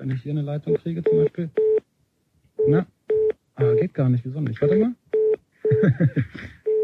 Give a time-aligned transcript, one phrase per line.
[0.00, 1.50] Wenn ich hier eine Leitung kriege zum Beispiel.
[2.66, 2.86] Na,
[3.56, 4.24] ah, geht gar nicht.
[4.24, 4.58] Wieso nicht?
[4.62, 4.92] Warte mal.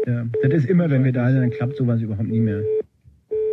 [0.05, 2.61] ja, das ist immer, wenn wir da sind, dann klappt sowas überhaupt nie mehr.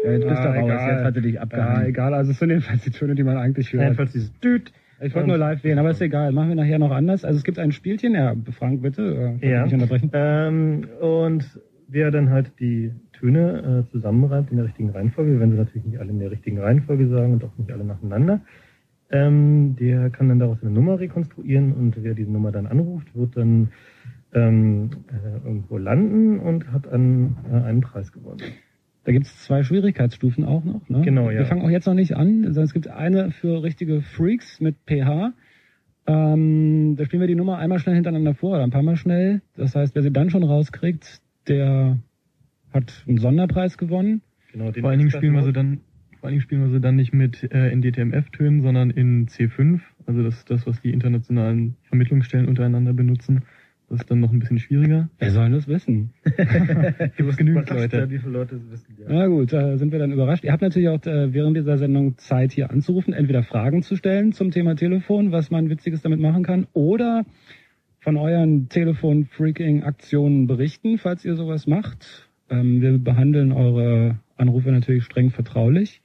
[0.04, 0.92] Ja, jetzt bist ah, du raus, egal.
[0.92, 1.80] jetzt hat er dich abgehangen.
[1.80, 3.85] Ja, egal, also es sind jedenfalls die Töne, die man eigentlich hört.
[3.85, 4.70] Jedenfalls dieses Düt.
[5.00, 6.32] Ich wollte nur live wählen, aber ist egal.
[6.32, 7.24] Machen wir nachher noch anders.
[7.24, 9.38] Also es gibt ein Spielchen, ja, Frank, bitte.
[9.40, 9.64] Äh, ja.
[9.64, 10.10] Nicht unterbrechen.
[10.12, 11.58] Ähm, und
[11.88, 15.86] wer dann halt die Töne äh, zusammenreimt in der richtigen Reihenfolge, wir werden sie natürlich
[15.86, 18.42] nicht alle in der richtigen Reihenfolge sagen und auch nicht alle nacheinander,
[19.14, 23.36] ähm, der kann dann daraus eine Nummer rekonstruieren und wer diese Nummer dann anruft, wird
[23.36, 23.68] dann
[24.34, 28.42] ähm, äh, irgendwo landen und hat einen, äh, einen Preis gewonnen.
[29.05, 30.88] Da gibt es zwei Schwierigkeitsstufen auch noch.
[30.88, 31.02] Ne?
[31.02, 31.38] Genau, ja.
[31.38, 34.77] Wir fangen auch jetzt noch nicht an, sondern es gibt eine für richtige Freaks mit
[34.86, 35.33] pH.
[36.06, 39.42] Ähm, da spielen wir die Nummer einmal schnell hintereinander vor oder ein paar Mal schnell.
[39.56, 41.98] Das heißt, wer sie dann schon rauskriegt, der
[42.72, 44.22] hat einen Sonderpreis gewonnen.
[44.52, 45.80] Genau, vor allen Dingen spielen wir sie dann
[46.24, 49.80] vor allen Dingen spielen wir sie dann nicht mit äh, in DTMF-Tönen, sondern in C5.
[50.06, 53.42] Also das ist das, was die internationalen Vermittlungsstellen untereinander benutzen.
[53.91, 55.11] Das ist dann noch ein bisschen schwieriger.
[55.19, 56.14] Wer soll das wissen?
[56.25, 57.98] Gibt es genügend Leute.
[57.98, 59.05] Ja, wie viele Leute das wissen, ja.
[59.06, 60.45] Na gut, da sind wir dann überrascht.
[60.45, 64.33] Ihr habt natürlich auch äh, während dieser Sendung Zeit hier anzurufen, entweder Fragen zu stellen
[64.33, 67.27] zum Thema Telefon, was man Witziges damit machen kann, oder
[68.00, 72.30] von euren Telefon-Freaking-Aktionen berichten, falls ihr sowas macht.
[72.48, 76.00] Ähm, wir behandeln eure Anrufe natürlich streng vertraulich.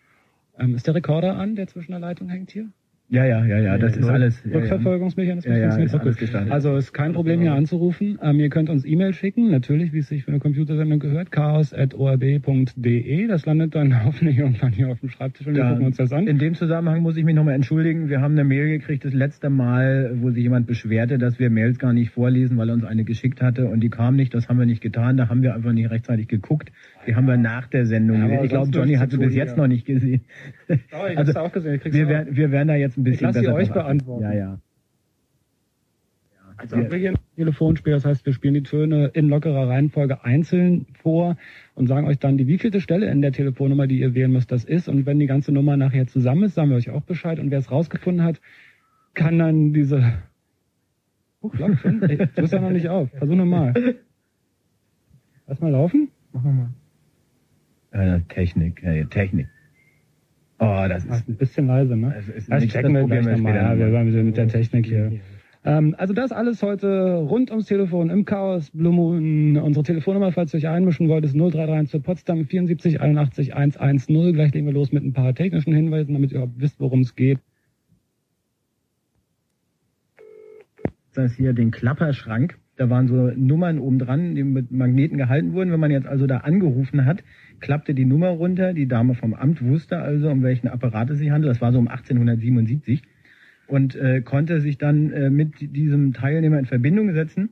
[0.59, 2.69] Ähm, ist der Rekorder an, der zwischen der Leitung hängt hier?
[3.11, 4.43] Ja, ja, ja, ja, das ist alles.
[4.45, 6.51] Rückverfolgungsmechanismus ja, ja, ist alles.
[6.51, 8.19] Also ist kein Problem hier anzurufen.
[8.21, 13.27] Ähm, ihr könnt uns E-Mail schicken, natürlich, wie es sich für eine Computersendung gehört, chaos.orb.de.
[13.27, 16.27] Das landet dann hoffentlich irgendwann hier auf dem Schreibtisch und wir gucken uns das an.
[16.27, 18.09] In dem Zusammenhang muss ich mich nochmal entschuldigen.
[18.09, 21.79] Wir haben eine Mail gekriegt, das letzte Mal, wo sich jemand beschwerte, dass wir Mails
[21.79, 24.35] gar nicht vorlesen, weil er uns eine geschickt hatte und die kam nicht.
[24.35, 25.17] Das haben wir nicht getan.
[25.17, 26.71] Da haben wir einfach nicht rechtzeitig geguckt.
[27.07, 28.29] Die haben wir nach der Sendung.
[28.29, 29.57] Ja, ich glaube, Johnny hat sie bis jetzt ja.
[29.57, 30.21] noch nicht gesehen.
[30.69, 31.79] Oh, ich also, auch gesehen.
[31.83, 34.23] wir, werden, wir werden da jetzt ein bisschen ich besser euch beantworten.
[34.23, 34.59] Ja, ja.
[36.57, 40.87] Also wir hier ein Telefonspiel, das heißt, wir spielen die Töne in lockerer Reihenfolge einzeln
[41.01, 41.37] vor
[41.73, 44.65] und sagen euch dann, die wievielte Stelle in der Telefonnummer, die ihr wählen müsst, das
[44.65, 44.89] ist.
[44.89, 47.39] Und wenn die ganze Nummer nachher zusammen ist, sagen wir euch auch Bescheid.
[47.39, 48.41] Und wer es rausgefunden hat,
[49.13, 50.03] kann dann diese...
[51.55, 52.01] Schon.
[52.03, 53.09] Ey, du bist ja noch nicht auf.
[53.11, 53.95] Versuch nochmal.
[55.47, 56.09] Lass mal laufen.
[56.33, 56.69] Mach nochmal.
[57.91, 59.47] Äh, Technik, äh, Technik.
[60.59, 62.13] Oh, das ist ein bisschen leise, ne?
[62.13, 63.55] Also ist das checken wir gleich nochmal.
[63.55, 65.19] Ja, wir waren mit der Technik hier.
[65.65, 69.57] Ähm, also das alles heute rund ums Telefon im Chaos Blue Moon.
[69.57, 74.33] Unsere Telefonnummer, falls ihr euch einmischen wollt, ist 0331 zu Potsdam 74 81 110.
[74.33, 77.15] Gleich legen wir los mit ein paar technischen Hinweisen, damit ihr überhaupt wisst, worum es
[77.15, 77.39] geht.
[81.13, 82.57] Das ist hier den Klapperschrank.
[82.77, 85.71] Da waren so Nummern oben dran, die mit Magneten gehalten wurden.
[85.71, 87.23] Wenn man jetzt also da angerufen hat,
[87.59, 88.73] klappte die Nummer runter.
[88.73, 91.51] Die Dame vom Amt wusste also, um welchen Apparat es sich handelt.
[91.51, 93.01] Das war so um 1877
[93.67, 97.49] und äh, konnte sich dann äh, mit diesem Teilnehmer in Verbindung setzen,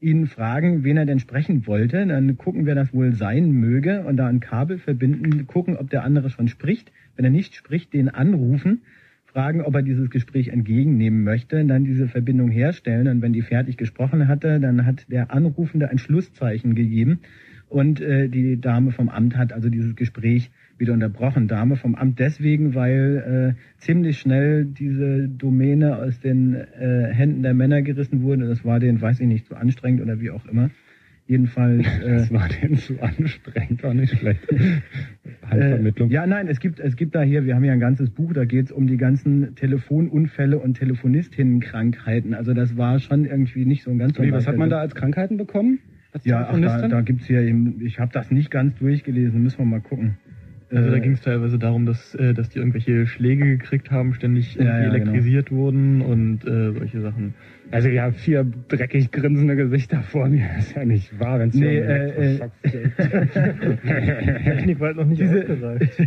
[0.00, 2.06] ihn fragen, wen er denn sprechen wollte.
[2.06, 6.04] Dann gucken, wer das wohl sein möge und da ein Kabel verbinden, gucken, ob der
[6.04, 6.92] andere schon spricht.
[7.16, 8.82] Wenn er nicht spricht, den anrufen,
[9.26, 13.76] fragen, ob er dieses Gespräch entgegennehmen möchte, dann diese Verbindung herstellen und wenn die fertig
[13.76, 17.20] gesprochen hatte, dann hat der Anrufende ein Schlusszeichen gegeben
[17.68, 21.48] und äh, die Dame vom Amt hat also dieses Gespräch wieder unterbrochen.
[21.48, 27.54] Dame vom Amt deswegen, weil äh, ziemlich schnell diese Domäne aus den äh, Händen der
[27.54, 28.46] Männer gerissen wurde.
[28.46, 30.70] Das war denen, weiß ich nicht, zu anstrengend oder wie auch immer.
[31.26, 31.86] Jedenfalls.
[31.98, 34.40] Äh, das war denen zu anstrengend, war nicht schlecht.
[35.42, 36.10] Handvermittlung.
[36.10, 38.32] Äh, ja, nein, es gibt, es gibt da hier, wir haben ja ein ganzes Buch,
[38.32, 42.34] da geht's um die ganzen Telefonunfälle und Telefonistinnenkrankheiten.
[42.34, 44.18] Also das war schon irgendwie nicht so ein ganz.
[44.18, 45.80] Wie, was hat man da als Krankheiten bekommen?
[46.22, 49.66] Ja, ach, da, da gibt's hier eben, ich habe das nicht ganz durchgelesen, müssen wir
[49.66, 50.16] mal gucken.
[50.70, 54.12] Also da äh, ging es teilweise darum, dass, äh, dass die irgendwelche Schläge gekriegt haben,
[54.12, 54.94] ständig ja, ja, genau.
[54.94, 55.62] elektrisiert genau.
[55.62, 57.34] wurden und äh, solche Sachen.
[57.70, 60.46] Also wir haben vier dreckig grinsende Gesichter vor mir.
[60.56, 62.48] Das ist ja nicht wahr, wenn es nee, äh, äh,
[64.44, 66.00] Technik war halt noch nicht diese, ausgereift.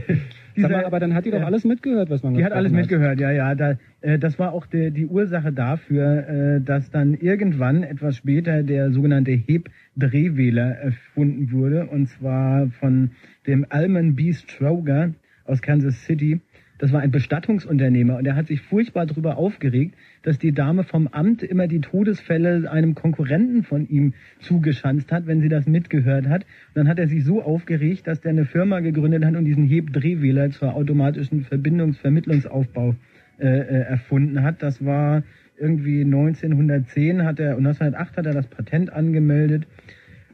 [0.56, 3.20] Diese, mal, aber dann hat die doch alles mitgehört, was man Die hat alles mitgehört,
[3.20, 3.56] ja, ja.
[3.56, 8.64] Da, äh, das war auch de, die Ursache dafür, äh, dass dann irgendwann etwas später
[8.64, 11.88] der sogenannte Heb-Drehwähler erfunden wurde.
[11.88, 13.12] Und zwar von
[13.48, 14.34] dem Alman B.
[14.34, 15.14] Stroger
[15.46, 16.42] aus Kansas City.
[16.82, 19.94] Das war ein Bestattungsunternehmer und er hat sich furchtbar darüber aufgeregt,
[20.24, 25.42] dass die Dame vom Amt immer die Todesfälle einem Konkurrenten von ihm zugeschanzt hat, wenn
[25.42, 26.42] sie das mitgehört hat.
[26.42, 29.68] Und dann hat er sich so aufgeregt, dass der eine Firma gegründet hat und diesen
[29.68, 32.96] Heb-Drehwähler zur automatischen Verbindungsvermittlungsaufbau
[33.38, 34.64] äh, äh, erfunden hat.
[34.64, 35.22] Das war
[35.60, 39.68] irgendwie 1910 hat er und 1908 hat er das Patent angemeldet.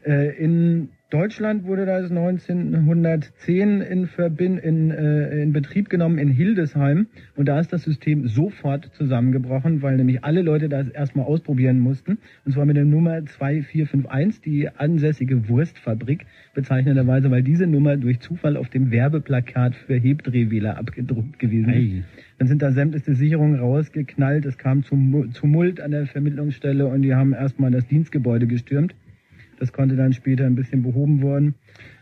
[0.02, 7.06] Äh, in Deutschland wurde das 1910 in, Verbind in, äh, in Betrieb genommen in Hildesheim
[7.34, 12.18] und da ist das System sofort zusammengebrochen, weil nämlich alle Leute das erstmal ausprobieren mussten
[12.44, 18.58] und zwar mit der Nummer 2451, die ansässige Wurstfabrik, bezeichnenderweise, weil diese Nummer durch Zufall
[18.58, 21.92] auf dem Werbeplakat für Hebdrehwähler abgedruckt gewesen ist.
[21.94, 22.04] Ei.
[22.36, 27.14] Dann sind da sämtliche Sicherungen rausgeknallt, es kam zum Tumult an der Vermittlungsstelle und die
[27.14, 28.94] haben erstmal das Dienstgebäude gestürmt.
[29.58, 31.54] Das konnte dann später ein bisschen behoben worden.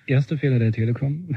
[0.06, 1.36] Erste Fehler der Telekom.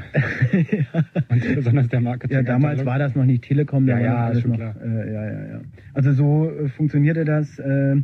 [1.28, 2.36] Und besonders der Marketing.
[2.36, 4.76] Ja, damals war das noch nicht Telekom, da Ja, ja, alles schon noch, klar.
[4.80, 5.60] Äh, ja, ja, ja.
[5.92, 7.58] Also so äh, funktionierte das.
[7.58, 7.96] Äh,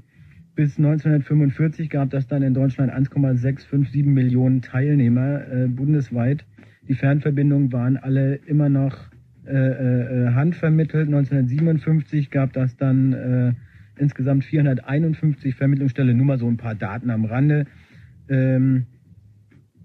[0.57, 6.47] bis 1945 gab das dann in Deutschland 1,657 Millionen Teilnehmer äh, bundesweit.
[6.89, 8.97] Die Fernverbindungen waren alle immer noch
[9.47, 11.07] äh, äh, handvermittelt.
[11.07, 13.53] 1957 gab das dann äh,
[14.01, 16.17] insgesamt 451 Vermittlungsstellen.
[16.17, 17.67] Nur mal so ein paar Daten am Rande.
[18.29, 18.87] Ähm,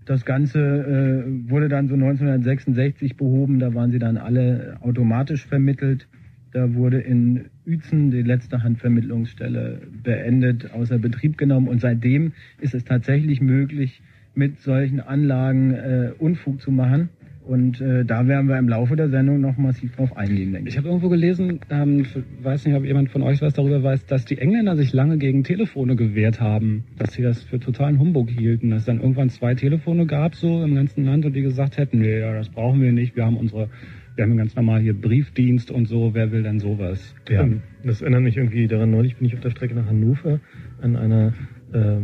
[0.05, 6.07] das Ganze äh, wurde dann so 1966 behoben, da waren sie dann alle automatisch vermittelt.
[6.53, 12.83] Da wurde in Uetzen die letzte Handvermittlungsstelle beendet, außer Betrieb genommen und seitdem ist es
[12.83, 14.01] tatsächlich möglich,
[14.33, 17.09] mit solchen Anlagen äh, Unfug zu machen.
[17.43, 20.75] Und äh, da werden wir im Laufe der Sendung noch massiv drauf eingehen, denke Ich
[20.75, 20.77] ich.
[20.77, 22.05] habe irgendwo gelesen, ähm,
[22.43, 25.43] weiß nicht, ob jemand von euch was darüber weiß, dass die Engländer sich lange gegen
[25.43, 29.55] Telefone gewehrt haben, dass sie das für totalen Humbug hielten, dass es dann irgendwann zwei
[29.55, 32.91] Telefone gab so im ganzen Land und die gesagt hätten, nee, ja, das brauchen wir
[32.91, 33.69] nicht, wir haben unsere,
[34.15, 37.15] wir haben ganz normal hier Briefdienst und so, wer will denn sowas?
[37.27, 37.47] Ja,
[37.83, 38.91] das erinnert mich irgendwie daran.
[38.91, 40.39] Neulich bin ich auf der Strecke nach Hannover
[40.81, 41.33] an einer
[41.73, 41.97] äh,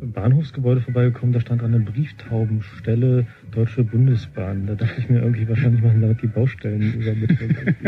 [0.00, 1.32] Bahnhofsgebäude vorbeigekommen.
[1.32, 4.66] Da stand eine Brieftaubenstelle Deutsche Bundesbahn.
[4.66, 7.74] Da dachte ich mir irgendwie, wahrscheinlich machen damit die Baustellen übermittelt.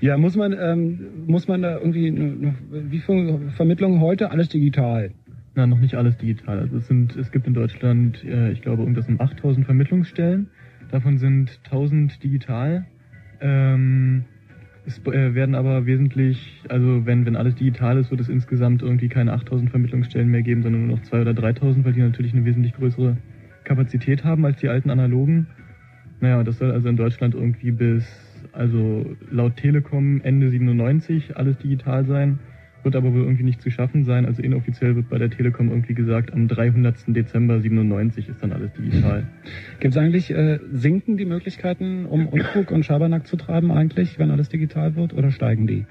[0.00, 4.30] Ja, muss man, ähm, muss man da irgendwie, noch, wie viel Vermittlung heute?
[4.30, 5.12] Alles digital.
[5.54, 6.58] Na, noch nicht alles digital.
[6.58, 10.48] Also es sind, es gibt in Deutschland, äh, ich glaube, irgendwas um 8000 Vermittlungsstellen.
[10.90, 12.86] Davon sind 1000 digital.
[13.40, 14.24] Ähm,
[14.86, 19.08] es äh, werden aber wesentlich, also wenn, wenn alles digital ist, wird es insgesamt irgendwie
[19.08, 22.44] keine 8000 Vermittlungsstellen mehr geben, sondern nur noch 2.000 oder 3.000, weil die natürlich eine
[22.44, 23.16] wesentlich größere
[23.64, 25.46] Kapazität haben als die alten analogen.
[26.20, 28.04] Naja, das soll also in Deutschland irgendwie bis,
[28.52, 32.38] also laut Telekom Ende 97 alles digital sein
[32.84, 34.26] wird aber wohl irgendwie nicht zu schaffen sein.
[34.26, 36.96] Also inoffiziell wird bei der Telekom irgendwie gesagt, am 300.
[37.08, 39.26] Dezember 97 ist dann alles digital.
[39.80, 44.30] Gibt es eigentlich, äh, sinken die Möglichkeiten, um Unfug und Schabernack zu treiben eigentlich, wenn
[44.30, 45.86] alles digital wird, oder steigen die?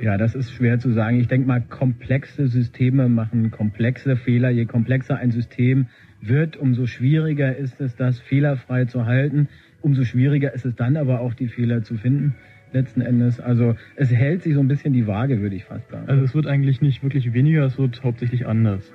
[0.00, 1.20] Ja, das ist schwer zu sagen.
[1.20, 4.50] Ich denke mal, komplexe Systeme machen komplexe Fehler.
[4.50, 5.86] Je komplexer ein System
[6.20, 9.48] wird, umso schwieriger ist es, das fehlerfrei zu halten.
[9.80, 12.34] Umso schwieriger ist es dann aber auch, die Fehler zu finden.
[12.72, 13.38] Letzten Endes.
[13.40, 16.08] Also es hält sich so ein bisschen die Waage, würde ich fast sagen.
[16.08, 18.92] Also es wird eigentlich nicht wirklich weniger, es wird hauptsächlich anders.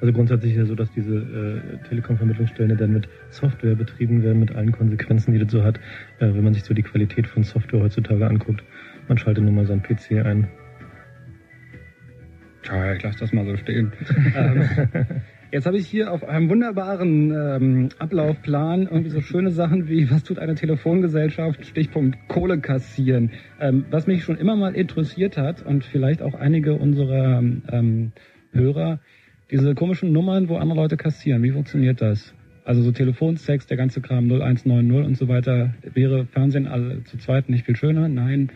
[0.00, 4.54] Also grundsätzlich ist ja so, dass diese äh, Telekom-Vermittlungsstellen dann mit Software betrieben werden, mit
[4.54, 5.78] allen Konsequenzen, die das so hat.
[6.18, 8.62] Äh, wenn man sich so die Qualität von Software heutzutage anguckt,
[9.08, 10.48] man schaltet nur mal seinen PC ein.
[12.62, 13.92] Tja, ich lasse das mal so stehen.
[15.50, 20.24] jetzt habe ich hier auf einem wunderbaren ähm, Ablaufplan irgendwie so schöne Sachen wie, was
[20.24, 23.32] tut eine Telefongesellschaft, Stichpunkt Kohle kassieren.
[23.60, 28.12] Ähm, was mich schon immer mal interessiert hat und vielleicht auch einige unserer ähm,
[28.52, 29.00] Hörer,
[29.50, 31.42] diese komischen Nummern, wo andere Leute kassieren.
[31.42, 32.34] Wie funktioniert das?
[32.64, 35.74] Also so Telefonsex, der ganze Kram 0190 und so weiter.
[35.82, 38.08] Wäre Fernsehen alle zu zweit nicht viel schöner?
[38.08, 38.50] Nein.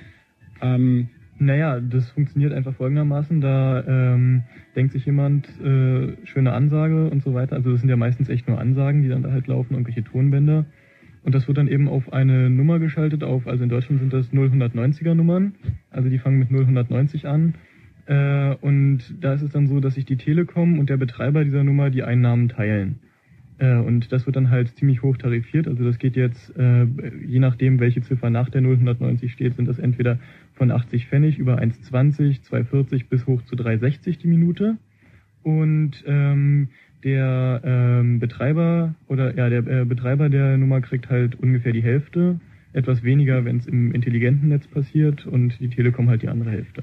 [0.60, 1.10] Ähm,
[1.42, 3.40] Naja, das funktioniert einfach folgendermaßen.
[3.40, 4.42] Da ähm,
[4.76, 7.56] denkt sich jemand, äh, schöne Ansage und so weiter.
[7.56, 10.66] Also das sind ja meistens echt nur Ansagen, die dann da halt laufen, irgendwelche Tonbänder.
[11.24, 14.30] Und das wird dann eben auf eine Nummer geschaltet, auf, also in Deutschland sind das
[14.34, 15.54] 0190er Nummern.
[15.90, 17.54] Also die fangen mit 0190 an.
[18.04, 21.64] Äh, und da ist es dann so, dass sich die Telekom und der Betreiber dieser
[21.64, 22.98] Nummer die Einnahmen teilen.
[23.60, 25.68] Äh, und das wird dann halt ziemlich hoch tarifiert.
[25.68, 26.86] Also das geht jetzt, äh,
[27.24, 30.18] je nachdem, welche Ziffer nach der 0190 steht, sind das entweder
[30.54, 34.78] von 80 Pfennig über 1,20, 2,40 bis hoch zu 3,60 die Minute.
[35.42, 36.68] Und ähm,
[37.04, 42.40] der ähm, Betreiber oder ja der äh, Betreiber der Nummer kriegt halt ungefähr die Hälfte,
[42.74, 46.82] etwas weniger, wenn es im intelligenten Netz passiert und die Telekom halt die andere Hälfte.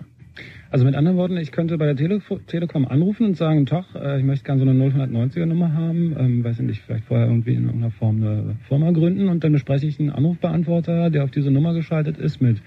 [0.69, 4.19] Also mit anderen Worten, ich könnte bei der Tele Telekom anrufen und sagen, Tag, äh,
[4.19, 7.53] ich möchte gerne so eine 0190er Nummer haben, ähm, weiß ich nicht, vielleicht vorher irgendwie
[7.53, 11.51] in irgendeiner Form eine Firma gründen und dann bespreche ich einen Anrufbeantworter, der auf diese
[11.51, 12.61] Nummer geschaltet ist mit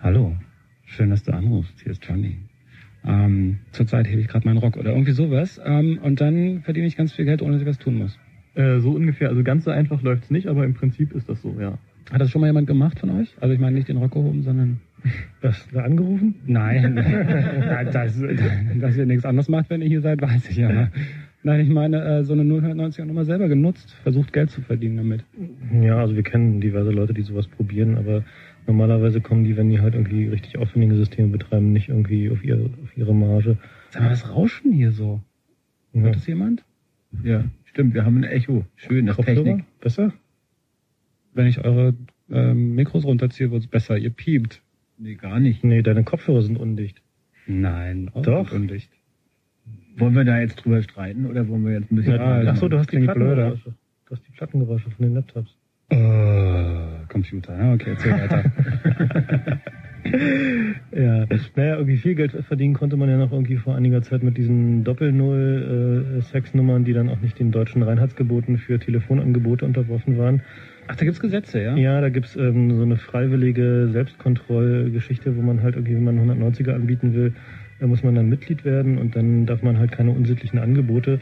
[0.00, 0.34] Hallo,
[0.86, 2.38] schön, dass du anrufst, hier ist Johnny.
[3.04, 6.96] Ähm, zurzeit hebe ich gerade meinen Rock oder irgendwie sowas ähm, und dann verdiene ich
[6.96, 8.18] ganz viel Geld, ohne dass ich was tun muss.
[8.54, 11.54] Äh, so ungefähr, also ganz so einfach läuft's nicht, aber im Prinzip ist das so,
[11.60, 11.76] ja.
[12.10, 13.34] Hat das schon mal jemand gemacht von euch?
[13.40, 14.80] Also ich meine nicht den Rock gehoben, sondern
[15.42, 16.36] Was, da angerufen?
[16.46, 16.96] Nein,
[17.92, 18.18] dass,
[18.80, 20.88] dass ihr nichts anderes macht, wenn ihr hier seid, weiß ich ja.
[21.42, 25.24] Nein, ich meine, äh, so eine 090er Nummer selber genutzt, versucht Geld zu verdienen damit.
[25.82, 28.24] Ja, also wir kennen diverse Leute, die sowas probieren, aber
[28.66, 32.70] normalerweise kommen die, wenn die halt irgendwie richtig aufwendige Systeme betreiben, nicht irgendwie auf ihre,
[32.82, 33.58] auf ihre Marge.
[33.90, 35.20] Sag mal, was rauschen hier so?
[35.92, 36.00] Ja.
[36.00, 36.64] Hört das jemand?
[37.22, 38.64] Ja, stimmt, wir haben ein Echo.
[38.76, 39.16] Schön, das?
[39.18, 39.64] Technik.
[39.80, 40.14] Besser?
[41.34, 41.94] Wenn ich eure
[42.30, 43.98] ähm, Mikros runterziehe, wird's besser.
[43.98, 44.62] Ihr piept.
[44.98, 45.64] Nee, gar nicht.
[45.64, 47.02] Nee, deine Kopfhörer sind undicht.
[47.46, 48.52] Nein, auch Doch.
[48.52, 48.90] undicht.
[49.96, 52.14] Wollen wir da jetzt drüber streiten oder wollen wir jetzt ein bisschen...
[52.14, 52.98] Ja, Ach so, du hast die.
[52.98, 53.74] Plattengeräusche.
[54.06, 55.56] Du hast die Plattengeräusche von den Laptops.
[55.90, 57.56] Äh, Computer.
[57.56, 59.60] Ja, okay, erzähl weiter.
[60.92, 64.36] Ja, naja, irgendwie viel Geld verdienen konnte man ja noch irgendwie vor einiger Zeit mit
[64.36, 70.42] diesen Doppel-Null-Sexnummern, die dann auch nicht den deutschen Reinheitsgeboten für Telefonangebote unterworfen waren.
[70.86, 71.76] Ach, da gibt's Gesetze, ja?
[71.76, 76.74] Ja, da gibt's ähm, so eine freiwillige Selbstkontrollgeschichte, wo man halt irgendwie, wenn man 190er
[76.74, 77.32] anbieten will,
[77.80, 81.20] äh, muss man dann Mitglied werden und dann darf man halt keine unsittlichen Angebote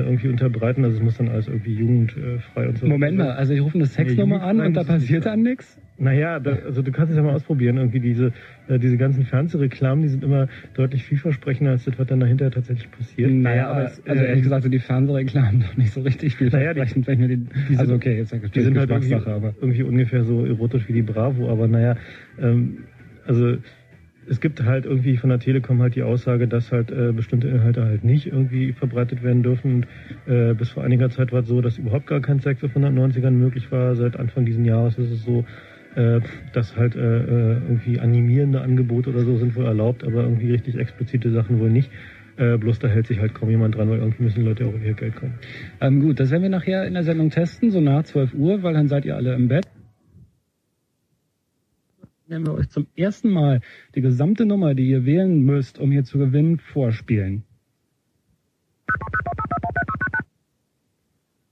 [0.00, 0.84] irgendwie unterbreiten.
[0.84, 2.86] Also es muss dann alles irgendwie jugendfrei und so.
[2.86, 5.78] Moment mal, also ich rufe eine Sexnummer Nee, an und da passiert dann nichts?
[5.98, 7.76] Naja, da, also du kannst es ja mal ausprobieren.
[7.76, 8.32] Irgendwie diese,
[8.66, 12.90] äh, diese ganzen Fernsehreklamen, die sind immer deutlich vielversprechender als das, was dann dahinter tatsächlich
[12.90, 13.30] passiert.
[13.30, 16.48] Naja, aber es, also äh, ehrlich gesagt sind die Fernsehreklamen doch nicht so richtig viel
[16.48, 19.82] Naja, die- wenn die, die also sind- okay, jetzt die sind halt irgendwie, aber irgendwie
[19.82, 21.96] ungefähr so erotisch wie die Bravo, aber naja,
[22.38, 22.78] ähm,
[23.24, 23.58] also
[24.28, 27.84] es gibt halt irgendwie von der Telekom halt die Aussage, dass halt äh, bestimmte Inhalte
[27.84, 29.86] halt nicht irgendwie verbreitet werden dürfen.
[30.26, 32.74] Und, äh, bis vor einiger Zeit war es so, dass überhaupt gar kein Sex auf
[32.76, 33.94] 190ern möglich war.
[33.96, 35.44] Seit Anfang dieses Jahres ist es so,
[35.94, 36.20] äh,
[36.52, 40.76] dass halt äh, äh, irgendwie animierende Angebote oder so sind wohl erlaubt, aber irgendwie richtig
[40.76, 41.90] explizite Sachen wohl nicht.
[42.36, 44.94] Äh, bloß da hält sich halt kaum jemand dran, weil irgendwie müssen Leute auch ihr
[44.94, 45.34] Geld kommen.
[45.80, 48.72] ähm, gut, das werden wir nachher in der Sendung testen, so nach 12 Uhr, weil
[48.72, 49.66] dann seid ihr alle im Bett.
[52.32, 53.60] Werden wir euch zum ersten Mal
[53.94, 57.42] die gesamte Nummer, die ihr wählen müsst, um hier zu gewinnen, vorspielen.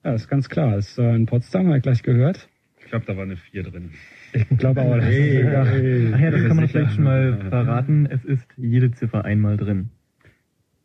[0.02, 0.78] Ja, ist ganz klar.
[0.78, 2.48] Ist äh, in Potsdam, habe ich gleich gehört.
[2.78, 3.90] Ich glaube, da war eine 4 drin.
[4.32, 6.12] Ich glaube aber, das ist Hey, hey.
[6.14, 8.06] Ach ja, das kann man vielleicht schon mal verraten.
[8.06, 9.90] Es ist jede Ziffer einmal drin.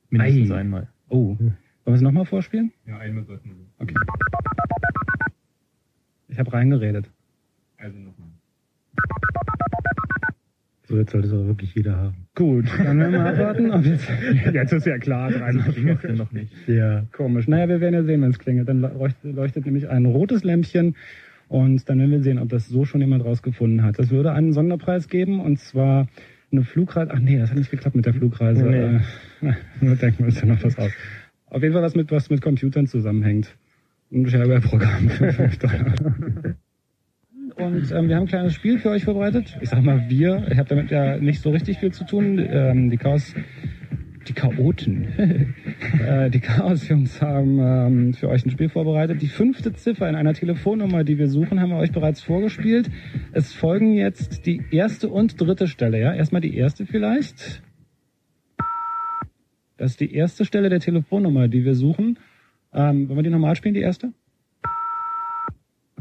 [0.09, 0.57] Mindestens Ei.
[0.57, 0.89] einmal.
[1.07, 2.73] Oh, wollen wir es nochmal vorspielen?
[2.85, 3.65] Ja, einmal sollten wir.
[3.79, 3.95] Okay.
[6.27, 7.09] Ich habe reingeredet.
[7.77, 8.27] Also nochmal.
[10.87, 12.27] So, jetzt sollte es aber wirklich jeder haben.
[12.35, 13.71] Gut, dann werden wir abwarten.
[13.71, 14.07] Ob jetzt,
[14.53, 16.51] jetzt ist ja klar, dreimal denn noch nicht?
[16.67, 17.05] Ja.
[17.11, 17.47] Komisch.
[17.47, 18.69] Naja, wir werden ja sehen, wenn es klingelt.
[18.69, 20.95] Dann leuchtet, leuchtet nämlich ein rotes Lämpchen
[21.47, 23.97] und dann werden wir sehen, ob das so schon jemand rausgefunden hat.
[23.97, 26.07] Das würde einen Sonderpreis geben und zwar
[26.51, 27.11] eine Flugreise.
[27.13, 28.63] Ach nee, das hat nicht geklappt mit der Flugreise.
[28.63, 29.49] Nee.
[29.49, 30.91] Äh, nur denken wir uns ja noch was aus.
[31.47, 33.55] Auf jeden Fall was mit was mit Computern zusammenhängt.
[34.11, 35.95] Ein Shareware-Programm für 5 Dollar.
[37.57, 39.57] Und ähm, wir haben ein kleines Spiel für euch vorbereitet.
[39.61, 40.45] Ich sag mal wir.
[40.51, 42.37] Ich habe damit ja nicht so richtig viel zu tun.
[42.37, 43.33] Ähm, die Chaos,
[44.27, 45.07] die Chaoten,
[46.05, 49.21] äh, die Chaos-Jungs haben ähm, für euch ein Spiel vorbereitet.
[49.21, 52.89] Die fünfte Ziffer in einer Telefonnummer, die wir suchen, haben wir euch bereits vorgespielt.
[53.31, 56.01] Es folgen jetzt die erste und dritte Stelle.
[56.01, 57.63] Ja, erstmal die erste vielleicht.
[59.77, 62.19] Das ist die erste Stelle der Telefonnummer, die wir suchen.
[62.73, 64.11] Ähm, wollen wir die normal spielen, die erste?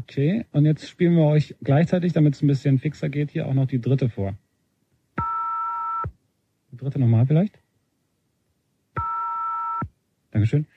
[0.07, 3.55] Okay, und jetzt spielen wir euch gleichzeitig, damit es ein bisschen fixer geht, hier auch
[3.55, 4.35] noch die dritte vor.
[6.71, 7.57] Die dritte nochmal vielleicht?
[10.29, 10.67] Dankeschön.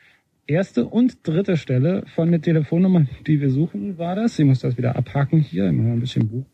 [0.46, 4.38] Erste und dritte Stelle von der Telefonnummer, die wir suchen, war das.
[4.38, 6.46] Ich muss das wieder abhaken hier, mal ein bisschen Buch.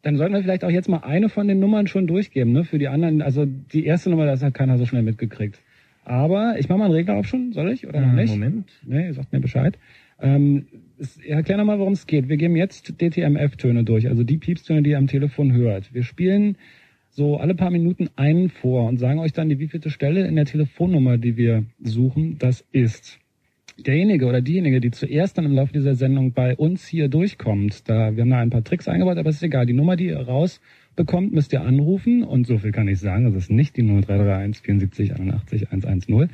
[0.00, 2.64] Dann sollten wir vielleicht auch jetzt mal eine von den Nummern schon durchgeben, ne?
[2.64, 5.60] Für die anderen, also die erste Nummer, das hat keiner so schnell mitgekriegt.
[6.04, 7.86] Aber ich mache mal einen Regler auf schon, soll ich?
[7.86, 8.30] Oder noch nicht?
[8.30, 8.70] Moment.
[8.86, 9.78] Nee, ihr sagt mir Bescheid.
[10.20, 10.66] Ähm,
[11.26, 12.28] erklär nochmal, worum es geht.
[12.28, 15.92] Wir geben jetzt DTMF-Töne durch, also die Piepstöne, die ihr am Telefon hört.
[15.92, 16.56] Wir spielen
[17.10, 20.46] so alle paar Minuten einen vor und sagen euch dann, die wievielte Stelle in der
[20.46, 23.18] Telefonnummer, die wir suchen, das ist.
[23.78, 28.14] Derjenige oder diejenige, die zuerst dann im Laufe dieser Sendung bei uns hier durchkommt, da
[28.14, 29.66] wir haben da ein paar Tricks eingebaut, aber es ist egal.
[29.66, 33.34] Die Nummer, die ihr rausbekommt, müsst ihr anrufen und so viel kann ich sagen, das
[33.34, 36.30] ist nicht die 0331 74 81 110.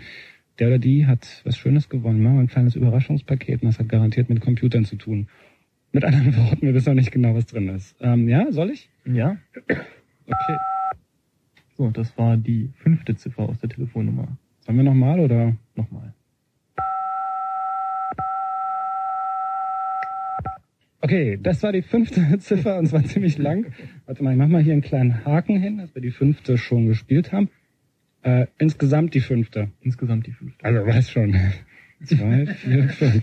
[0.60, 2.22] Der oder die hat was Schönes gewonnen.
[2.22, 5.26] Machen wir ein kleines Überraschungspaket und das hat garantiert mit Computern zu tun.
[5.90, 7.96] Mit anderen Worten, wir wissen noch nicht genau, was drin ist.
[8.00, 8.90] Ähm, ja, soll ich?
[9.06, 9.38] Ja.
[9.66, 10.56] Okay.
[11.78, 14.36] So, das war die fünfte Ziffer aus der Telefonnummer.
[14.60, 15.56] Sollen wir nochmal oder?
[15.74, 16.12] Nochmal.
[21.00, 23.72] Okay, das war die fünfte Ziffer und zwar ziemlich lang.
[24.04, 26.86] Warte mal, ich mach mal hier einen kleinen Haken hin, dass wir die fünfte schon
[26.86, 27.48] gespielt haben.
[28.22, 29.70] Äh, insgesamt die fünfte.
[29.80, 30.64] Insgesamt die fünfte.
[30.64, 31.34] Also weiß schon.
[32.04, 33.22] zwei, vier, fünf.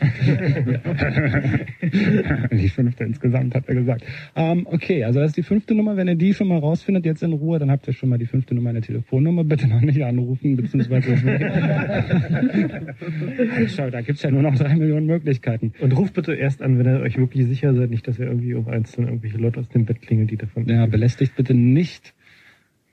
[2.51, 4.03] die fünfte insgesamt, hat er gesagt.
[4.35, 5.97] Ähm, okay, also das ist die fünfte Nummer.
[5.97, 8.25] Wenn ihr die schon mal rausfindet, jetzt in Ruhe, dann habt ihr schon mal die
[8.25, 9.43] fünfte Nummer in der Telefonnummer.
[9.43, 11.15] Bitte noch nicht anrufen, beziehungsweise...
[13.75, 15.73] Schau, da gibt's ja nur noch drei Millionen Möglichkeiten.
[15.79, 18.53] Und ruft bitte erst an, wenn ihr euch wirklich sicher seid, nicht, dass ihr irgendwie
[18.53, 20.67] um eins dann irgendwelche Leute aus dem Bett klingelt, die davon.
[20.67, 22.13] Ja, belästigt bitte nicht.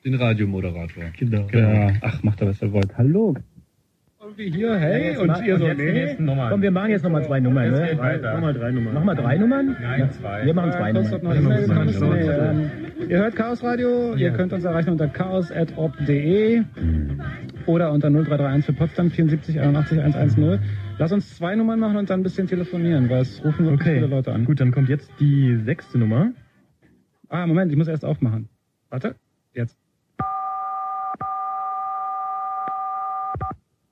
[0.05, 1.05] Den Radiomoderator.
[1.19, 1.47] Genau.
[1.53, 2.97] Ja, ach, macht doch, was ihr wollt.
[2.99, 3.35] Hallo.
[4.21, 6.49] Irgendwie hier, hey, Jetzt und ihr so, jetzt die nee.
[6.49, 7.71] Komm, wir machen jetzt nochmal zwei Nummern.
[7.71, 7.95] Ne?
[7.95, 8.95] Nochmal drei Nummern.
[8.95, 9.77] Machen wir drei Nummern?
[9.81, 10.47] Nein, zwei.
[10.47, 12.71] Wir machen zwei noch Nummern.
[13.09, 16.63] Ihr hört Chaos Radio, ihr könnt uns erreichen unter chaos.ob.de
[17.67, 20.59] oder unter 0331 für Potsdam 74 81 110.
[20.99, 23.95] Lass uns zwei Nummern machen und dann ein bisschen telefonieren, weil es rufen wirklich Okay,
[23.97, 24.45] viele Leute an.
[24.45, 26.33] gut, dann kommt jetzt die sechste Nummer.
[27.29, 28.49] Ah, Moment, ich muss erst aufmachen.
[28.91, 29.17] Warte,
[29.53, 29.77] jetzt.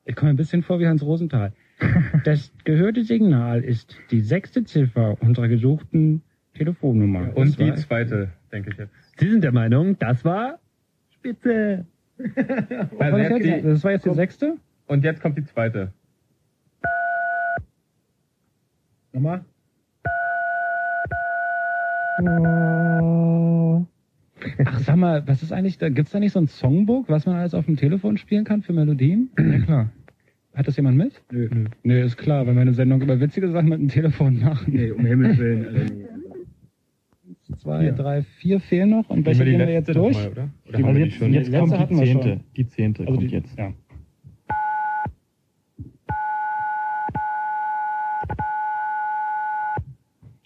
[0.05, 1.53] Ich komme ein bisschen vor wie Hans Rosenthal.
[2.25, 6.23] Das gehörte Signal ist die sechste Ziffer unserer gesuchten
[6.55, 7.37] Telefonnummer.
[7.37, 8.93] Und die zweite, denke ich jetzt.
[9.19, 10.61] Sie sind der Meinung, das war
[11.11, 11.87] Spitze.
[12.19, 14.57] Was war das, jetzt das war jetzt die sechste?
[14.87, 15.93] Und jetzt kommt die zweite.
[19.13, 19.45] Nochmal?
[24.65, 25.89] Ach, sag mal, was ist eigentlich da?
[25.89, 28.73] Gibt's da nicht so ein Songbook, was man alles auf dem Telefon spielen kann für
[28.73, 29.31] Melodien?
[29.39, 29.91] Ja klar.
[30.55, 31.23] Hat das jemand mit?
[31.31, 31.49] Nö.
[31.83, 34.73] Nee, ist klar, wenn wir eine Sendung über witzige Sachen mit dem Telefon machen.
[34.75, 35.67] Nee, um Himmels Willen.
[35.67, 35.95] Also.
[37.59, 39.09] Zwei, drei, vier fehlen noch.
[39.11, 40.15] Und welche gehen wir jetzt durch?
[40.17, 40.49] Mal, oder?
[40.69, 41.33] Oder Also haben wir die jetzt, schon?
[41.33, 42.29] jetzt Die kommt letzte hatten die wir zehnte.
[42.29, 42.41] schon.
[42.57, 43.59] Die zehnte Also kommt die, jetzt.
[43.59, 43.73] Ja.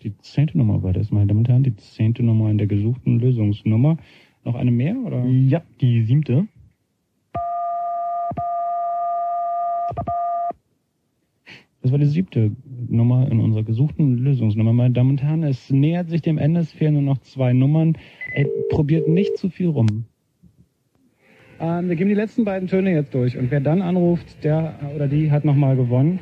[0.02, 1.62] Die zehnte Nummer war das, meine Damen und Herren.
[1.62, 3.96] Die zehnte Nummer in der gesuchten Lösungsnummer.
[4.44, 5.24] Noch eine mehr, oder?
[5.24, 6.46] Ja, die siebte.
[11.82, 12.50] Das war die siebte
[12.88, 14.72] Nummer in unserer gesuchten Lösungsnummer.
[14.72, 17.96] Meine Damen und Herren, es nähert sich dem Ende, es fehlen nur noch zwei Nummern.
[18.32, 20.06] Ey, probiert nicht zu viel rum.
[21.60, 25.08] Ähm, wir geben die letzten beiden Töne jetzt durch und wer dann anruft, der oder
[25.08, 26.18] die hat nochmal gewonnen.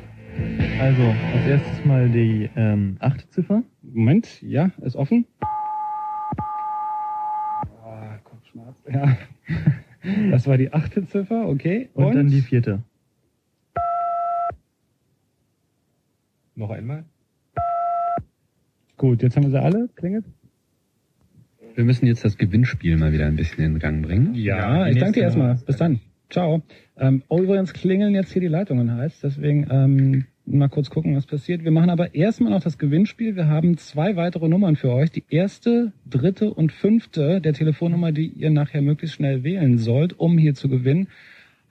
[0.79, 3.63] Also, als erstes mal die ähm, achte Ziffer.
[3.81, 5.25] Moment, ja, ist offen.
[7.83, 8.75] Ah, Kopfschmerz.
[8.91, 9.17] Ja.
[10.31, 11.89] Das war die achte Ziffer, okay.
[11.93, 12.83] Und, dann die vierte.
[16.55, 17.05] Noch einmal?
[18.97, 19.89] Gut, jetzt haben wir sie alle.
[19.95, 20.25] Klingelt?
[21.75, 24.33] Wir müssen jetzt das Gewinnspiel mal wieder ein bisschen in Gang bringen.
[24.35, 25.55] Ja, die ich danke dir erstmal.
[25.55, 25.99] Bis dann.
[26.35, 26.61] Ciao.
[26.97, 31.25] Ähm, oh, übrigens klingeln jetzt hier die Leitungen heißt, deswegen ähm, mal kurz gucken, was
[31.25, 31.63] passiert.
[31.63, 33.37] Wir machen aber erstmal noch das Gewinnspiel.
[33.37, 35.09] Wir haben zwei weitere Nummern für euch.
[35.11, 40.37] Die erste, dritte und fünfte der Telefonnummer, die ihr nachher möglichst schnell wählen sollt, um
[40.37, 41.07] hier zu gewinnen,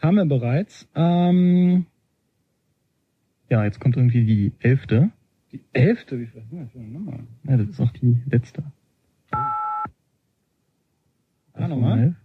[0.01, 0.89] haben wir bereits.
[0.95, 1.85] Ähm,
[3.51, 5.11] Ja, jetzt kommt irgendwie die elfte.
[5.53, 6.43] die elfte, wie viel?
[7.47, 8.63] Ja, das ist auch die letzte.
[9.31, 9.99] Ah,
[11.69, 12.17] nochmal.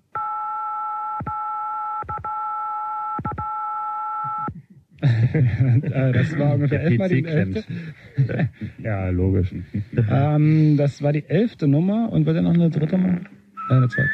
[5.02, 7.64] das war ungefähr elfmal die elfte.
[8.84, 9.54] Ja, logisch.
[10.12, 13.22] ähm, das war die elfte Nummer und wird ja noch eine dritte Nummer?
[13.70, 14.10] Äh, eine zweite.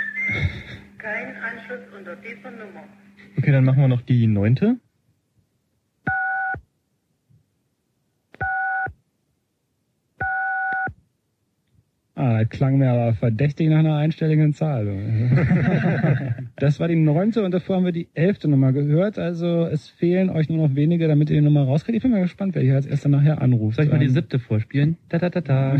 [0.97, 2.83] Kein Anschluss unter dieser Nummer.
[3.37, 4.77] Okay, dann machen wir noch die neunte.
[12.17, 14.88] Ah, das klang mir aber verdächtig nach einer einstelligen Zahl.
[16.56, 19.19] das war die neunte und davor haben wir die elfte Nummer gehört.
[19.19, 21.97] Also es fehlen euch nur noch wenige, damit ihr die Nummer rauskriegt.
[21.97, 23.75] Ich bin mal gespannt, wer hier als erster nachher anruft.
[23.75, 24.95] Soll ich mal die Ähm, siebte vorspielen?
[25.10, 25.73] Da, da, da, da.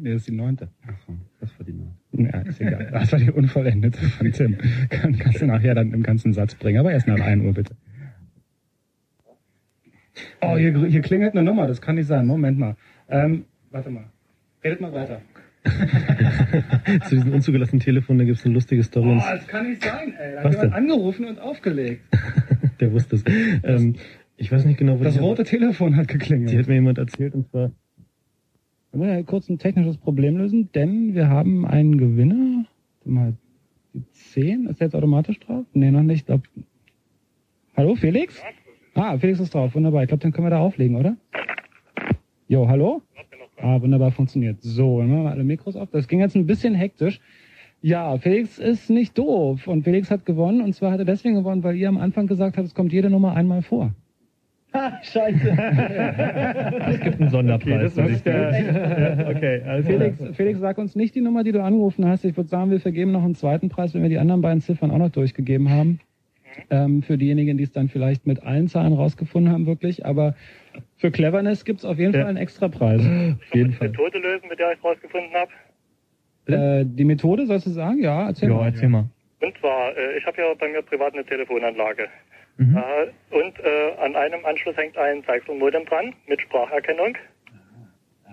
[0.00, 0.70] nee, das ist die neunte.
[0.88, 2.36] Achso, das war die neunte.
[2.36, 2.88] Ja, ist egal.
[2.92, 4.58] Das war die unvollendete von Tim.
[4.90, 7.76] Kann, kannst du nachher dann im ganzen Satz bringen, aber erst nach 1 Uhr bitte.
[10.40, 12.26] Oh, hier, hier klingelt eine Nummer, das kann nicht sein.
[12.26, 12.74] Moment mal.
[13.08, 14.06] Ähm, warte mal.
[14.64, 15.20] Redet mal weiter.
[17.08, 19.10] Zu diesem unzugelassenen Telefon, da gibt's eine lustige Story.
[19.10, 20.32] Oh, das kann nicht sein, ey.
[20.34, 20.72] Da hat Was jemand denn?
[20.72, 22.02] angerufen und aufgelegt.
[22.80, 23.24] der wusste es.
[23.62, 23.94] Ähm,
[24.36, 26.56] ich weiß nicht genau, wo Das die- rote Telefon hat Die geklingelt.
[26.58, 27.70] hat mir jemand erzählt und zwar
[28.90, 32.64] Wir müssen ja kurz ein technisches Problem lösen, denn wir haben einen Gewinner.
[33.04, 33.34] Warte Mal,
[33.94, 35.64] die 10, ist der jetzt automatisch drauf?
[35.74, 36.26] Nee, noch nicht.
[36.26, 36.42] Glaub...
[37.76, 38.40] Hallo, Felix?
[38.94, 40.02] Ah, Felix ist drauf, wunderbar.
[40.02, 41.16] Ich glaube, den können wir da auflegen, oder?
[42.48, 43.00] Jo, hallo?
[43.60, 44.60] Ah, wunderbar funktioniert.
[44.62, 45.90] So, dann machen wir alle Mikros auf.
[45.90, 47.20] Das ging jetzt ein bisschen hektisch.
[47.80, 51.64] Ja, Felix ist nicht doof und Felix hat gewonnen und zwar hat er deswegen gewonnen,
[51.64, 53.92] weil ihr am Anfang gesagt habt, es kommt jede Nummer einmal vor.
[54.74, 55.12] Es
[57.00, 57.94] gibt einen Sonderpreis.
[57.94, 62.06] das ist der- okay, also Felix, Felix, sag uns nicht die Nummer, die du angerufen
[62.06, 62.24] hast.
[62.24, 64.90] Ich würde sagen, wir vergeben noch einen zweiten Preis, wenn wir die anderen beiden Ziffern
[64.90, 66.00] auch noch durchgegeben haben.
[66.70, 70.04] Ähm, für diejenigen, die es dann vielleicht mit allen Zahlen rausgefunden haben, wirklich.
[70.06, 70.34] Aber
[70.96, 72.20] für Cleverness gibt's auf jeden Ja.
[72.20, 73.00] Fall einen extra Preis.
[73.00, 75.50] Auf jeden Die Methode lösen, mit der ich rausgefunden habe.
[76.46, 78.02] Äh, die Methode, sollst du sagen?
[78.02, 78.66] Ja, erzähl Ja, mal.
[78.66, 79.04] erzähl mal.
[79.40, 82.08] Und zwar, äh, ich habe ja bei mir privat eine Telefonanlage.
[82.58, 82.76] Mhm.
[82.76, 87.16] Äh, und äh, an einem Anschluss hängt ein Zeichselmodem dran mit Spracherkennung.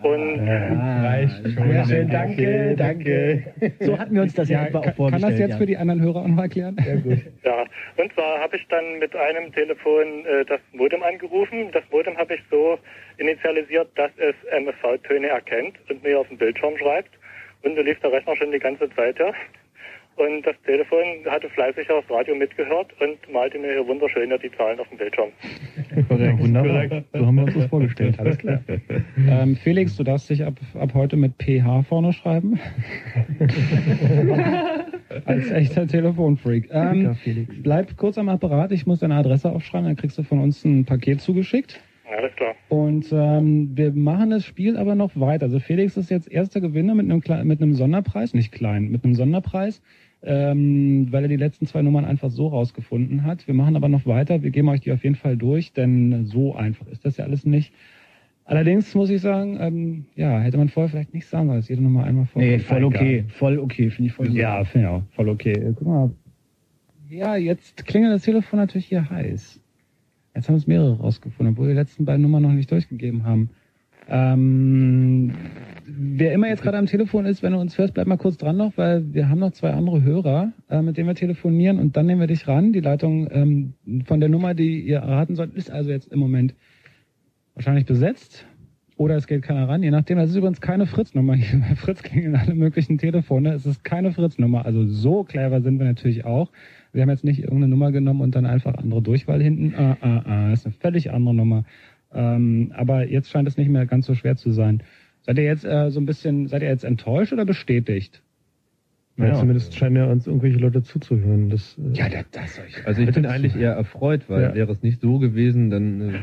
[0.01, 1.71] Und reicht schon.
[1.71, 3.43] Sehr schön, danke, danke.
[3.79, 5.33] So hatten wir uns das ja, Ja, etwa auch kann, kann vorgestellt.
[5.33, 5.57] das jetzt ja.
[5.57, 6.77] für die anderen Hörer auch noch erklären?
[6.83, 7.19] Sehr gut.
[7.43, 7.65] ja,
[7.97, 11.69] und zwar habe ich dann mit einem Telefon äh, das Modem angerufen.
[11.71, 12.77] Das Modem habe ich so
[13.17, 17.12] initialisiert, dass es MFV-Töne erkennt und mir auf den Bildschirm schreibt.
[17.63, 19.33] Und da lief der Rechner schon die ganze Zeit, ja.
[20.19, 24.77] Und das Telefon hatte fleißig aufs Radio mitgehört und malte mir hier wunderschön die Zahlen
[24.77, 25.29] auf dem Bildschirm.
[25.95, 27.03] Ja, wunderbar.
[27.13, 28.19] So haben wir uns das vorgestellt.
[28.19, 28.62] Alles klar.
[29.29, 32.60] Ähm, Felix, du darfst dich ab, ab heute mit PH vorne schreiben.
[35.25, 36.69] Als echter Telefonfreak.
[36.71, 37.53] Ähm, Felix.
[37.62, 40.86] bleib kurz am Apparat, ich muss deine Adresse aufschreiben, dann kriegst du von uns ein
[40.86, 41.79] Paket zugeschickt.
[42.17, 42.55] Alles klar.
[42.69, 45.45] Und ähm, wir machen das Spiel aber noch weiter.
[45.45, 49.13] Also Felix ist jetzt erster Gewinner mit einem, mit einem Sonderpreis, nicht klein, mit einem
[49.15, 49.82] Sonderpreis,
[50.21, 53.47] ähm, weil er die letzten zwei Nummern einfach so rausgefunden hat.
[53.47, 56.55] Wir machen aber noch weiter, wir geben euch die auf jeden Fall durch, denn so
[56.55, 57.73] einfach ist das ja alles nicht.
[58.45, 61.84] Allerdings muss ich sagen, ähm, ja, hätte man vorher vielleicht nicht sagen sollen, dass jede
[61.84, 62.41] Nummer einmal vor.
[62.41, 65.53] Nee, voll okay, voll okay, finde ich voll Ja, finde ich auch, voll okay.
[65.53, 66.12] Äh, Guck mal.
[67.10, 69.62] Ja, jetzt klingelt das Telefon natürlich hier heiß.
[70.36, 73.51] Jetzt haben es mehrere rausgefunden, obwohl wir die letzten beiden Nummern noch nicht durchgegeben haben.
[74.09, 75.33] Ähm,
[75.85, 78.57] wer immer jetzt gerade am Telefon ist, wenn du uns hörst, bleib mal kurz dran
[78.57, 82.05] noch, weil wir haben noch zwei andere Hörer, äh, mit denen wir telefonieren und dann
[82.05, 82.73] nehmen wir dich ran.
[82.73, 83.73] Die Leitung ähm,
[84.05, 86.55] von der Nummer, die ihr erraten sollt, ist also jetzt im Moment
[87.53, 88.45] wahrscheinlich besetzt.
[88.99, 90.17] Oder es geht keiner ran, je nachdem.
[90.17, 91.59] Das ist übrigens keine Fritz-Nummer hier.
[91.59, 93.53] Bei Fritz klingeln alle möglichen Telefone.
[93.53, 94.65] Es ist keine Fritz-Nummer.
[94.65, 96.51] Also so clever sind wir natürlich auch.
[96.91, 99.73] Wir haben jetzt nicht irgendeine Nummer genommen und dann einfach andere Durchwahl hinten.
[99.77, 100.49] Ah, ah, ah.
[100.49, 101.63] Das ist eine völlig andere Nummer.
[102.13, 104.81] Ähm, aber jetzt scheint es nicht mehr ganz so schwer zu sein.
[105.21, 108.23] Seid ihr jetzt äh, so ein bisschen, seid ihr jetzt enttäuscht oder bestätigt?
[109.17, 109.33] Ja, Ja.
[109.35, 111.49] zumindest scheinen ja uns irgendwelche Leute zuzuhören.
[111.49, 112.85] Das, äh, Ja, das, das soll ich.
[112.87, 114.55] Also ich bin eigentlich eher erfreut, weil Ja.
[114.55, 116.13] wäre es nicht so gewesen, dann äh,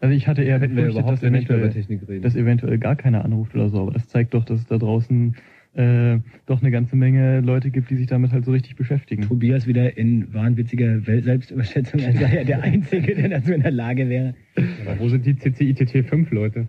[0.00, 2.22] Also ich hatte eher hätten wir überhaupt dass nicht mehr über Technik reden.
[2.22, 3.82] dass eventuell gar keiner anruft oder so.
[3.82, 5.36] Aber das zeigt doch, dass es da draußen
[5.74, 9.22] äh, doch eine ganze Menge Leute gibt, die sich damit halt so richtig beschäftigen.
[9.22, 13.70] Tobias wieder in wahnwitziger Welt Selbstüberschätzung, als sei er der Einzige, der dazu in der
[13.70, 14.34] Lage wäre.
[14.84, 16.68] Aber wo sind die CCITT 5 Leute?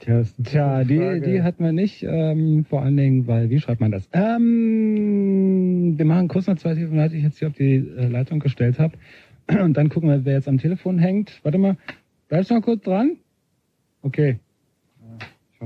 [0.00, 3.92] Tja, Tja, die, die hatten wir nicht, ähm, vor allen Dingen, weil, wie schreibt man
[3.92, 4.08] das?
[4.12, 8.40] Ähm, wir machen kurz noch zwei Telefonate, die ich jetzt hier auf die äh, Leitung
[8.40, 8.98] gestellt habe.
[9.46, 11.38] Und dann gucken wir, wer jetzt am Telefon hängt.
[11.44, 11.76] Warte mal,
[12.28, 13.16] bleibst du noch kurz dran?
[14.02, 14.40] Okay.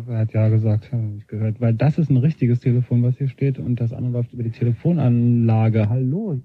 [0.09, 1.59] Er hat ja gesagt, habe ich gehört.
[1.59, 3.59] Weil das ist ein richtiges Telefon, was hier steht.
[3.59, 5.89] Und das andere läuft über die Telefonanlage.
[5.89, 6.39] Hallo.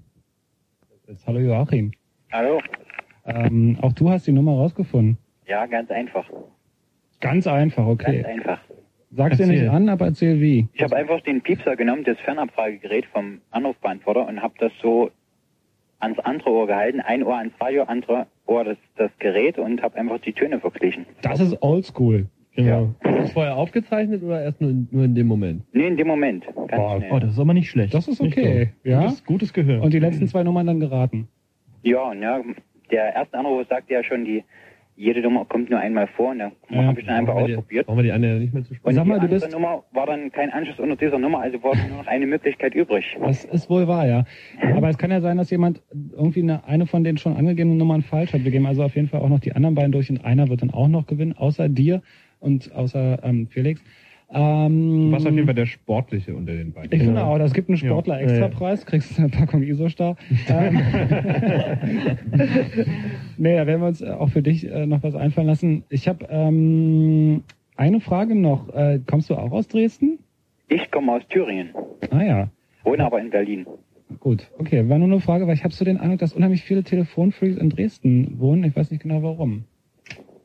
[1.06, 1.92] Jetzt, hallo Joachim.
[2.32, 2.60] Hallo?
[3.26, 5.18] Ähm, auch du hast die Nummer rausgefunden.
[5.46, 6.24] Ja, ganz einfach.
[7.20, 8.22] Ganz einfach, okay.
[8.22, 8.60] Ganz einfach.
[9.10, 10.66] Sag's dir nicht an, aber erzähl wie.
[10.72, 15.10] Ich habe einfach den Piepser genommen, das Fernabfragegerät vom Anrufbeantworter und habe das so
[15.98, 17.00] ans andere Ohr gehalten.
[17.00, 21.04] Ein Ohr ans Radio, andere Ohr das, das Gerät und habe einfach die Töne verglichen.
[21.20, 22.28] Das ist oldschool.
[22.54, 22.94] Genau.
[23.02, 25.62] Das vorher aufgezeichnet oder erst nur in, nur in dem Moment?
[25.72, 26.44] Nee, in dem Moment.
[26.68, 27.02] Ganz Boah.
[27.10, 27.94] Oh, das ist aber nicht schlecht.
[27.94, 28.70] Das ist okay.
[28.84, 29.00] Ja.
[29.02, 29.82] Gutes, gutes Gehör.
[29.82, 31.28] Und die letzten zwei Nummern dann geraten.
[31.82, 32.40] Ja, und ja,
[32.90, 34.44] der erste Anruf sagte ja schon, die
[34.94, 36.84] jede Nummer kommt nur einmal vor und da Ja.
[36.84, 37.86] habe ich dann einfach ausprobiert.
[37.86, 38.94] Brauchen wir die andere nicht mehr zu Und sprechen?
[38.96, 41.62] Sag mal, die du andere bist- Nummer war dann kein Anschluss unter dieser Nummer, also
[41.62, 43.16] war nur noch eine Möglichkeit übrig.
[43.24, 44.24] Das ist wohl wahr, ja.
[44.76, 45.80] Aber es kann ja sein, dass jemand
[46.12, 48.44] irgendwie eine, eine von den schon angegebenen Nummern falsch hat.
[48.44, 50.60] Wir geben also auf jeden Fall auch noch die anderen beiden durch und einer wird
[50.60, 52.02] dann auch noch gewinnen, außer dir
[52.42, 53.80] und außer ähm, Felix.
[54.34, 56.90] Ähm, Du warst auf jeden Fall der Sportliche unter den beiden.
[56.92, 57.86] Ich finde auch, das gibt einen Ja.
[57.88, 60.16] Sportler-Extrapreis, kriegst eine Packung Isostar.
[60.48, 60.80] ähm,
[63.36, 65.84] nee, da werden wir uns äh, auch für dich äh, noch was einfallen lassen.
[65.90, 67.42] Ich habe ähm,
[67.76, 68.72] eine Frage noch.
[68.74, 70.18] Äh, kommst du auch aus Dresden?
[70.68, 71.70] Ich komme aus Thüringen,
[72.10, 72.48] Ah ja,
[72.84, 73.66] wohne aber in Berlin.
[74.20, 74.50] gut.
[74.58, 77.58] Okay, war nur eine Frage, weil ich habe so den Eindruck, dass unheimlich viele Telefonfreaks
[77.58, 78.64] in Dresden wohnen.
[78.64, 79.64] Ich weiß nicht genau warum.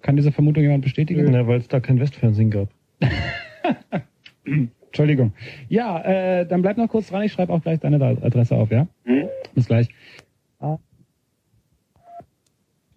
[0.01, 1.25] Kann diese Vermutung jemand bestätigen?
[1.31, 2.69] Na, weil es da kein Westfernsehen gab.
[4.45, 5.33] Entschuldigung.
[5.69, 7.23] Ja, äh, dann bleib noch kurz dran.
[7.23, 8.87] Ich schreibe auch gleich deine Adresse auf, ja?
[9.05, 9.27] Hm?
[9.53, 9.89] Bis gleich.
[10.59, 10.77] Ah.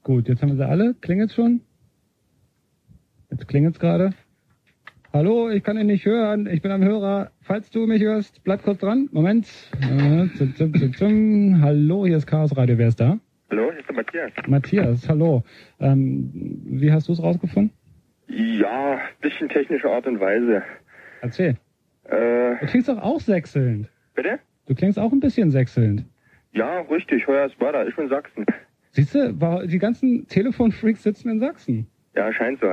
[0.02, 0.94] Gut, jetzt haben wir sie alle.
[1.00, 1.60] Klingelt's schon?
[3.30, 4.12] Jetzt klingelt's gerade.
[5.12, 6.46] Hallo, ich kann ihn nicht hören.
[6.46, 7.32] Ich bin am Hörer.
[7.40, 9.08] Falls du mich hörst, bleib kurz dran.
[9.10, 9.48] Moment.
[9.80, 11.60] Äh, zum, zum, zum, zum.
[11.60, 12.78] Hallo, hier ist Chaos Radio.
[12.78, 13.18] Wer ist da?
[13.50, 14.32] Hallo, hier ist der Matthias.
[14.46, 15.42] Matthias, hallo.
[15.80, 16.30] Ähm,
[16.64, 17.72] wie hast du es rausgefunden?
[18.28, 20.62] Ja, bisschen technische Art und Weise.
[21.20, 21.56] Erzähl.
[22.04, 23.88] Äh, Du klingst doch auch sechselnd.
[24.14, 24.38] bitte?
[24.66, 26.04] Du klingst auch ein bisschen sechselnd.
[26.52, 27.86] Ja, richtig, heuer ist weiter.
[27.88, 28.46] Ich bin Sachsen.
[28.92, 31.86] Siehst du, die ganzen Telefonfreaks sitzen in Sachsen.
[32.14, 32.66] Ja, scheint so.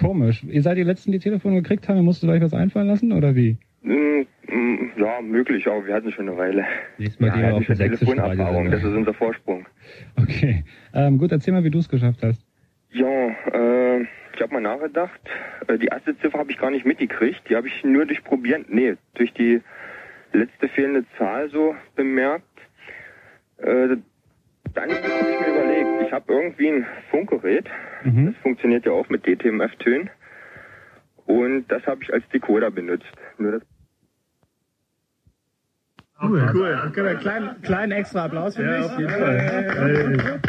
[0.00, 0.42] Komisch.
[0.44, 3.34] Ihr seid die Letzten, die Telefone gekriegt haben, ihr musstet euch was einfallen lassen, oder
[3.34, 3.58] wie?
[3.82, 6.64] Mm, mm, ja möglich, aber wir hatten schon eine Weile.
[6.98, 9.66] Nächstes Mal ja, gehen wir auf eine Telefonerfahrung, das ist unser Vorsprung.
[10.16, 10.64] Okay.
[10.92, 12.44] Ähm, gut, erzähl mal, wie du es geschafft hast.
[12.90, 14.02] Ja, äh,
[14.34, 15.20] ich habe mal nachgedacht.
[15.68, 17.42] Äh, die erste Ziffer habe ich gar nicht mitgekriegt.
[17.48, 19.60] Die habe ich nur durch Probieren, nee, durch die
[20.32, 22.44] letzte fehlende Zahl so bemerkt.
[23.58, 23.96] Äh,
[24.74, 27.68] dann habe ich mir überlegt, ich habe irgendwie ein Funkgerät.
[28.04, 28.26] Mhm.
[28.26, 30.10] Das funktioniert ja auch mit DTMF-Tönen.
[31.28, 33.04] Und das habe ich als Decoder benutzt.
[33.36, 33.62] Nur das
[36.20, 37.16] Cool, cool.
[37.20, 38.84] Kleinen, kleinen extra Applaus für mich.
[38.84, 40.40] auf jeden Fall.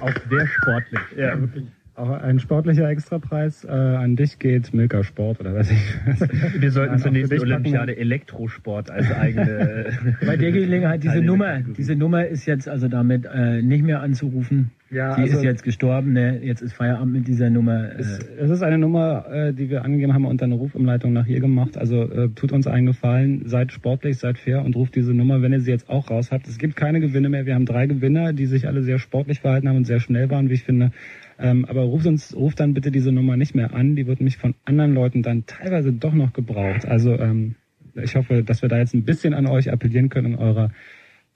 [0.00, 1.00] Auch sehr sportlich.
[1.16, 1.64] Ja, wirklich.
[1.94, 6.20] Auch ein sportlicher Extrapreis äh, an dich geht Milka Sport oder weiß ich was.
[6.60, 10.16] Wir sollten Nein, zur auch nächsten für dich Olympiade packen Elektrosport als eigene.
[10.24, 14.70] Bei der Gelegenheit, diese Nummer, diese Nummer ist jetzt also damit äh, nicht mehr anzurufen.
[14.90, 16.40] Ja, Die also- ist jetzt gestorben, ne?
[16.42, 17.90] jetzt ist Feierabend mit dieser Nummer.
[17.96, 21.26] Es, Äh, es ist eine Nummer, äh, die wir angegeben haben und eine Rufumleitung nach
[21.26, 21.78] hier gemacht.
[21.78, 25.52] Also äh, tut uns einen Gefallen, seid sportlich, seid fair und ruft diese Nummer, wenn
[25.52, 26.48] ihr sie jetzt auch raus habt.
[26.48, 27.46] Es gibt keine Gewinne mehr.
[27.46, 30.50] Wir haben drei Gewinner, die sich alle sehr sportlich verhalten haben und sehr schnell waren,
[30.50, 30.90] wie ich finde.
[31.38, 33.94] Ähm, aber ruft uns, ruft dann bitte diese Nummer nicht mehr an.
[33.94, 36.84] Die wird nämlich von anderen Leuten dann teilweise doch noch gebraucht.
[36.84, 37.54] Also ähm,
[37.94, 40.70] ich hoffe, dass wir da jetzt ein bisschen an euch appellieren können in eurer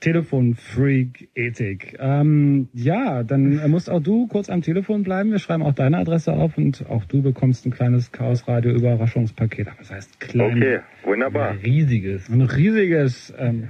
[0.04, 1.96] Telefonfreak-Ethik.
[1.98, 5.30] Ähm, ja, dann musst auch du kurz am Telefon bleiben.
[5.30, 9.68] Wir schreiben auch deine Adresse auf und auch du bekommst ein kleines Chaos-Radio-Überraschungspaket.
[9.68, 10.56] Aber das heißt klein.
[10.58, 11.54] Okay, wunderbar.
[11.62, 12.28] Riesiges.
[12.28, 13.32] Ein riesiges.
[13.38, 13.68] Ähm,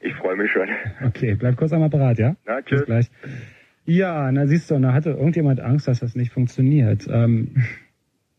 [0.00, 0.68] Ich freue mich schon.
[1.06, 2.36] okay, bleib kurz am Apparat, ja?
[2.46, 2.84] Na, Bis tschüss.
[2.86, 3.10] gleich.
[3.84, 7.06] Ja, na siehst du, da hatte irgendjemand Angst, dass das nicht funktioniert.
[7.10, 7.54] Ähm,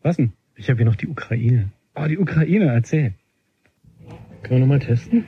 [0.02, 0.32] was denn?
[0.56, 1.70] Ich habe hier noch die Ukraine.
[1.94, 3.12] Oh, die Ukraine, erzähl.
[4.42, 5.24] Können wir nochmal testen?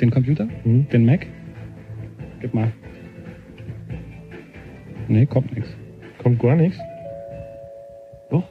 [0.00, 0.46] Den Computer?
[0.64, 0.86] Hm?
[0.90, 1.26] Den Mac?
[2.40, 2.72] Gib mal.
[5.08, 5.70] Nee, kommt nichts.
[6.22, 6.78] Kommt gar nichts.
[8.30, 8.42] Doch.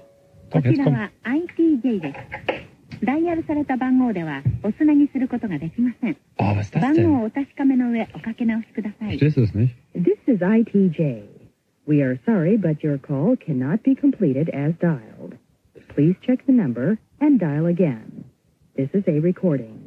[0.51, 0.97] こ Doch, ち jetzt ら kommt.
[0.97, 3.05] は ITJ です。
[3.05, 6.17] ダイヤルされた番号ではおつなぎすることができません。
[6.37, 7.09] Oh, was ist das 番号 denn?
[7.23, 9.17] をお確かめの上おかけ直しください。
[9.17, 9.73] Verstehst du es nicht?
[9.95, 11.23] This is ITJ.
[11.87, 15.35] We are sorry, but your call cannot be completed as dialed.
[15.95, 18.23] Please check the number and dial again.
[18.77, 19.84] This is a recording.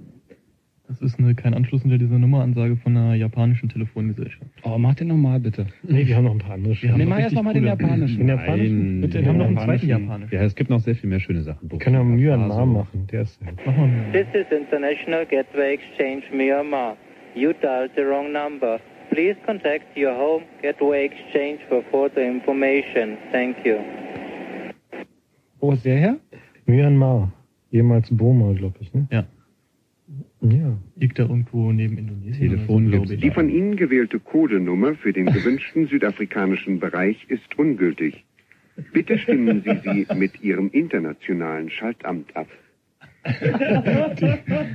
[0.89, 4.49] Das ist eine, kein Anschluss hinter dieser Nummeransage von einer japanischen Telefongesellschaft.
[4.63, 5.67] Oh, mach den nochmal bitte.
[5.83, 6.73] Nee, wir haben noch ein paar andere.
[6.81, 8.17] Wir haben Nee, noch mach erst richtig noch mal den japanischen.
[8.17, 8.91] Den japanischen?
[8.93, 10.35] Nein, Bitte, Wir haben noch einen zweiten japanischen.
[10.35, 11.69] Ja, es gibt noch sehr viel mehr schöne Sachen.
[11.71, 13.07] Wir können auch Myanmar Also, machen.
[13.11, 16.97] Der ist Mach mal This is International Gateway Exchange Myanmar.
[17.35, 18.79] You dialed the wrong number.
[19.11, 23.15] Please contact your home gateway exchange for further information.
[23.31, 23.75] Thank you.
[25.59, 26.15] Wo ist der her?
[26.65, 27.31] Myanmar.
[27.71, 28.91] Ehemals Burma, glaube ich.
[28.93, 29.07] Ne?
[29.11, 29.25] Ja.
[30.41, 30.77] Ja.
[30.95, 32.51] Liegt da irgendwo neben Indonesien.
[32.51, 33.19] Telefon glaube ich.
[33.19, 38.23] Die von Ihnen gewählte Codenummer für den gewünschten südafrikanischen Bereich ist ungültig.
[38.93, 42.47] Bitte stimmen Sie sie mit Ihrem internationalen Schaltamt ab.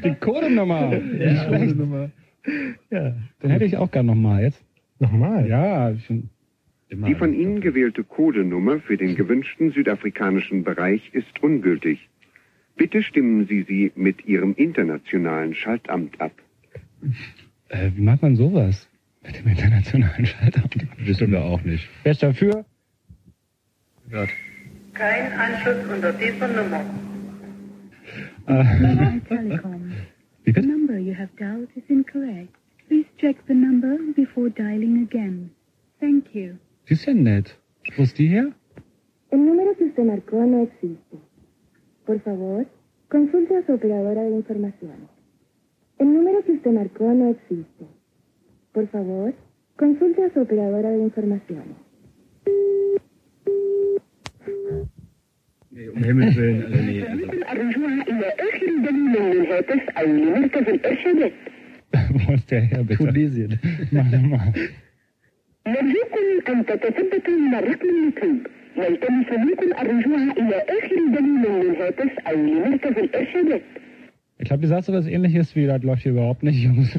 [0.04, 0.90] Die Codenummer.
[0.98, 1.76] Nicht schlecht.
[2.90, 3.14] Ja.
[3.42, 4.62] Den hätte ich auch gern nochmal jetzt.
[4.98, 5.48] Nochmal?
[5.48, 5.94] Ja,
[6.88, 7.06] Immer.
[7.08, 12.08] Die von Ihnen gewählte Codenummer für den gewünschten südafrikanischen Bereich ist ungültig.
[12.76, 16.32] Bitte stimmen Sie sie mit Ihrem internationalen Schaltamt ab.
[17.68, 18.88] äh, wie macht man sowas?
[19.24, 20.76] Mit dem internationalen Schaltamt.
[20.98, 21.88] Wissen wir auch nicht.
[22.02, 22.64] Wer ist dafür?
[24.92, 26.84] Kein Anschluss unter dieser Nummer.
[29.28, 29.90] Telecom.
[30.44, 30.66] wie The bitte?
[30.68, 32.52] number you have dialed is incorrect.
[32.88, 35.50] Please check the number before dialing again.
[36.00, 36.58] Thank you.
[36.88, 37.56] Die ist ja nett.
[37.96, 38.52] Wo ist die her?
[39.30, 41.16] El número que usted marcó no existe.
[42.05, 42.65] Por favor,
[43.09, 45.07] consulte a su operadora de información.
[45.99, 47.85] El número que usted marcó no existe.
[48.71, 49.33] Por favor,
[49.77, 51.63] consulte a su operadora de información.
[55.71, 57.03] Um Himmels Willen, also nee.
[57.03, 57.79] Also.
[62.27, 63.05] Wo ist der her, bitte?
[63.05, 63.59] Tunesien.
[63.91, 64.53] Mach nochmal.
[65.67, 68.47] نرجوكم أن تتثبتوا من الرقم المطلوب
[74.38, 76.94] Ich glaube, ihr sagt so was ähnliches wie, das läuft hier überhaupt nicht, Jungs.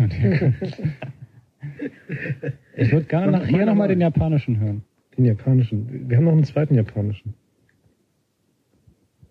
[2.77, 4.83] ich würde gerne nachher nochmal den japanischen hören.
[5.17, 6.09] Den japanischen.
[6.09, 7.33] Wir haben noch einen zweiten japanischen.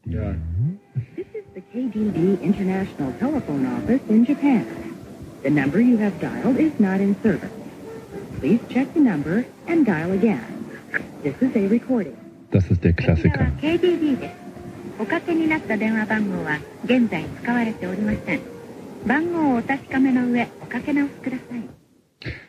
[0.07, 0.33] Ja.
[0.33, 0.79] Mhm.
[1.17, 4.67] This is the KDB International Telephone Office in Japan.
[5.43, 7.51] The number you have dialed is not in service.
[8.39, 10.41] Please check the number and dial again.
[11.23, 12.24] This is a recording.
[12.55, 13.51] Das ist der Klassiker.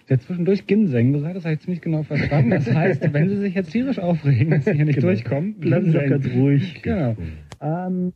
[0.08, 2.52] Der zwischendurch Ginseng gesagt, das habe ich ziemlich genau verstanden.
[2.52, 5.08] Das heißt, wenn Sie sich jetzt tierisch aufregen, dass Sie hier nicht genau.
[5.08, 6.84] durchkommen, bleiben Sie ganz ruhig.
[6.84, 7.16] Genau.
[7.60, 8.14] Ähm,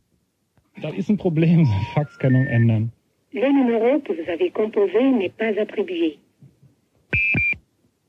[0.80, 2.92] das ist ein Problem, Faxkennung ändern.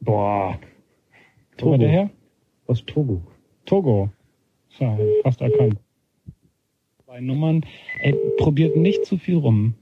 [0.01, 0.59] Boah.
[1.57, 1.65] Togo.
[1.65, 2.09] Wo war der her?
[2.67, 3.23] Aus Togo.
[3.64, 4.10] Togo.
[4.78, 5.78] So, fast erkannt.
[7.04, 7.64] Zwei Nummern.
[8.00, 9.74] Ey, probiert nicht zu viel rum.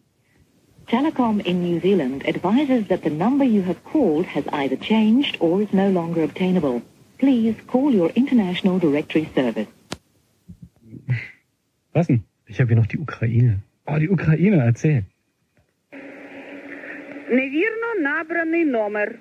[0.87, 5.63] Telecom in New Zealand advises that the number you have called has either changed or
[5.63, 6.83] is no longer obtainable.
[7.19, 9.69] Please call your international directory service.
[11.95, 12.25] Was denn?
[12.47, 13.63] Ich habe hier noch die Ukraine.
[13.87, 15.05] Oh, die Ukraine, erzähl.
[17.31, 19.19] Невірно набраний номер.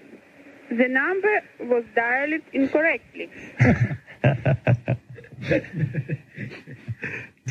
[0.69, 3.29] The number was dialed incorrectly.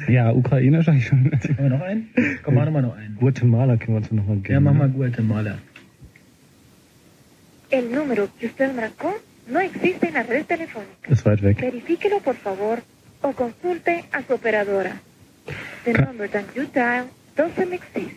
[0.07, 1.31] Ja, Ukraine habe ich schon.
[1.31, 2.09] Haben wir noch einen?
[2.43, 3.15] Komm, mach noch mal noch einen.
[3.15, 4.53] Guatemala können wir uns noch mal geben.
[4.53, 5.57] Ja, mach mal Guatemala.
[7.69, 9.13] El número que usted marcó
[9.47, 11.09] no existe en la red telefónica.
[11.09, 11.59] Ist weit weg.
[11.59, 12.79] Verifíquelo, por favor,
[13.21, 15.01] o consulte a su operadora.
[15.83, 18.15] The number that you dial doesn't exist.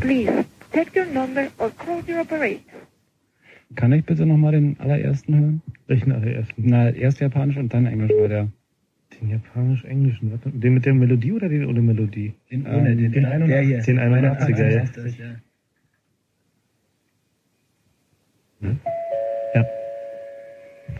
[0.00, 2.73] Please, check your number or call your operator.
[3.75, 5.61] Kann ich bitte nochmal den allerersten hören?
[5.87, 6.63] Welchen allerersten?
[6.65, 8.47] Na, erst Japanisch und dann Englisch war der.
[9.19, 10.31] Den japanisch-englischen.
[10.31, 12.33] Warte, Den mit der Melodie oder den ohne Melodie?
[12.51, 13.81] Den ohne, den, den, der hier.
[13.81, 14.81] Den 81er, ja.
[14.81, 15.35] ist das, ja.
[18.61, 18.79] Hm?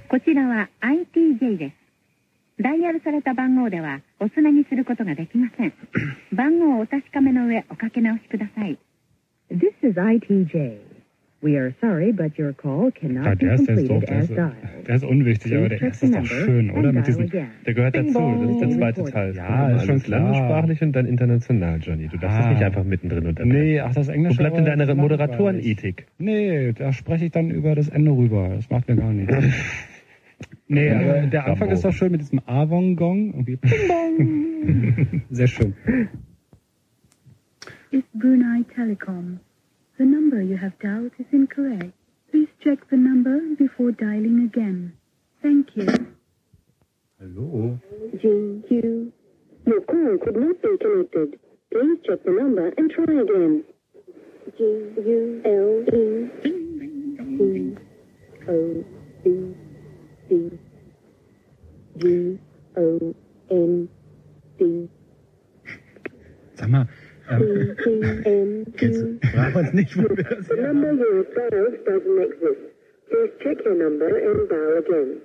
[0.09, 1.69] こちらは ITJ で
[2.57, 2.63] す。
[2.63, 5.73] ダイヤルされた番号ではおつなぎすることができません。
[6.33, 8.79] 番号をお確かめの上おかけ直しください。
[9.51, 10.79] This is ITJ.
[11.44, 14.16] We are sorry, but your call cannot be der ist, der ist doof, completed der
[14.16, 14.88] as ist, dialed.
[14.88, 16.90] der ist unwichtig, aber der erste ist doch schön, oder?
[16.92, 19.34] Mit diesem, Der gehört dazu, das ist der zweite Teil.
[19.36, 22.08] Ja, ist schon landessprachlich und dann international, Johnny.
[22.08, 22.40] Du darfst Ah.
[22.44, 23.60] das nicht einfach mittendrin unterbrechen.
[23.62, 24.38] Nee, ach, das Englische.
[24.38, 26.06] Wo bleibt denn aber deine ist Moderatorenethik?
[26.16, 28.52] Nee, da spreche ich dann über das Ende rüber.
[28.56, 29.34] Das macht mir gar nichts.
[30.66, 33.46] Nee, aber der Anfang ist doch schön mit diesem Avon-Gong.
[35.30, 35.74] Sehr schön.
[37.90, 39.38] It's Brunei Telecom.
[39.98, 41.92] The number you have dialed is incorrect.
[42.30, 44.94] Please check the number before dialing again.
[45.42, 45.86] Thank you.
[47.20, 47.78] Hallo?
[48.20, 49.12] G, Q.
[49.66, 51.38] Your call could not be connected.
[51.72, 53.64] Please check the number and try again.
[54.58, 56.30] G, U, L, E,
[57.38, 57.76] C,
[58.48, 58.84] O,
[59.22, 59.54] B,
[60.28, 60.58] C,
[61.98, 62.38] G,
[62.76, 63.14] O,
[63.50, 63.88] N,
[64.58, 64.88] D,
[66.56, 66.86] Sag mal,
[67.28, 69.18] C, T, M, Q.
[69.32, 72.60] Frag uns nicht, wo wir das The number you have dialed doesn't exist.
[73.08, 75.20] Please check your number and dial again.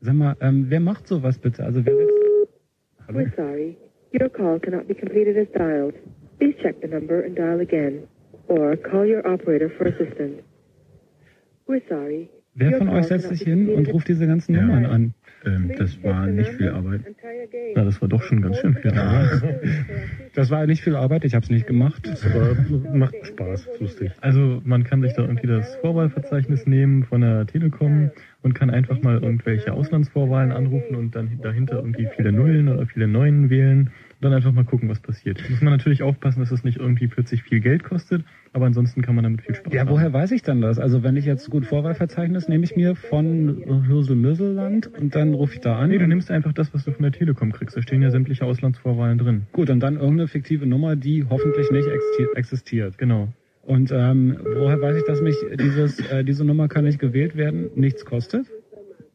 [0.00, 1.64] sag mal, ähm, wer macht sowas bitte?
[1.64, 3.76] Also wer setzt, We're sorry.
[4.12, 5.94] Your call cannot be completed as dialed.
[6.38, 8.06] Please check the number and dial again.
[8.48, 10.42] Or call your operator for assistance.
[11.66, 12.28] We're sorry.
[12.56, 15.14] wer von euch setzt sich hin und ruft diese ganzen Nummern an?
[15.46, 17.02] Ähm, das war nicht viel Arbeit.
[17.74, 19.42] Ja, das war doch schon ganz schön viel Arbeit.
[20.34, 22.08] Das war nicht viel Arbeit, ich habe es nicht gemacht.
[22.24, 22.56] Aber
[22.92, 24.12] macht Spaß, lustig.
[24.20, 28.10] Also man kann sich da irgendwie das Vorwahlverzeichnis nehmen von der Telekom
[28.42, 33.08] und kann einfach mal irgendwelche Auslandsvorwahlen anrufen und dann dahinter irgendwie viele Nullen oder viele
[33.08, 35.42] Neunen wählen und dann einfach mal gucken, was passiert.
[35.50, 38.24] Muss man natürlich aufpassen, dass es nicht irgendwie plötzlich viel Geld kostet,
[38.56, 39.90] aber ansonsten kann man damit viel Spaß Ja, haben.
[39.90, 40.78] woher weiß ich dann das?
[40.78, 45.60] Also wenn ich jetzt gut Vorwahlverzeichnis nehme ich mir von Hürsel-Möselland und dann rufe ich
[45.60, 45.90] da an.
[45.90, 47.76] Nee, du nimmst einfach das, was du von der Telekom kriegst.
[47.76, 49.42] Da stehen ja sämtliche Auslandsvorwahlen drin.
[49.52, 52.98] Gut, und dann irgendeine fiktive Nummer, die hoffentlich nicht existi- existiert.
[52.98, 53.28] Genau.
[53.62, 57.66] Und ähm, woher weiß ich, dass mich dieses, äh, diese Nummer kann nicht gewählt werden,
[57.74, 58.46] nichts kostet?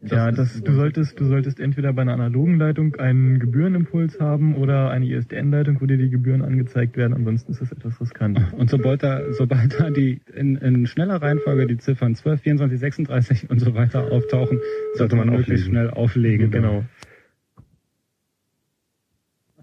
[0.04, 4.90] Ja, das, du solltest, du solltest entweder bei einer analogen Leitung einen Gebührenimpuls haben oder
[4.90, 7.14] eine ISDN-Leitung, wo dir die Gebühren angezeigt werden.
[7.14, 8.40] Ansonsten ist das etwas riskant.
[8.54, 13.50] Und sobald da, sobald da die in, in schneller Reihenfolge die Ziffern 12, 24, 36
[13.50, 14.60] und so weiter auftauchen,
[14.96, 15.70] sollte man möglichst auflegen.
[15.70, 16.52] schnell auflegen.
[16.52, 16.84] Genau.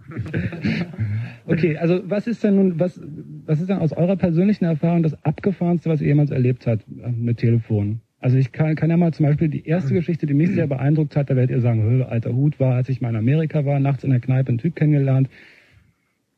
[1.48, 3.01] Okay, also was ist denn nun, was,
[3.46, 7.11] was ist denn aus eurer persönlichen Erfahrung das abgefahrenste, was ihr jemals erlebt habt äh,
[7.11, 8.03] mit Telefon?
[8.20, 11.14] Also ich kann, kann ja mal zum Beispiel die erste Geschichte, die mich sehr beeindruckt
[11.14, 13.78] hat, da werdet ihr sagen, "Hö, alter Hut war, als ich mal in Amerika war,
[13.78, 15.28] nachts in der Kneipe einen Typ kennengelernt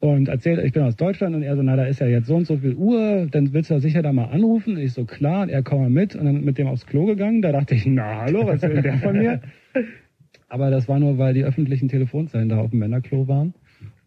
[0.01, 2.35] und erzählt, ich bin aus Deutschland und er so, na, da ist ja jetzt so
[2.35, 4.77] und so viel Uhr, dann willst du ja sicher da mal anrufen.
[4.77, 7.05] Und ich so, klar, und er komm mal mit und dann mit dem aufs Klo
[7.05, 7.43] gegangen.
[7.43, 9.43] Da dachte ich, na, hallo, was will der von mir?
[10.48, 13.54] Aber das war nur, weil die öffentlichen Telefonzellen da auf dem Männerklo waren.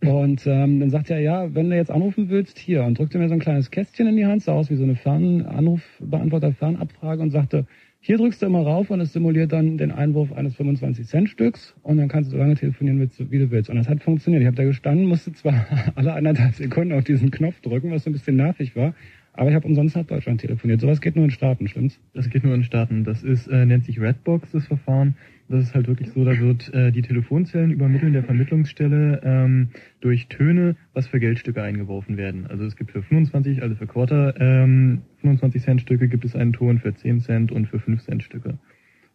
[0.03, 2.83] Und ähm, dann sagt er, ja, wenn du jetzt anrufen willst, hier.
[2.83, 4.95] Und drückte mir so ein kleines Kästchen in die Hand, sah aus wie so eine
[4.95, 7.65] Fernanrufbeantworter-Fernabfrage und sagte,
[8.05, 12.09] hier drückst du immer rauf und es simuliert dann den Einwurf eines 25-Cent-Stücks und dann
[12.09, 13.69] kannst du so lange telefonieren, wie du willst.
[13.69, 14.41] Und das hat funktioniert.
[14.41, 18.09] Ich habe da gestanden, musste zwar alle anderthalb Sekunden auf diesen Knopf drücken, was so
[18.09, 18.93] ein bisschen nervig war,
[19.31, 20.81] Aber ich habe umsonst nach Deutschland telefoniert.
[20.81, 21.97] Sowas geht nur in Staaten, stimmt's?
[22.13, 23.05] Das geht nur in Staaten.
[23.05, 25.15] Das ist, äh, nennt sich Redbox, das Verfahren.
[25.53, 29.69] Das ist halt wirklich so, da wird äh, die Telefonzellen übermitteln der Vermittlungsstelle ähm,
[30.01, 32.47] durch Töne, was für Geldstücke eingeworfen werden.
[32.47, 36.53] Also es gibt für 25, also für Quarter, ähm, 25 Cent Stücke gibt es einen
[36.53, 38.57] Ton für 10 Cent und für 5 Cent Stücke.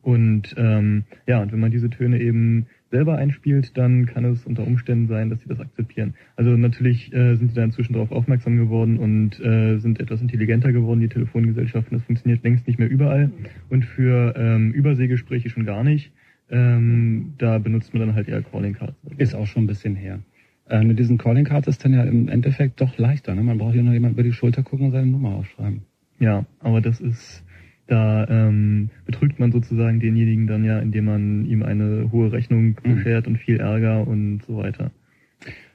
[0.01, 4.65] Und ähm, ja, und wenn man diese Töne eben selber einspielt, dann kann es unter
[4.65, 6.15] Umständen sein, dass sie das akzeptieren.
[6.37, 10.71] Also natürlich äh, sind sie da inzwischen darauf aufmerksam geworden und äh, sind etwas intelligenter
[10.71, 11.99] geworden, die Telefongesellschaften.
[11.99, 13.33] Das funktioniert längst nicht mehr überall
[13.71, 16.13] und für ähm, Überseegespräche schon gar nicht.
[16.51, 18.95] Ähm, da benutzt man dann halt eher Calling Cards.
[19.19, 20.21] Ist auch schon ein bisschen her.
[20.69, 23.35] Äh, mit diesen Calling Cards ist dann ja im Endeffekt doch leichter.
[23.35, 23.43] Ne?
[23.43, 25.83] Man braucht ja nur jemand über die Schulter gucken und seine Nummer aufschreiben.
[26.21, 27.45] Ja, aber das ist,
[27.87, 32.95] da ähm, betrügt man sozusagen denjenigen dann ja, indem man ihm eine hohe Rechnung Mhm.
[32.97, 34.91] beschert und viel Ärger und so weiter.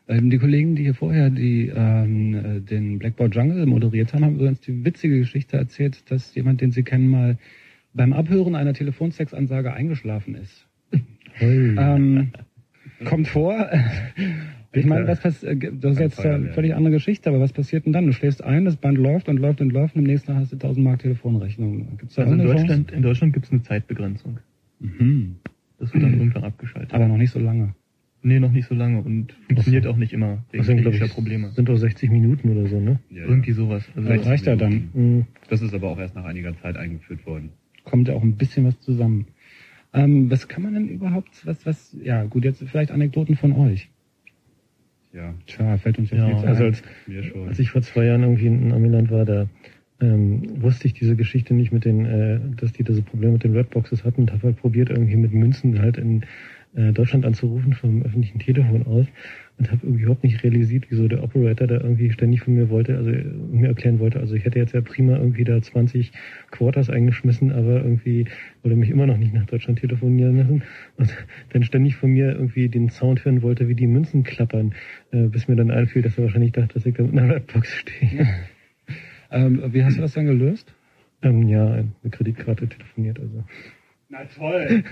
[0.07, 4.35] Ähm, die Kollegen, die hier vorher die, ähm, äh, den Blackboard Jungle moderiert haben, haben
[4.35, 7.37] übrigens die witzige Geschichte erzählt, dass jemand, den sie kennen, mal
[7.93, 10.62] beim Abhören einer Telefonsex-Ansage eingeschlafen ist.
[11.39, 12.29] Ähm,
[13.05, 13.69] kommt vor.
[14.75, 17.93] Ich meine, was passiert, das ist jetzt eine völlig andere Geschichte, aber was passiert denn
[17.93, 18.07] dann?
[18.07, 20.51] Du schläfst ein, das Band läuft und läuft und läuft und im nächsten Tag hast
[20.51, 21.95] du 1000 Mark Telefonrechnung.
[21.99, 22.55] Gibt's da Also in Chance?
[22.57, 24.39] Deutschland, in Deutschland gibt es eine Zeitbegrenzung.
[24.79, 25.35] Mhm.
[25.77, 26.91] Das wird dann irgendwann abgeschaltet.
[26.91, 27.75] Aber noch nicht so lange.
[28.23, 31.05] Nee, noch nicht so lange und funktioniert auch nicht immer wegen Das sind, glaube technischer
[31.05, 31.51] ich, Probleme.
[31.51, 32.97] sind doch 60 Minuten oder so, ne?
[33.11, 33.87] Irgendwie sowas.
[33.95, 34.89] Also Vielleicht reicht er dann.
[34.95, 35.25] Mhm.
[35.49, 37.49] Das ist aber auch erst nach einiger Zeit eingeführt worden.
[37.83, 39.27] kommt ja auch ein bisschen was zusammen.
[39.93, 43.89] Ähm, was kann man denn überhaupt, was, was, ja gut, jetzt vielleicht Anekdoten von euch.
[45.13, 45.35] Ja.
[45.45, 46.49] Tja, fällt uns jetzt Ja, nichts ein.
[46.49, 47.47] also als, Mir schon.
[47.47, 49.47] als ich vor zwei Jahren irgendwie in Amiland war, da
[50.01, 53.55] ähm, wusste ich diese Geschichte nicht mit den, äh, dass die diese Probleme mit den
[53.55, 56.23] Redboxes hatten und habe halt probiert, irgendwie mit Münzen halt in
[56.75, 59.05] äh, Deutschland anzurufen vom öffentlichen Telefon aus
[59.57, 62.97] und habe irgendwie überhaupt nicht realisiert, wieso der Operator da irgendwie ständig von mir wollte,
[62.97, 66.11] also äh, mir erklären wollte, also ich hätte jetzt ja prima irgendwie da 20
[66.51, 68.25] Quarters eingeschmissen, aber irgendwie
[68.63, 70.63] wollte mich immer noch nicht nach Deutschland telefonieren lassen
[70.97, 71.15] und
[71.49, 74.73] dann ständig von mir irgendwie den Sound hören wollte, wie die Münzen klappern,
[75.11, 77.73] äh, bis mir dann einfiel, dass er wahrscheinlich dachte, dass ich da mit einer Redbox
[77.73, 78.27] stehe.
[79.31, 80.75] Ähm, wie hast du das dann gelöst?
[81.23, 83.43] ähm, ja, eine Kreditkarte telefoniert, also.
[84.13, 84.83] Na toll.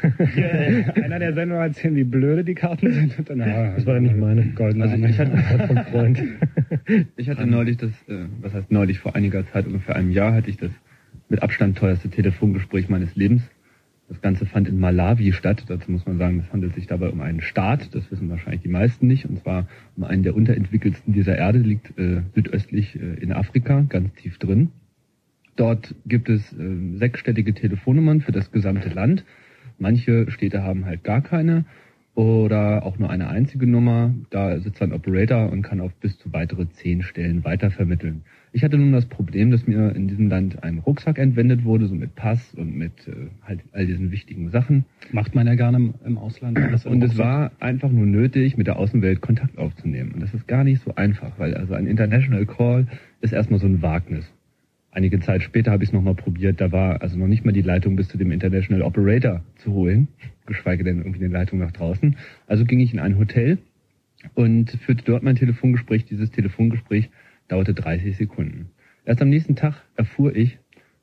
[0.95, 3.19] Einer der Sender erzählen, wie blöde die Karten sind.
[3.19, 4.47] Und dann, ja, Das war ja nicht meine.
[4.55, 6.23] Goldene Also ich hatte, Freund.
[7.17, 10.49] ich hatte neulich das, äh, was heißt neulich, vor einiger Zeit, ungefähr einem Jahr, hatte
[10.49, 10.71] ich das
[11.29, 13.43] mit Abstand teuerste Telefongespräch meines Lebens.
[14.09, 15.65] Das Ganze fand in Malawi statt.
[15.67, 17.93] Dazu muss man sagen, es handelt sich dabei um einen Staat.
[17.93, 19.25] Das wissen wahrscheinlich die meisten nicht.
[19.25, 24.11] Und zwar um einen der unterentwickelsten dieser Erde, liegt äh, südöstlich äh, in Afrika, ganz
[24.15, 24.71] tief drin.
[25.61, 29.23] Dort gibt es äh, sechsstellige Telefonnummern für das gesamte Land.
[29.77, 31.65] Manche Städte haben halt gar keine
[32.15, 34.11] oder auch nur eine einzige Nummer.
[34.31, 38.23] Da sitzt ein Operator und kann auf bis zu weitere zehn Stellen weitervermitteln.
[38.53, 41.93] Ich hatte nun das Problem, dass mir in diesem Land ein Rucksack entwendet wurde, so
[41.93, 44.85] mit Pass und mit äh, halt all diesen wichtigen Sachen.
[45.11, 46.57] Macht man ja gerne im, im Ausland.
[46.57, 50.13] alles Und es war einfach nur nötig, mit der Außenwelt Kontakt aufzunehmen.
[50.13, 52.87] Und das ist gar nicht so einfach, weil also ein International Call
[53.21, 54.25] ist erstmal so ein Wagnis.
[54.91, 57.61] Einige Zeit später habe ich es nochmal probiert, da war also noch nicht mal die
[57.61, 60.09] Leitung bis zu dem International Operator zu holen,
[60.45, 62.17] geschweige denn irgendwie eine Leitung nach draußen.
[62.45, 63.57] Also ging ich in ein Hotel
[64.35, 66.05] und führte dort mein Telefongespräch.
[66.05, 67.09] Dieses Telefongespräch
[67.47, 68.69] dauerte 30 Sekunden.
[69.05, 70.59] Erst am nächsten Tag erfuhr ich,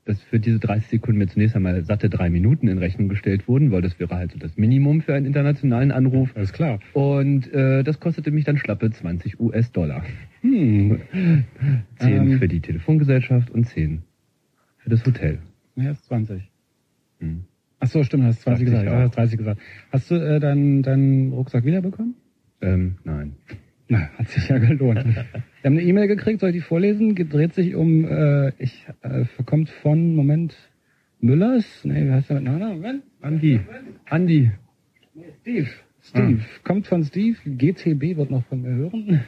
[0.08, 3.70] dass für diese 30 Sekunden mir zunächst einmal satte drei Minuten in Rechnung gestellt wurden,
[3.70, 6.34] weil das wäre halt so das Minimum für einen internationalen Anruf.
[6.34, 6.80] Alles klar.
[6.94, 10.02] Und äh, das kostete mich dann schlappe 20 US-Dollar.
[10.40, 11.00] Hm.
[11.12, 11.44] 10
[12.00, 12.38] Ähm.
[12.38, 14.02] für die Telefongesellschaft und 10
[14.78, 15.40] für das Hotel.
[15.76, 16.42] Ja, ist 20.
[17.20, 17.44] Hm.
[17.80, 18.98] Ach so, stimmt, hast 20 Dachte gesagt.
[18.98, 19.60] Ja, hast 30 gesagt.
[19.92, 22.14] Hast du äh, deinen deinen Rucksack wiederbekommen?
[22.62, 23.34] Ähm, nein.
[23.88, 25.04] Na, hat sich ja gelohnt.
[25.62, 27.14] Wir haben eine E-Mail gekriegt, soll ich die vorlesen?
[27.14, 30.54] Ge- Dreht sich um, äh, ich, äh, kommt von, Moment,
[31.20, 31.64] Müllers?
[31.84, 32.76] Nee, wie heißt der mit Nachnamen?
[32.76, 33.02] Moment.
[33.20, 33.60] Andi.
[34.08, 34.50] Andi.
[35.42, 35.66] Steve.
[36.00, 36.40] Steve.
[36.62, 37.36] Kommt von Steve.
[37.44, 39.20] GTB wird noch von mir hören.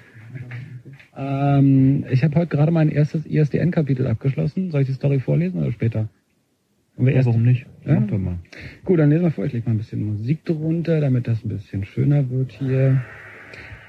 [1.17, 4.71] ähm, ich habe heute gerade mein erstes ISDN-Kapitel abgeschlossen.
[4.71, 6.09] Soll ich die Story vorlesen oder später?
[6.97, 7.67] Wir Ja, warum nicht?
[7.85, 7.99] Ja?
[7.99, 8.39] Mach doch mal.
[8.85, 9.47] Gut, dann lesen wir vor.
[9.47, 13.03] Ich leg mal ein bisschen Musik drunter, damit das ein bisschen schöner wird hier.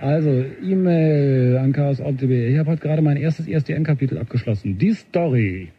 [0.02, 2.50] Also, E-Mail an chaos.db.
[2.50, 4.80] Ich habe heute gerade mein erstes E ISDN-Kapitel abgeschlossen.
[4.80, 5.72] Die Story.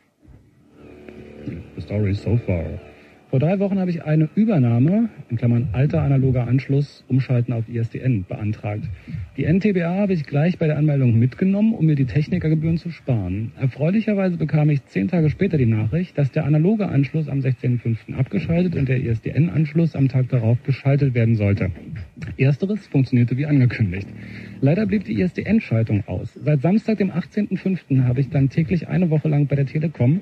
[1.74, 2.64] The story so far.
[3.32, 8.26] Vor drei Wochen habe ich eine Übernahme, in Klammern alter analoger Anschluss, umschalten auf ISDN
[8.28, 8.84] beantragt.
[9.38, 13.52] Die NTBA habe ich gleich bei der Anmeldung mitgenommen, um mir die Technikergebühren zu sparen.
[13.58, 18.18] Erfreulicherweise bekam ich zehn Tage später die Nachricht, dass der analoge Anschluss am 16.05.
[18.18, 21.70] abgeschaltet und der ISDN-Anschluss am Tag darauf geschaltet werden sollte.
[22.36, 24.08] Ersteres funktionierte wie angekündigt.
[24.60, 26.34] Leider blieb die ISDN-Schaltung aus.
[26.34, 28.04] Seit Samstag, dem 18.05.
[28.04, 30.20] habe ich dann täglich eine Woche lang bei der Telekom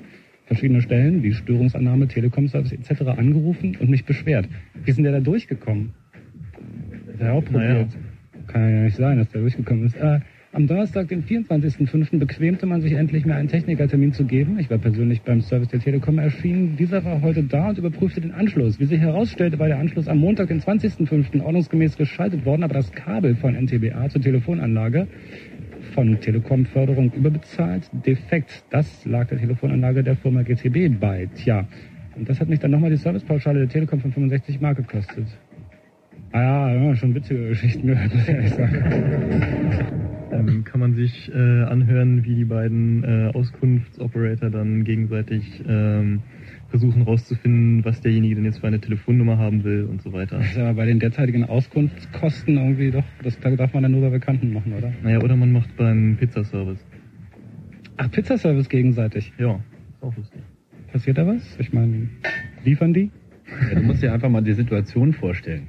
[0.51, 3.03] verschiedene Stellen wie Störungsannahme, Telekom-Service etc.
[3.17, 4.49] angerufen und mich beschwert.
[4.83, 5.93] Wie denn der da durchgekommen?
[7.13, 7.87] Hat er auch probiert.
[8.47, 9.95] Kann ja nicht sein, dass der durchgekommen ist.
[9.95, 10.19] Äh,
[10.51, 12.19] am Donnerstag, den 24.05.
[12.19, 14.59] bequemte man sich endlich mir einen Technikertermin zu geben.
[14.59, 16.75] Ich war persönlich beim Service der Telekom erschienen.
[16.75, 18.77] Dieser war heute da und überprüfte den Anschluss.
[18.77, 21.41] Wie sich herausstellte, war der Anschluss am Montag, den 20.05.
[21.41, 25.07] ordnungsgemäß geschaltet worden, aber das Kabel von NTBA zur Telefonanlage
[25.93, 27.89] von Telekom-Förderung überbezahlt.
[28.05, 28.63] Defekt.
[28.69, 31.29] Das lag der Telefonanlage der Firma GTB bei.
[31.35, 31.67] Tja.
[32.15, 35.25] Und das hat mich dann nochmal die Servicepauschale der Telekom von 65 Mark gekostet.
[36.33, 40.01] Ah ja, schon witzige Geschichten gehört, muss ich ehrlich sagen.
[40.31, 46.21] Ähm, kann man sich äh, anhören, wie die beiden äh, Auskunftsoperator dann gegenseitig ähm,
[46.71, 50.37] versuchen rauszufinden, was derjenige denn jetzt für eine Telefonnummer haben will und so weiter.
[50.39, 54.09] Das ist aber bei den derzeitigen Auskunftskosten irgendwie doch, das darf man dann nur bei
[54.09, 54.91] Bekannten machen, oder?
[55.03, 56.83] Naja, oder man macht beim Pizzaservice.
[57.97, 59.31] Ach, Pizzaservice gegenseitig.
[59.37, 60.41] Ja, ist auch lustig.
[60.91, 61.57] Passiert da was?
[61.59, 62.09] Ich meine,
[62.63, 63.11] liefern die?
[63.69, 65.67] Ja, du musst dir einfach mal die Situation vorstellen.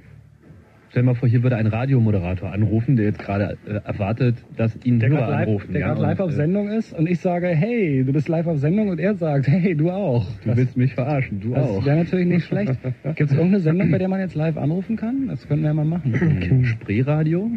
[0.92, 5.00] Stell mal vor, hier würde ein Radiomoderator anrufen, der jetzt gerade äh, erwartet, dass ihn
[5.00, 5.72] Der Hörer live, anrufen.
[5.72, 8.46] der ja, gerade live auf äh, Sendung ist und ich sage, hey, du bist live
[8.46, 10.26] auf Sendung und er sagt, hey, du auch.
[10.44, 11.86] Du willst mich verarschen, du das auch.
[11.86, 12.74] wäre natürlich nicht schlecht.
[13.14, 15.28] Gibt es irgendeine Sendung, bei der man jetzt live anrufen kann?
[15.28, 16.62] Das könnten wir ja mal machen.
[16.66, 17.50] Spreeradio?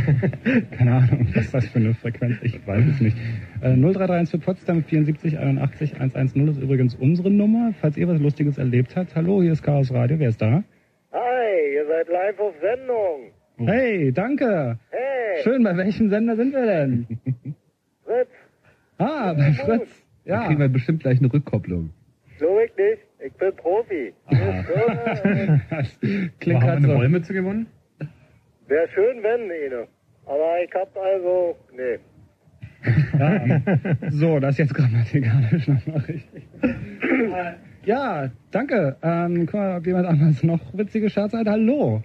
[0.70, 2.36] Keine Ahnung, was ist das für eine Frequenz?
[2.40, 3.18] Ich weiß es nicht.
[3.60, 7.74] Äh, 0331 für Potsdam 74 81 110 ist übrigens unsere Nummer.
[7.82, 9.14] Falls ihr was Lustiges erlebt habt.
[9.14, 10.18] Hallo, hier ist Chaos Radio.
[10.18, 10.64] Wer ist da?
[11.12, 13.32] Hi, ihr seid live auf Sendung.
[13.58, 14.78] Hey, danke.
[14.90, 17.06] Hey, Schön, bei welchem Sender sind wir denn?
[18.04, 18.28] Fritz,
[18.98, 19.88] Ah, bei Fritz.
[20.24, 20.46] Da Ja.
[20.46, 21.90] kriegen wir bestimmt gleich eine Rückkopplung.
[22.38, 23.02] so ich nicht.
[23.24, 24.12] Ich bin Profi.
[24.30, 26.96] Das klingt Haben wir gerade eine.
[26.96, 27.66] Wollmütze gewonnen?
[28.68, 29.86] Wäre schön, wenn, Ine.
[30.26, 31.98] Aber ich hab also, nee.
[33.18, 34.10] Ja.
[34.10, 36.48] So, das ist jetzt grammatikalisch nochmal richtig.
[37.84, 38.96] Ja, danke.
[39.02, 41.48] Ähm, guck mal, ob jemand anderes noch witzige Scherze hat.
[41.48, 42.02] Hallo.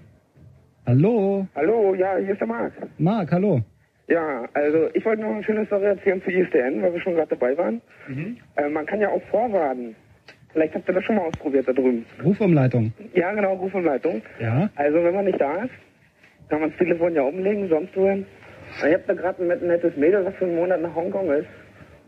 [0.85, 1.45] Hallo.
[1.55, 2.71] Hallo, ja, hier ist der Marc.
[2.97, 3.61] Marc, hallo.
[4.07, 7.27] Ja, also ich wollte noch eine schöne Story erzählen zu ISDN, weil wir schon gerade
[7.29, 7.81] dabei waren.
[8.55, 9.95] Äh, man kann ja auch vorwarten.
[10.53, 12.05] Vielleicht habt ihr das schon mal ausprobiert da drüben.
[12.23, 12.93] Rufumleitung.
[13.13, 14.21] Ja, genau, Rufumleitung.
[14.39, 14.69] Ja.
[14.77, 15.71] Also wenn man nicht da ist,
[16.49, 18.25] kann man das Telefon ja umlegen, sonst wohin.
[18.77, 21.47] Ich habe da gerade ein net- nettes Mädel, was für einen Monat nach Hongkong ist.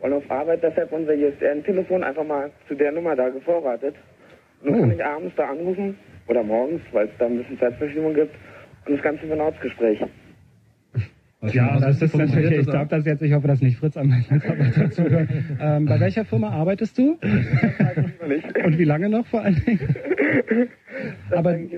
[0.02, 3.96] Und auf Arbeit deshalb unser ISDN-Telefon einfach mal zu der Nummer da gevorratet.
[4.64, 5.98] Und dann kann ich abends da anrufen,
[6.28, 8.36] oder morgens, weil es da ein bisschen Zeitverschiebung gibt,
[8.86, 10.00] und das Ganze für ein Ortsgespräch.
[11.42, 14.92] Ja, das ist natürlich, ich glaube das jetzt, ich hoffe, dass nicht Fritz am Mitarbeiter
[14.92, 15.30] zuhört.
[15.62, 17.18] Ähm, bei welcher Firma arbeitest du?
[18.66, 19.96] Und wie lange noch vor allen Dingen?
[21.30, 21.72] Das aber nicht.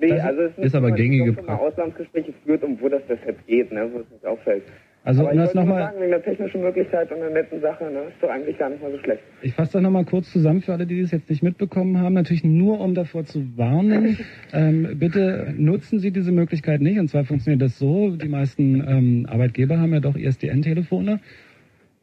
[0.00, 3.02] Nee, das also es ist, ist aber gängige wenn man Auslandsgespräche führt, um wo das
[3.08, 4.64] deshalb geht, ne, wo es nicht auffällt.
[5.06, 7.20] Also, aber um ich das wollte noch nur mal- sagen, wegen der technischen Möglichkeit und
[7.20, 9.22] der netten Sache, ne, ist doch eigentlich gar nicht mal so schlecht.
[9.42, 12.14] Ich fasse das nochmal kurz zusammen für alle, die das jetzt nicht mitbekommen haben.
[12.14, 14.18] Natürlich nur, um davor zu warnen.
[14.52, 16.98] Ähm, bitte nutzen Sie diese Möglichkeit nicht.
[17.00, 21.18] Und zwar funktioniert das so, die meisten ähm, Arbeitgeber haben ja doch ISDN-Telefone.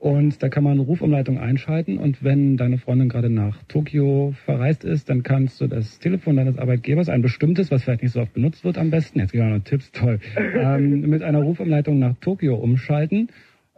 [0.01, 1.99] Und da kann man eine Rufumleitung einschalten.
[1.99, 6.57] Und wenn deine Freundin gerade nach Tokio verreist ist, dann kannst du das Telefon deines
[6.57, 9.55] Arbeitgebers, ein bestimmtes, was vielleicht nicht so oft benutzt wird am besten, jetzt gehen wir
[9.57, 10.17] noch Tipps, toll,
[10.55, 13.29] ähm, mit einer Rufumleitung nach Tokio umschalten,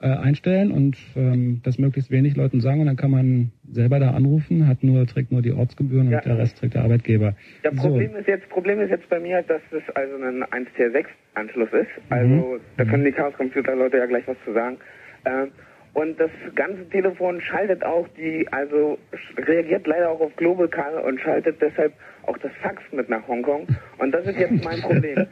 [0.01, 2.79] äh, einstellen und ähm, das möglichst wenig Leuten sagen.
[2.79, 6.19] Und dann kann man selber da anrufen, hat nur, trägt nur die Ortsgebühren Ja.
[6.19, 7.35] und der Rest trägt der Arbeitgeber.
[7.65, 7.89] Ja, So.
[7.89, 11.89] Problem ist jetzt, Problem ist jetzt bei mir, dass es also ein 1TR6-Anschluss ist.
[12.09, 12.59] Also Mhm.
[12.77, 14.77] da können die Chaos-Computer-Leute ja gleich was zu sagen.
[15.25, 15.49] Ähm,
[15.93, 18.97] und das ganze Telefon schaltet auch die, also
[19.37, 21.93] reagiert leider auch auf Global Call und schaltet deshalb
[22.25, 23.67] auch das Fax mit nach Hongkong.
[23.99, 25.27] Und das ist jetzt mein Problem.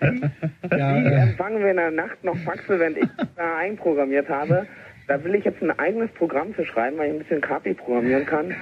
[0.00, 4.66] Wie äh, empfangen wir in der Nacht noch Faxe, während ich da einprogrammiert habe?
[5.08, 8.26] Da will ich jetzt ein eigenes Programm für schreiben, weil ich ein bisschen KP programmieren
[8.26, 8.54] kann.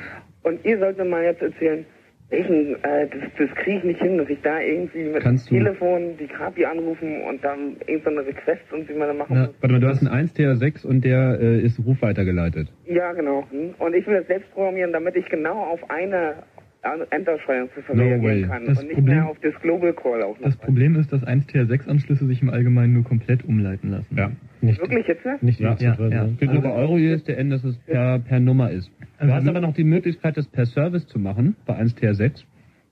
[0.42, 1.84] Und ihr sollt mir mal jetzt erzählen,
[2.30, 5.58] welchen, äh, das, das kriege ich nicht hin, dass ich da irgendwie mit Kannst dem
[5.58, 9.54] Telefon die KP anrufen und dann irgendeine Request und wie man da machen Na, muss.
[9.60, 12.68] warte mal, du hast einen 1TR6 und der äh, ist rufweitergeleitet.
[12.86, 13.44] Ja, genau.
[13.50, 13.74] Hm.
[13.78, 16.34] Und ich will das selbst programmieren, damit ich genau auf eine
[17.10, 18.42] Entersteuerungsziffer No reagieren way.
[18.48, 20.46] kann Das und nicht Problem- mehr auf das Global Call auch noch.
[20.46, 24.16] Das Problem ist, dass 1TR6-Anschlüsse sich im Allgemeinen nur komplett umleiten lassen.
[24.16, 24.30] Ja.
[24.62, 25.38] Wirklich jetzt, ne?
[25.40, 26.28] Nicht Ja, ja, ja.
[26.38, 28.90] Gilt nur bei Euro USDN, dass es per, per Nummer ist.
[28.98, 32.44] Du Also hast aber noch die Möglichkeit, das per Service zu machen, bei 1TR6.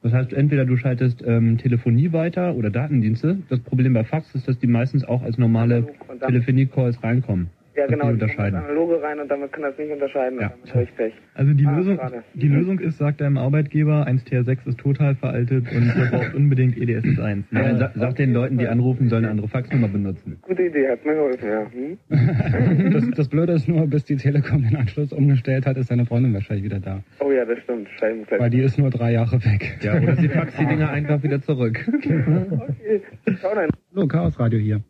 [0.03, 3.39] Das heißt, entweder du schaltest ähm, Telefonie weiter oder Datendienste.
[3.49, 5.87] Das Problem bei Fax ist, dass die meistens auch als normale
[6.25, 7.49] Telefonie-Calls reinkommen.
[7.79, 8.01] Ja, genau.
[8.01, 8.55] komme unterscheiden.
[8.55, 10.41] das Analoge rein und damit kann das nicht unterscheiden.
[10.41, 10.49] Ja.
[10.49, 11.13] Damit habe ich Pech.
[11.35, 12.23] Also die, Ah, Lösung, schade.
[12.35, 16.81] die Lösung ist, sagt deinem Arbeitgeber, 1TR6 ist total veraltet und ihr braucht unbedingt E
[16.85, 17.45] EDSS1.
[17.53, 20.39] Ja, sa sag den Leuten, die anrufen, sollen eine andere Faxnummer benutzen.
[20.43, 21.71] Gute Idee, hat mir geholfen, ja.
[21.71, 22.93] Hm?
[22.93, 26.35] das, das Blöde ist nur, bis die Telekom den Anschluss umgestellt hat, ist deine Freundin
[26.35, 27.03] wahrscheinlich wieder da.
[27.21, 27.89] Oh ja, das stimmt.
[28.01, 28.41] Scheibenkleid.
[28.41, 29.79] Weil die ist nur drei Jahre weg.
[29.83, 31.89] Ja, oder sie faxt die Dinger einfach wieder zurück.
[31.89, 33.03] okay.
[33.41, 33.69] Schau dann.
[33.95, 34.81] Hallo, Chaos Radio hier.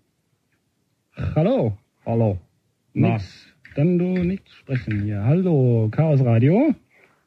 [1.34, 1.76] Hallo.
[2.06, 2.38] Hallo.
[2.94, 3.54] Nix.
[3.76, 5.24] Dann du nicht sprechen hier.
[5.24, 6.74] Hallo, Chaos Radio.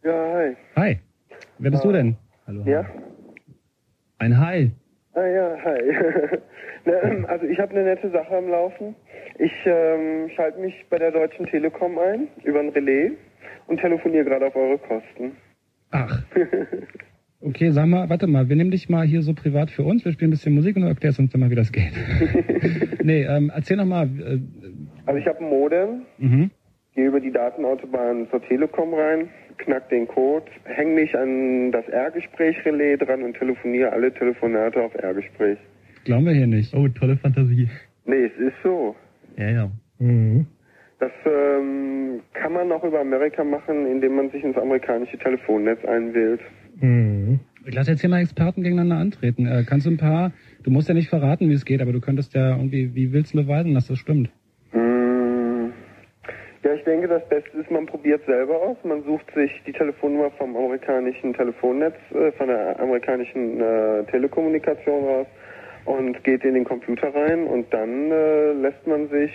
[0.04, 0.56] Ja, hi.
[0.76, 1.00] Hi.
[1.60, 2.18] Wer bist du denn?
[2.48, 2.64] Hallo.
[2.66, 2.86] Ja?
[4.18, 4.72] Ein Hai.
[5.14, 5.80] Ah ja, hi.
[6.86, 8.96] Na, ähm, also ich habe eine nette Sache am Laufen.
[9.40, 13.12] Ich ähm, schalte mich bei der Deutschen Telekom ein über ein Relais
[13.68, 15.34] und telefoniere gerade auf eure Kosten.
[15.92, 16.24] Ach.
[17.44, 20.12] Okay, sag mal, warte mal, wir nehmen dich mal hier so privat für uns, wir
[20.12, 21.92] spielen ein bisschen Musik und du erklärst uns dann mal, wie das geht.
[23.04, 24.06] nee, ähm, erzähl noch mal.
[24.06, 24.40] Äh,
[25.12, 26.52] Also ich habe ein Modem, mhm.
[26.96, 32.98] gehe über die Datenautobahn zur Telekom rein, knack den Code, häng mich an das R-Gespräch-Relais
[32.98, 35.58] dran und telefoniere alle Telefonate auf R-Gespräch.
[36.06, 36.74] Glauben wir hier nicht.
[36.74, 37.68] Oh, tolle Fantasie.
[38.06, 38.96] Nee, es ist so.
[39.38, 39.72] Ja, ja.
[41.00, 46.40] Das ähm, kann man auch über Amerika machen, indem man sich ins amerikanische Telefonnetz einwählt.
[47.66, 49.46] Ich lasse jetzt hier mal Experten gegeneinander antreten.
[49.46, 50.32] Äh, kannst du ein paar,
[50.64, 53.34] du musst ja nicht verraten, wie es geht, aber du könntest ja irgendwie, wie willst
[53.34, 54.30] du beweisen, dass das stimmt?
[56.64, 58.78] Ja, ich denke, das Beste ist, man probiert selber aus.
[58.84, 65.28] Man sucht sich die Telefonnummer vom amerikanischen Telefonnetz, äh, von der amerikanischen äh, Telekommunikation raus
[65.86, 69.32] und geht in den Computer rein und dann äh, lässt man sich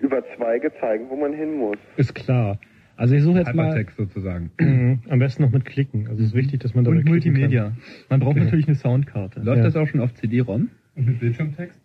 [0.00, 1.76] über Zweige zeigen, wo man hin muss.
[1.96, 2.58] Ist klar.
[2.96, 3.66] Also ich suche jetzt mal.
[3.70, 4.50] Hypertext sozusagen.
[4.60, 5.00] Mhm.
[5.08, 6.06] Am besten noch mit Klicken.
[6.08, 7.62] Also es ist wichtig, dass man da Und klicken Multimedia.
[7.64, 7.76] Kann.
[8.10, 8.44] Man braucht Genau.
[8.44, 9.40] natürlich eine Soundkarte.
[9.40, 9.64] Läuft Ja.
[9.64, 10.68] das auch schon auf CD-ROM?
[10.94, 11.80] Und mit Bildschirmtext?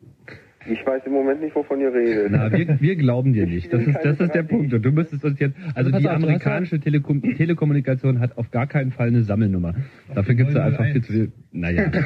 [0.65, 2.31] Ich weiß im Moment nicht, wovon ihr redet.
[2.31, 3.71] Na, wir, wir glauben dir nicht.
[3.73, 4.73] Das ist, das ist der Punkt.
[4.73, 8.67] Und du müsstest uns jetzt, also pass die auf, amerikanische Telekom Telekommunikation hat auf gar
[8.67, 9.75] keinen Fall eine Sammelnummer.
[10.13, 11.31] Dafür gibt es einfach viel zu viel.
[11.51, 11.91] Naja.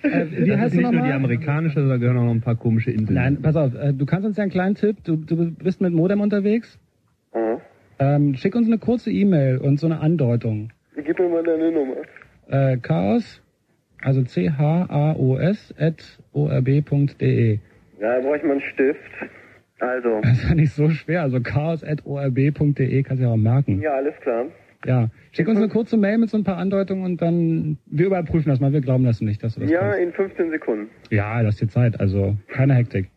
[0.00, 2.40] Äh, wie das heißt ist du nicht nur die amerikanische, da gehören auch noch ein
[2.40, 3.16] paar komische Inseln.
[3.16, 5.92] Nein, pass auf, äh, du kannst uns ja einen kleinen Tipp, du, du bist mit
[5.92, 6.78] Modem unterwegs.
[7.34, 7.60] Mhm.
[7.98, 10.70] Ähm, schick uns eine kurze E-Mail und so eine Andeutung.
[10.94, 11.96] Gib mir mal deine Nummer.
[12.46, 13.42] Äh, Chaos,
[14.02, 17.58] also C-H-A-O-S at orb.de.
[18.00, 19.00] Ja, da brauche ich mal einen Stift.
[19.80, 23.36] Also, Das ist ja nicht so schwer, also chaos at orb.de kannst du ja auch
[23.36, 23.80] merken.
[23.80, 24.46] ja, alles klar.
[24.86, 28.48] Ja, schick uns eine kurze Mail mit so ein paar Andeutungen und dann, wir überprüfen
[28.48, 29.98] das mal, wir glauben das nicht, dass du das Ja, kannst.
[30.00, 30.88] in 15 Sekunden.
[31.10, 33.08] Ja, das ist die Zeit, also keine Hektik.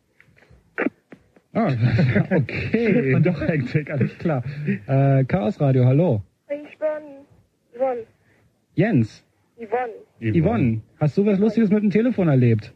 [1.54, 1.72] Ah,
[2.32, 4.44] okay, doch Hektik, alles klar.
[4.88, 6.22] Äh, Chaos Radio, hallo.
[6.50, 6.88] Ich bin
[7.78, 8.00] Yvonne.
[8.74, 9.24] Jens,
[9.62, 9.94] Yvonne.
[10.22, 12.74] Yvonne, hast du was Lustiges mit dem Telefon erlebt?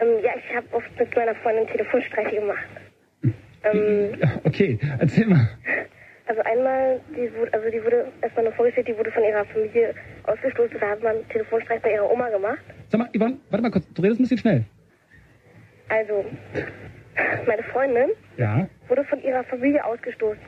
[0.00, 2.68] Ähm, ja, ich habe oft mit meiner Freundin Telefonstreiche gemacht.
[3.64, 4.14] Ähm,
[4.44, 5.48] Okay, erzähl mal.
[6.26, 9.94] also einmal, die wurde, also die wurde erstmal nur vorgestellt, die wurde von ihrer Familie
[10.24, 10.76] ausgestoßen.
[10.80, 12.60] Da hat man einen Telefonstreich bei ihrer Oma gemacht.
[12.88, 14.64] Sag mal, Yvonne, warte mal kurz, du redest ein bisschen schnell.
[15.88, 16.24] Also,
[17.46, 18.68] meine Freundin Ja.
[18.88, 20.38] wurde von ihrer Familie ausgestoßen.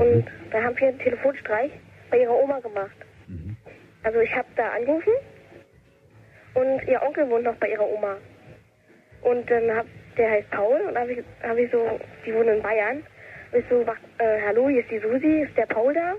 [0.00, 1.70] Und da haben wir einen Telefonstreich
[2.10, 2.96] bei ihrer Oma gemacht.
[4.02, 5.12] Also ich habe da angerufen
[6.54, 8.16] und ihr Onkel wohnt noch bei ihrer Oma.
[9.22, 9.86] Und dann hab,
[10.16, 13.02] der heißt Paul und habe ich, hab ich so, die wohnen in Bayern.
[13.52, 16.12] Und ich so, äh, hallo, hier ist die Susi, ist der Paul da?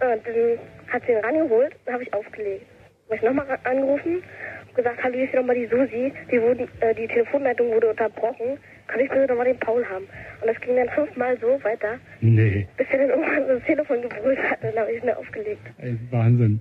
[0.00, 2.66] Und dann hat sie ihn rangeholt und habe ich aufgelegt.
[3.06, 4.22] Habe ich nochmal angerufen
[4.68, 8.58] und gesagt, hallo, hier ist nochmal die Susi, die, wurden, äh, die Telefonleitung wurde unterbrochen,
[8.86, 10.08] kann ich bitte nochmal den Paul haben?
[10.40, 12.66] Und das ging dann fünfmal so weiter, Nee.
[12.76, 15.60] bis er dann irgendwann das Telefon gebrüllt hat, dann habe ich schnell aufgelegt.
[15.78, 16.60] Ey, Wahnsinn.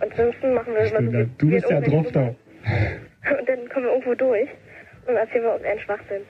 [0.00, 2.20] Und ansonsten machen wir immer so, Du, du bist ja drauf da.
[3.38, 4.48] Und dann kommen wir irgendwo durch
[5.06, 6.22] und erzählen wir uns einen Schwachsinn.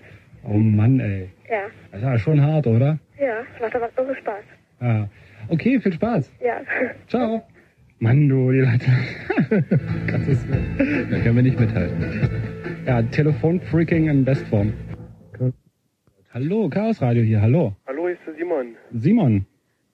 [0.45, 1.29] Oh Mann, ey.
[1.49, 2.99] Ja, Das ist ja schon hart, oder?
[3.19, 4.45] ja, macht aber irre Spaß.
[4.81, 5.09] Ja.
[5.49, 6.33] Okay, viel Spaß.
[6.41, 6.61] Ja.
[7.09, 7.43] Ciao.
[8.01, 8.87] Mann, du, die Leute.
[10.11, 12.31] das ist, Da können wir nicht mithalten.
[12.87, 14.73] ja, Telefonfreaking in Bestform.
[16.33, 17.75] Hallo, Chaos Radio hier, hallo.
[17.87, 18.77] Hallo, hier ist der Simon.
[18.93, 19.47] Simon.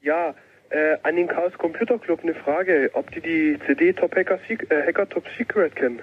[0.03, 0.35] Ja,
[0.71, 4.67] äh, an den Chaos Computer Club eine Frage, ob die die CD Top Hacker, Sec
[4.71, 6.01] äh, Hacker Top Secret kennen.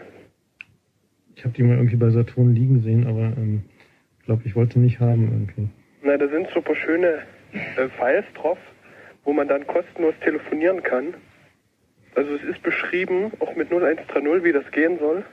[1.36, 3.64] Ich habe die mal irgendwie bei Saturn liegen sehen, aber ähm,
[4.20, 5.70] ich glaube, ich wollte nicht haben irgendwie.
[6.04, 8.58] Na, da sind super schöne äh, Files drauf,
[9.24, 11.16] wo man dann kostenlos telefonieren kann.
[12.16, 15.24] Also es ist beschrieben, auch mit 0130, wie das gehen soll.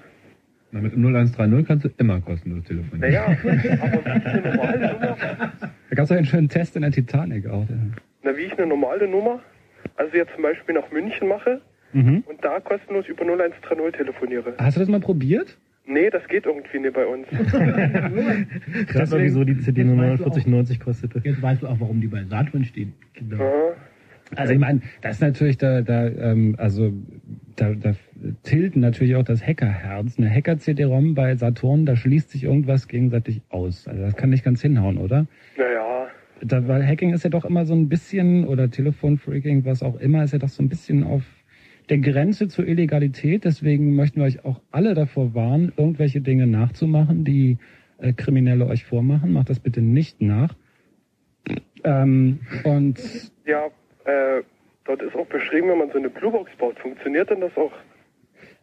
[0.73, 3.01] Na, mit dem 0130 kannst du immer kostenlos telefonieren.
[3.01, 5.17] Naja, aber wie ich eine normale Nummer,
[5.91, 7.69] Da gab es einen schönen Test in der Titanic auch.
[7.69, 7.77] Ja.
[8.23, 9.41] Na, wie ich eine normale Nummer,
[9.97, 11.61] also jetzt zum Beispiel nach München mache
[11.93, 12.23] Mhm.
[12.29, 14.55] und da kostenlos über 0130 telefoniere.
[14.59, 15.59] Hast du das mal probiert?
[15.87, 17.27] Nee, das geht irgendwie nicht bei uns.
[18.87, 21.21] Gerade mal, wieso die CD nur 49,90 kostete.
[21.25, 22.93] Jetzt weißt du auch, warum die bei Saturn stehen.
[23.33, 23.73] Aha.
[24.37, 26.93] Also ich meine, das ist natürlich da, da ähm, also
[27.57, 27.95] da, da
[28.45, 30.17] tilten natürlich auch das Hackerherz.
[30.17, 33.89] Eine Hacker-CD-ROM bei Saturn, da schließt sich irgendwas gegenseitig aus.
[33.89, 35.27] Also das kann nicht ganz hinhauen, oder?
[35.57, 36.07] Naja,
[36.43, 40.25] Da, weil Hacking ist ja doch immer so ein bisschen, oder Telefonfreaking, was auch immer,
[40.25, 41.23] ist ja doch so ein bisschen auf
[41.89, 43.45] der Grenze zur Illegalität.
[43.45, 47.59] Deswegen möchten wir euch auch alle davor warnen, irgendwelche Dinge nachzumachen, die
[47.99, 49.33] äh, Kriminelle euch vormachen.
[49.33, 50.55] Macht das bitte nicht nach.
[51.85, 52.99] Ähm, und
[53.45, 53.67] ja,
[54.05, 54.43] äh,
[54.85, 57.73] dort ist auch beschrieben, wenn man so eine Bluebox baut, funktioniert denn das auch?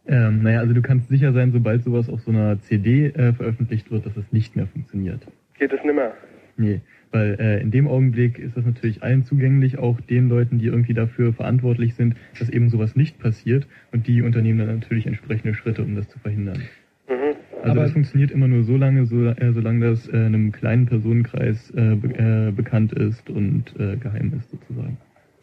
[0.07, 3.91] Ähm, naja, also du kannst sicher sein, sobald sowas auf so einer CD äh, veröffentlicht
[3.91, 5.27] wird, dass es nicht mehr funktioniert.
[5.59, 6.13] Geht es nimmer?
[6.55, 6.81] Nee,
[7.11, 10.93] weil äh, in dem Augenblick ist das natürlich allen zugänglich, auch den Leuten, die irgendwie
[10.93, 15.83] dafür verantwortlich sind, dass eben sowas nicht passiert und die unternehmen dann natürlich entsprechende Schritte,
[15.83, 16.61] um das zu verhindern.
[17.09, 17.35] Mhm.
[17.61, 20.85] Also Aber- das funktioniert immer nur so lange, so, äh, solange das äh, einem kleinen
[20.85, 24.97] Personenkreis äh, be äh, bekannt ist und äh, geheim ist sozusagen.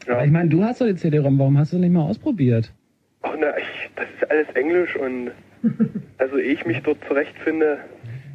[0.06, 2.72] Aber ich meine, du hast doch die CD-ROM, warum hast du nicht mal ausprobiert?
[3.22, 5.30] Ach na, ich, das ist alles Englisch und
[6.18, 7.78] also ehe ich mich dort zurechtfinde,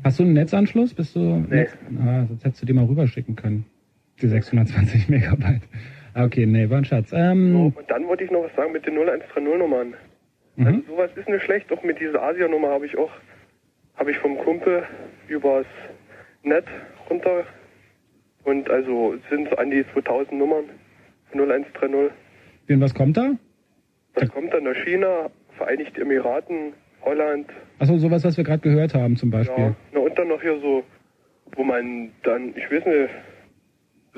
[0.04, 0.94] Hast du einen Netzanschluss?
[0.94, 1.56] Bist du Nee.
[1.56, 1.78] Netz?
[2.02, 3.66] Ah, sonst hättest du die mal rüberschicken können.
[4.22, 5.62] Die 620 Megabyte.
[6.14, 7.12] Ah, Okay, nee, war ein Schatz.
[7.14, 9.94] Ähm, Und dann wollte ich noch was sagen mit den 0130-Nummern.
[10.56, 10.66] mhm.
[10.68, 11.72] Also sowas ist nicht schlecht.
[11.72, 13.12] Auch mit dieser Asia-Nummer habe ich auch,
[13.96, 14.84] habe ich vom Kumpel
[15.28, 15.66] übers
[16.44, 16.66] Net
[17.10, 17.44] runter.
[18.44, 20.66] Und also es sind so an die 2000 Nummern.
[21.34, 22.12] 0130.
[22.70, 23.34] Und was kommt da?
[24.16, 26.74] Da kommt dann nach China, Vereinigte Emiraten,
[27.04, 27.48] Holland.
[27.80, 29.64] Achso, sowas, was wir gerade gehört haben zum Beispiel.
[29.66, 29.76] Ja.
[29.94, 30.84] Na, und dann noch hier so,
[31.56, 33.10] wo man dann, ich weiß nicht,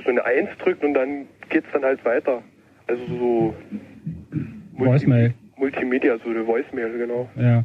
[0.04, 2.42] so eine Eins drückt und dann geht's dann halt weiter.
[2.88, 3.56] Also so
[4.74, 5.34] Voicemail.
[5.58, 7.30] Multimedia, so eine Voicemail, genau.
[7.36, 7.64] Ja.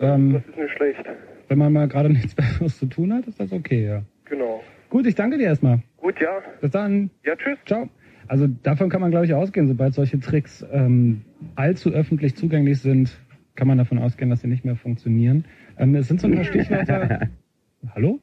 [0.00, 1.00] Ähm, Das ist nicht schlecht.
[1.48, 4.02] wenn man mal gerade nichts Besseres zu tun hat, ist das okay, ja.
[4.26, 4.62] Genau.
[4.90, 5.80] Gut, ich danke dir erstmal.
[5.96, 6.42] Gut, ja.
[6.60, 7.10] Bis dann.
[7.24, 7.58] Ja, tschüss.
[7.64, 7.88] Ciao.
[8.28, 11.22] Also davon kann man, glaube ich, ausgehen, sobald solche Tricks ähm,
[11.54, 13.16] allzu öffentlich zugänglich sind,
[13.56, 15.44] kann man davon ausgehen, dass sie nicht mehr funktionieren.
[15.78, 17.28] Ähm, es sind so ein paar Stichwörter.
[17.94, 18.20] Hallo?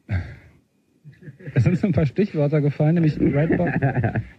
[1.54, 3.72] Es sind so ein paar Stichwörter gefallen, nämlich Redbox.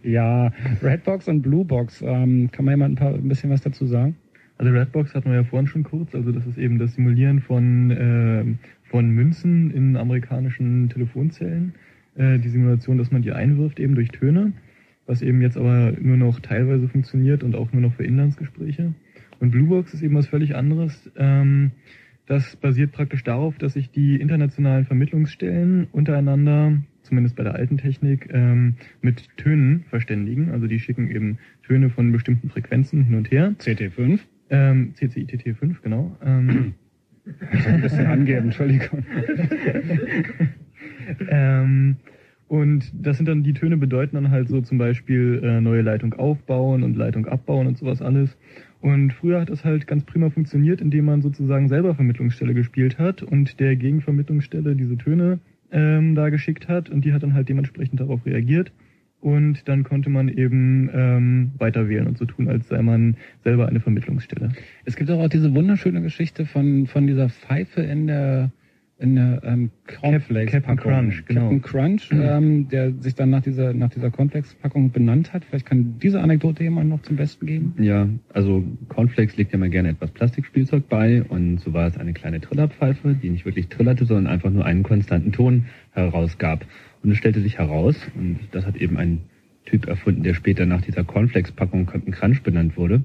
[0.02, 2.02] Ja, Redbox und Bluebox.
[2.02, 4.16] Ähm, kann man jemand ein, paar, ein bisschen was dazu sagen?
[4.56, 7.90] Also Redbox hatten wir ja vorhin schon kurz, also das ist eben das Simulieren von,
[7.90, 8.44] äh,
[8.84, 11.74] von Münzen in amerikanischen Telefonzellen.
[12.14, 14.52] Äh, die Simulation, dass man die einwirft eben durch Töne,
[15.06, 18.94] was eben jetzt aber nur noch teilweise funktioniert und auch nur noch für Inlandsgespräche.
[19.44, 21.10] Und Bluebox ist eben was völlig anderes.
[21.16, 21.72] Ähm,
[22.24, 28.30] das basiert praktisch darauf, dass sich die internationalen Vermittlungsstellen untereinander, zumindest bei der alten Technik,
[28.32, 30.50] ähm, mit Tönen verständigen.
[30.50, 33.54] Also die schicken eben Töne von bestimmten Frequenzen hin und her.
[33.58, 34.20] CT5?
[34.48, 36.16] Ähm, CCITT5, genau.
[36.24, 36.72] Ähm,
[37.52, 39.04] Ich ein bisschen angeben, Entschuldigung.
[41.28, 41.96] ähm,
[42.48, 46.14] und das sind dann, die Töne bedeuten dann halt so zum Beispiel äh, neue Leitung
[46.14, 48.36] aufbauen und Leitung abbauen und sowas alles.
[48.84, 53.22] Und früher hat das halt ganz prima funktioniert, indem man sozusagen selber Vermittlungsstelle gespielt hat
[53.22, 55.38] und der Gegenvermittlungsstelle diese Töne
[55.72, 58.72] ähm, da geschickt hat und die hat dann halt dementsprechend darauf reagiert.
[59.22, 63.68] Und dann konnte man eben ähm, weiter wählen und so tun, als sei man selber
[63.68, 64.52] eine Vermittlungsstelle.
[64.84, 68.50] Es gibt auch, auch diese wunderschöne Geschichte von, von dieser Pfeife in der,
[68.98, 69.70] in der ähm,
[70.00, 71.40] Cornflakes Captain Crunch, genau.
[71.42, 75.44] Captain Crunch, ähm, der sich dann nach dieser, nach dieser Cornflakes-Packung benannt hat.
[75.44, 77.74] Vielleicht kann diese Anekdote jemand noch zum Besten geben.
[77.78, 82.12] Ja, also Cornflakes legt ja mal gerne etwas Plastikspielzeug bei und so war es eine
[82.12, 86.64] kleine Trillerpfeife, die nicht wirklich trillerte, sondern einfach nur einen konstanten Ton herausgab.
[87.02, 89.22] Und es stellte sich heraus, und das hat eben ein
[89.66, 93.02] Typ erfunden, der später nach dieser Cornflakes-Packung Captain Crunch benannt wurde,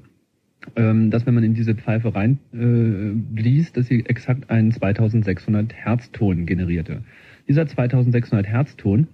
[0.74, 7.02] dass wenn man in diese Pfeife rein äh, dass sie exakt einen 2600 Hertz-Ton generierte.
[7.48, 9.08] Dieser 2600 Hertz-Ton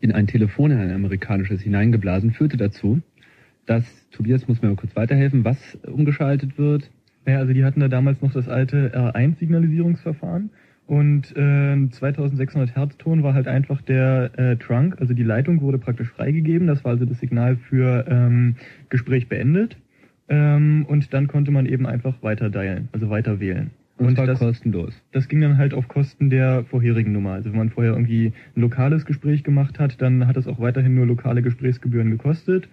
[0.00, 3.00] in ein Telefon, in ein amerikanisches hineingeblasen, führte dazu,
[3.66, 6.90] dass, Tobias muss mir mal kurz weiterhelfen, was umgeschaltet wird.
[7.26, 10.50] Ja, also die hatten da damals noch das alte R1-Signalisierungsverfahren
[10.86, 15.78] und äh, 2600 Hertz Ton war halt einfach der äh, Trunk, also die Leitung wurde
[15.78, 18.54] praktisch freigegeben, das war also das Signal für ähm,
[18.88, 19.76] Gespräch beendet
[20.28, 23.70] ähm, und dann konnte man eben einfach weiter dialen, also weiter wählen.
[23.98, 24.92] Und zwar das, kostenlos.
[25.12, 27.32] das ging dann halt auf Kosten der vorherigen Nummer.
[27.32, 30.94] Also wenn man vorher irgendwie ein lokales Gespräch gemacht hat, dann hat es auch weiterhin
[30.94, 32.68] nur lokale Gesprächsgebühren gekostet.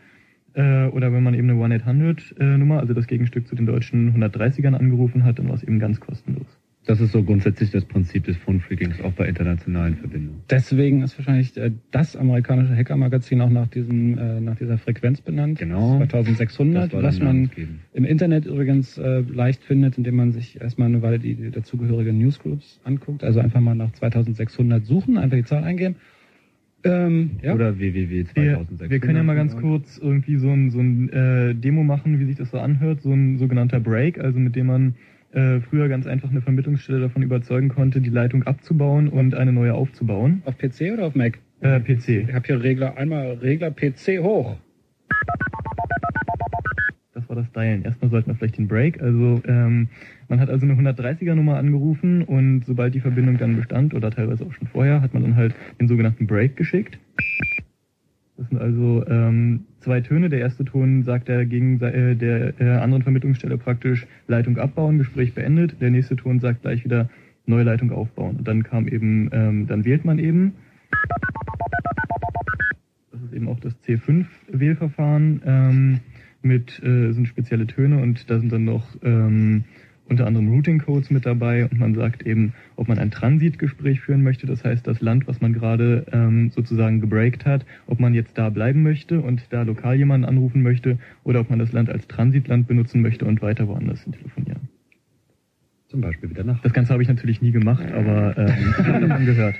[0.54, 5.24] Äh, oder wenn man eben eine 1-800-Nummer, also das Gegenstück zu den deutschen 130ern angerufen
[5.24, 6.60] hat, dann war es eben ganz kostenlos.
[6.86, 10.42] Das ist so grundsätzlich das Prinzip des Phone-Freakings auch bei internationalen Verbindungen.
[10.50, 15.60] Deswegen ist wahrscheinlich äh, das amerikanische Hackermagazin auch nach diesem äh, nach dieser Frequenz benannt.
[15.60, 15.98] Genau.
[15.98, 17.50] 2600, Das war was man
[17.94, 22.18] im Internet übrigens äh, leicht findet, indem man sich erstmal eine Weile die, die dazugehörigen
[22.18, 23.24] Newsgroups anguckt.
[23.24, 25.96] Also einfach mal nach 2600 suchen, einfach die Zahl eingeben.
[26.84, 27.54] Ähm, ja.
[27.54, 28.90] Oder www Wir, 2600.
[28.90, 32.26] wir können ja mal ganz kurz irgendwie so ein, so ein äh, Demo machen, wie
[32.26, 34.96] sich das so anhört, so ein sogenannter Break, also mit dem man
[35.34, 39.74] äh, früher ganz einfach eine Vermittlungsstelle davon überzeugen konnte, die Leitung abzubauen und eine neue
[39.74, 40.44] aufzubauen.
[40.46, 41.40] Auf PC oder auf Mac?
[41.62, 42.28] Äh, PC.
[42.28, 44.58] Ich habe hier Regler, einmal Regler PC hoch.
[47.14, 47.84] Das war das Dialen.
[47.84, 49.02] Erstmal sollten wir vielleicht den Break.
[49.02, 49.88] Also ähm,
[50.28, 54.46] man hat also eine 130er Nummer angerufen und sobald die Verbindung dann bestand oder teilweise
[54.46, 57.00] auch schon vorher, hat man dann halt den sogenannten Break geschickt.
[58.38, 60.30] Das sind also ähm, zwei Töne.
[60.30, 65.34] Der erste Ton sagt der gegen äh, der äh, anderen Vermittlungsstelle praktisch Leitung abbauen, Gespräch
[65.34, 65.80] beendet.
[65.82, 67.10] Der nächste Ton sagt gleich wieder
[67.46, 68.38] neue Leitung aufbauen.
[68.38, 70.54] Und dann kam eben, ähm, dann wählt man eben.
[73.12, 76.00] Das ist eben auch das C5-Wählverfahren ähm,
[76.42, 79.64] mit äh, sind spezielle Töne und da sind dann noch ähm,
[80.14, 84.46] unter anderem Routing-Codes mit dabei und man sagt eben, ob man ein Transitgespräch führen möchte,
[84.46, 88.50] das heißt das Land, was man gerade ähm, sozusagen gebreakt hat, ob man jetzt da
[88.50, 92.68] bleiben möchte und da lokal jemanden anrufen möchte oder ob man das Land als Transitland
[92.68, 94.70] benutzen möchte und weiter woanders hin telefonieren.
[95.88, 96.62] Zum Beispiel wieder nach.
[96.62, 99.56] Das Ganze habe ich natürlich nie gemacht, aber ähm, ich habe davon gehört.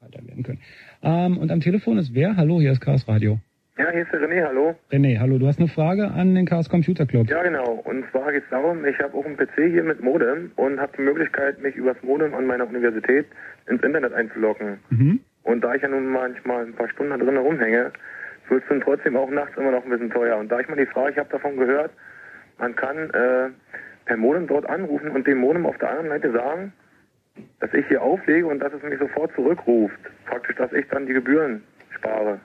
[0.00, 0.60] Weiter werden können.
[1.02, 2.36] Ähm, und am Telefon ist wer?
[2.36, 3.40] Hallo, hier ist Chaos Radio.
[3.82, 4.76] Ja, hier ist der René, hallo.
[4.92, 7.28] René, hallo, du hast eine Frage an den Chaos Computer Club.
[7.28, 7.82] Ja, genau.
[7.82, 10.92] Und zwar geht es darum, ich habe auch einen PC hier mit Modem und habe
[10.96, 13.26] die Möglichkeit, mich übers Modem an meiner Universität
[13.66, 14.78] ins Internet einzuloggen.
[14.90, 15.18] Mhm.
[15.42, 17.90] Und da ich ja nun manchmal ein paar Stunden da drin rumhänge,
[18.48, 20.36] wird es dann trotzdem auch nachts immer noch ein bisschen teuer.
[20.36, 21.90] Und da ich mal die Frage, ich habe davon gehört,
[22.58, 23.48] man kann äh,
[24.04, 26.72] per Modem dort anrufen und dem Modem auf der anderen Seite sagen,
[27.58, 29.98] dass ich hier auflege und dass es mich sofort zurückruft.
[30.26, 32.38] Praktisch, dass ich dann die Gebühren spare.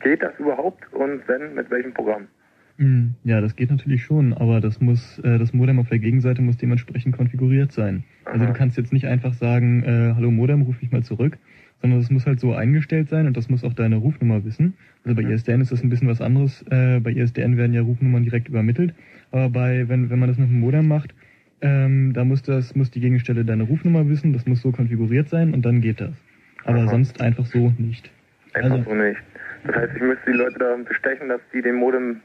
[0.00, 2.28] Geht das überhaupt und wenn, mit welchem Programm?
[2.78, 6.42] Mm, Ja, das geht natürlich schon, aber das muss, äh, das Modem auf der Gegenseite
[6.42, 8.04] muss dementsprechend konfiguriert sein.
[8.24, 11.38] Also du kannst jetzt nicht einfach sagen, äh, hallo Modem, ruf mich mal zurück,
[11.80, 14.74] sondern das muss halt so eingestellt sein und das muss auch deine Rufnummer wissen.
[15.04, 16.62] Also bei ISDN ist das ein bisschen was anderes.
[16.70, 18.94] Äh, bei ISDN werden ja Rufnummern direkt übermittelt,
[19.30, 21.14] aber bei, wenn, wenn man das mit dem Modem macht,
[21.62, 25.54] ähm, da muss das, muss die Gegenstelle deine Rufnummer wissen, das muss so konfiguriert sein
[25.54, 26.12] und dann geht das.
[26.64, 28.10] Aber sonst einfach so nicht.
[28.52, 29.16] Einfach so nicht.
[29.66, 32.20] Das heißt, ich müsste die Leute da bestechen, dass die dem Modem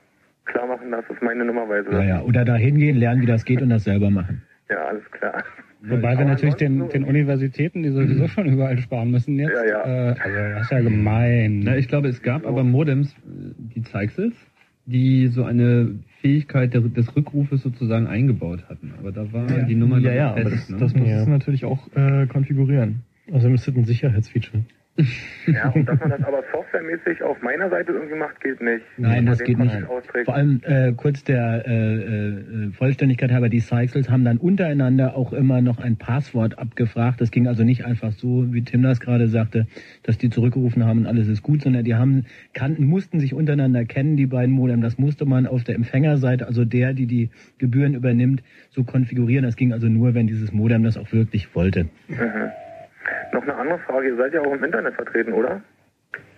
[0.46, 1.86] klar machen, dass es meine Nummer weiß.
[1.92, 2.22] Ja, ja.
[2.22, 4.42] Oder da hingehen, lernen, wie das geht und das selber machen.
[4.70, 5.44] Ja, alles klar.
[5.84, 9.54] Wobei wir natürlich den, den Universitäten, die sowieso schon überall sparen müssen jetzt.
[9.54, 10.12] Ja, ja.
[10.12, 11.62] Äh, also das ist ja gemein.
[11.64, 14.36] Na, ich glaube, es gab aber Modems, äh, die Zeichsels,
[14.86, 18.94] die so eine Fähigkeit der, des Rückrufes sozusagen eingebaut hatten.
[19.00, 20.78] Aber da war die Nummer ja, noch ja, fest, aber das, ne?
[20.78, 23.02] das muss es natürlich auch äh, konfigurieren.
[23.26, 24.64] Ist das ein Sicherheitsfeature.
[25.48, 28.84] Ja, und dass man das aber softwaremäßig auf meiner Seite irgendwie macht, geht nicht.
[28.98, 29.88] Nein, das geht nicht.
[29.88, 30.26] Austrägt.
[30.26, 35.32] Vor allem äh, kurz der äh, äh, Vollständigkeit halber, die Cycles haben dann untereinander auch
[35.34, 37.22] immer noch ein Passwort abgefragt.
[37.22, 39.66] Das ging also nicht einfach so, wie Tim das gerade sagte,
[40.04, 43.86] dass die zurückgerufen haben und alles ist gut, sondern die haben kannten, mussten sich untereinander
[43.86, 44.82] kennen, die beiden Modem.
[44.82, 49.46] Das musste man auf der Empfängerseite, also der, die die Gebühren übernimmt, so konfigurieren.
[49.46, 51.86] Das ging also nur, wenn dieses Modem das auch wirklich wollte.
[52.10, 52.52] Mhm.
[53.34, 54.08] Noch eine andere Frage.
[54.10, 55.62] Ihr seid ja auch im Internet vertreten, oder?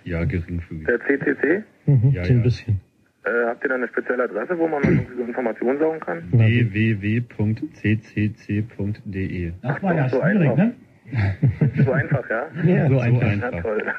[0.04, 0.86] Ja, geringfügig.
[0.86, 1.64] Der CCC?
[1.86, 2.44] Mhm, Ja, so ein ja.
[2.44, 2.80] bisschen.
[3.26, 6.24] Äh, habt ihr da eine spezielle Adresse, wo man mal irgendwie so Informationen saugen kann?
[8.14, 10.58] www.ccc.de Das war ja so schwierig, einfach.
[10.58, 10.74] ne?
[11.86, 12.48] So einfach, ja?
[12.66, 13.62] Ja, so Na einfach.
[13.62, 13.84] toll.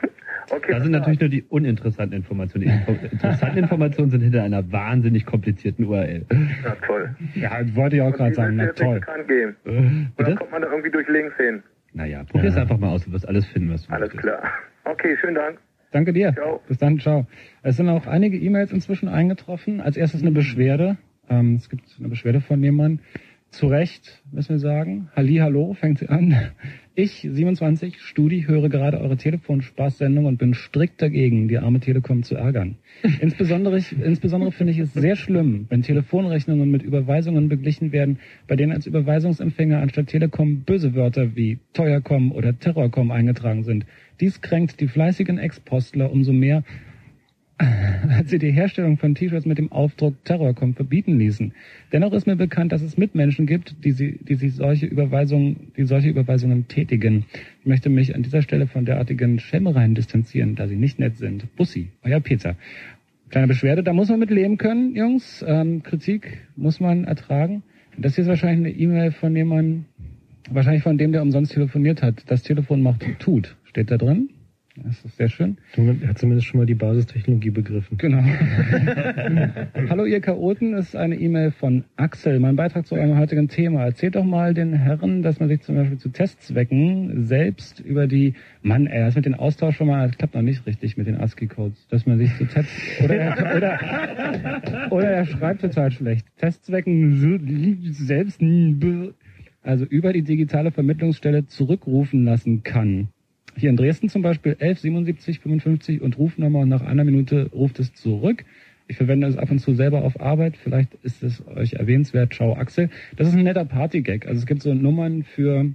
[0.51, 2.67] Okay, Da sind natürlich nur die uninteressanten Informationen.
[2.67, 2.71] Die
[3.13, 6.27] interessanten Informationen sind hinter einer wahnsinnig komplizierten URL.
[6.63, 7.17] na toll.
[7.35, 8.57] Ja, wollte ich auch gerade sagen.
[8.57, 8.97] Na toll.
[9.01, 9.57] bekannt gehen.
[9.65, 11.63] Äh, Oder kommt man da irgendwie durch Links hin?
[11.95, 13.05] Naja, probier's einfach mal aus.
[13.05, 14.23] Du wirst alles finden, was du Alles möchtest.
[14.23, 14.43] klar.
[14.85, 15.59] Okay, schönen Dank.
[15.93, 16.33] Danke dir.
[16.33, 16.61] Ciao.
[16.67, 17.27] Bis dann, ciao.
[17.63, 19.81] Es sind auch einige E-Mails inzwischen eingetroffen.
[19.81, 20.97] Als erstes eine Beschwerde.
[21.31, 22.99] Ähm, es gibt eine Beschwerde von jemandem.
[23.55, 25.11] Zu Recht, müssen wir sagen.
[25.15, 26.35] Halli, hallo, fängt sie an.
[26.97, 32.35] Ich, 27, Studi, höre gerade eure Telefonspaßsendung und bin strikt dagegen, die arme Telekom zu
[32.35, 32.79] ärgern.
[33.21, 38.57] Insbesondere, ich, insbesondere finde ich es sehr schlimm, wenn Telefonrechnungen mit Überweisungen beglichen werden, bei
[38.57, 43.87] denen als Überweisungsempfänger anstatt Telekom böse Wörter wie Teuercom oder Terrorcom eingetragen sind.
[44.19, 46.65] Dies kränkt die fleißigen Ex-Postler umso mehr,
[48.11, 51.53] als sie die Herstellung von T-Shirts mit dem Aufdruck Terrorcom verbieten ließen.
[51.93, 55.85] Dennoch ist mir bekannt, dass es Mitmenschen gibt, die, sie, die sich solche Überweisungen, die
[55.85, 57.27] solche Überweisungen tätigen.
[57.61, 61.55] Ich möchte mich an dieser Stelle von derartigen Schelmereien distanzieren, da sie nicht nett sind.
[61.57, 62.57] Bussi, euer Peter.
[63.31, 65.45] Kleine Beschwerde, da muss man mit leben können, Jungs.
[65.47, 67.63] Ähm, Kritik muss man ertragen.
[67.97, 69.85] Das hier ist wahrscheinlich eine E-Mail von jemandem,
[70.51, 72.25] wahrscheinlich von dem, der umsonst telefoniert hat.
[72.27, 73.57] Das Telefon macht tut.
[73.65, 74.31] Steht da drin?
[74.77, 75.57] Das ist sehr schön.
[75.77, 77.97] Er hat zumindest schon mal die Basistechnologie begriffen.
[77.97, 78.19] Genau.
[79.89, 82.41] Hallo ihr Chaoten, das ist eine E-Mail von Axel.
[82.41, 83.85] Mein Beitrag zu eurem heutigen Thema.
[83.85, 88.35] Erzählt doch mal den Herren, dass man sich zum Beispiel zu Testzwecken selbst über die,
[88.63, 91.21] Mann, ey, das mit den Austausch schon mal, das klappt noch nicht richtig mit den
[91.21, 92.69] ASCII-Codes, dass man sich zu Test,
[93.05, 96.27] oder er, oder, oder er schreibt total schlecht.
[96.39, 97.17] Testzwecken
[97.93, 98.43] selbst,
[99.63, 103.09] also über die digitale Vermittlungsstelle zurückrufen lassen kann.
[103.57, 107.79] Hier in Dresden zum Beispiel 11 77 55 und Rufnummer und nach einer Minute ruft
[107.79, 108.45] es zurück.
[108.87, 110.57] Ich verwende es ab und zu selber auf Arbeit.
[110.57, 112.35] Vielleicht ist es euch erwähnenswert.
[112.35, 112.91] Ciao Axel.
[113.17, 114.27] Das ist ein netter Partygag.
[114.27, 115.71] Also es gibt so Nummern für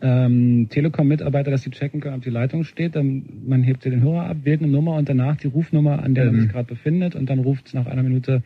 [0.00, 2.96] ähm, Telekom-Mitarbeiter, dass sie checken können, ob die Leitung steht.
[2.96, 6.14] Dann man hebt hier den Hörer ab, wählt eine Nummer und danach die Rufnummer, an
[6.14, 6.34] der Ähm.
[6.34, 8.42] er sich gerade befindet und dann ruft es nach einer Minute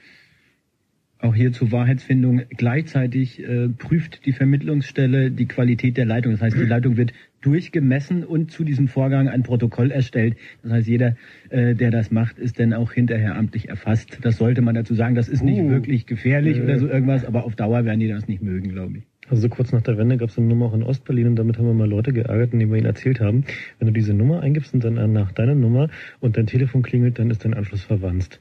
[1.19, 2.43] Auch hier zur Wahrheitsfindung.
[2.51, 6.33] Gleichzeitig äh, prüft die Vermittlungsstelle die Qualität der Leitung.
[6.33, 7.15] Das heißt, die Leitung wird
[7.45, 10.37] durchgemessen und zu diesem Vorgang ein Protokoll erstellt.
[10.63, 11.17] Das heißt, jeder,
[11.51, 14.19] äh, der das macht, ist dann auch hinterher amtlich erfasst.
[14.23, 15.15] Das sollte man dazu sagen.
[15.15, 15.71] Das ist nicht Uh.
[15.71, 16.63] wirklich gefährlich Äh.
[16.63, 19.05] oder so irgendwas, aber auf Dauer werden die das nicht mögen, glaube ich.
[19.29, 21.57] Also so kurz nach der Wende gab es eine Nummer auch in Ostberlin und damit
[21.59, 23.45] haben wir mal Leute geärgert, indem wir ihnen erzählt haben,
[23.79, 25.89] wenn du diese Nummer eingibst und dann nach deiner Nummer
[26.21, 28.39] und dein Telefon klingelt, dann ist dein Anschluss verwanzt.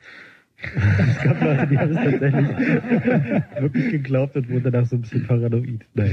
[0.63, 2.47] es gab Leute, die haben es tatsächlich
[3.61, 5.85] wirklich geglaubt und wurden danach so ein bisschen paranoid.
[5.93, 6.11] Naja.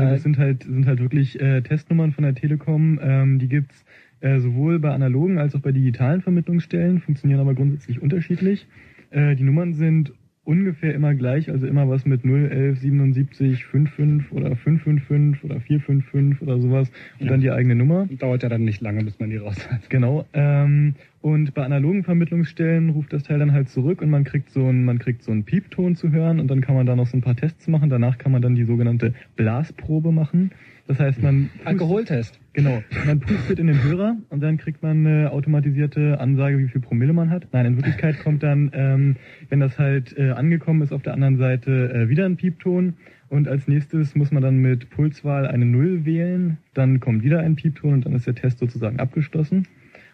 [0.00, 2.98] Also das sind halt sind halt wirklich äh, Testnummern von der Telekom.
[3.02, 3.84] Ähm, die gibt's
[4.20, 8.66] äh, sowohl bei analogen als auch bei digitalen Vermittlungsstellen, funktionieren aber grundsätzlich unterschiedlich.
[9.10, 10.12] Äh, die Nummern sind
[10.44, 16.42] ungefähr immer gleich, also immer was mit 0, 11, 77, 55 oder 555 oder 455
[16.42, 17.32] oder sowas und Ja.
[17.32, 18.06] dann die eigene Nummer.
[18.18, 19.88] Dauert ja dann nicht lange, bis man die raus hat.
[19.90, 20.26] Genau.
[20.34, 24.66] Ähm, und bei analogen Vermittlungsstellen ruft das Teil dann halt zurück und man kriegt so
[24.66, 27.16] einen, man kriegt so einen Piepton zu hören und dann kann man da noch so
[27.16, 27.88] ein paar Tests machen.
[27.88, 30.50] Danach kann man dann die sogenannte Blasprobe machen.
[30.86, 32.38] Das heißt, man Alkoholtest.
[32.52, 32.82] Genau.
[33.06, 37.12] Man pustet in den Hörer und dann kriegt man eine automatisierte Ansage, wie viel Promille
[37.12, 37.48] man hat.
[37.52, 39.16] Nein, in Wirklichkeit kommt dann, ähm,
[39.48, 42.94] wenn das halt äh, angekommen ist, auf der anderen Seite äh, wieder ein Piepton.
[43.30, 46.58] Und als nächstes muss man dann mit Pulswahl eine Null wählen.
[46.74, 49.66] Dann kommt wieder ein Piepton und dann ist der Test sozusagen abgeschlossen.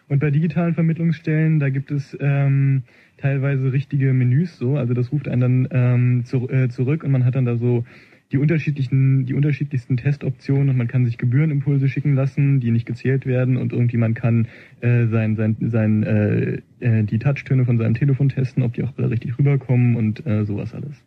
[0.07, 2.83] Und bei digitalen Vermittlungsstellen, da gibt es ähm,
[3.17, 4.77] teilweise richtige Menüs so.
[4.77, 7.85] Also das ruft einen dann ähm, zu, äh, zurück und man hat dann da so
[8.31, 13.25] die unterschiedlichen, die unterschiedlichsten Testoptionen und man kann sich Gebührenimpulse schicken lassen, die nicht gezählt
[13.25, 14.47] werden und irgendwie man kann
[14.79, 18.93] äh, sein, sein, sein, äh, äh, die Touchtöne von seinem Telefon testen, ob die auch
[18.97, 21.03] alle richtig rüberkommen und äh, sowas alles.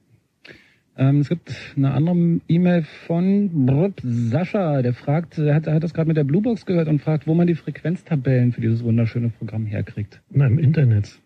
[0.97, 5.83] Ähm, es gibt eine andere E-Mail von Brr, Sascha, der fragt, er hat, er hat
[5.83, 9.31] das gerade mit der Bluebox gehört und fragt, wo man die Frequenztabellen für dieses wunderschöne
[9.31, 10.21] Programm herkriegt.
[10.31, 11.21] Na, im Internet.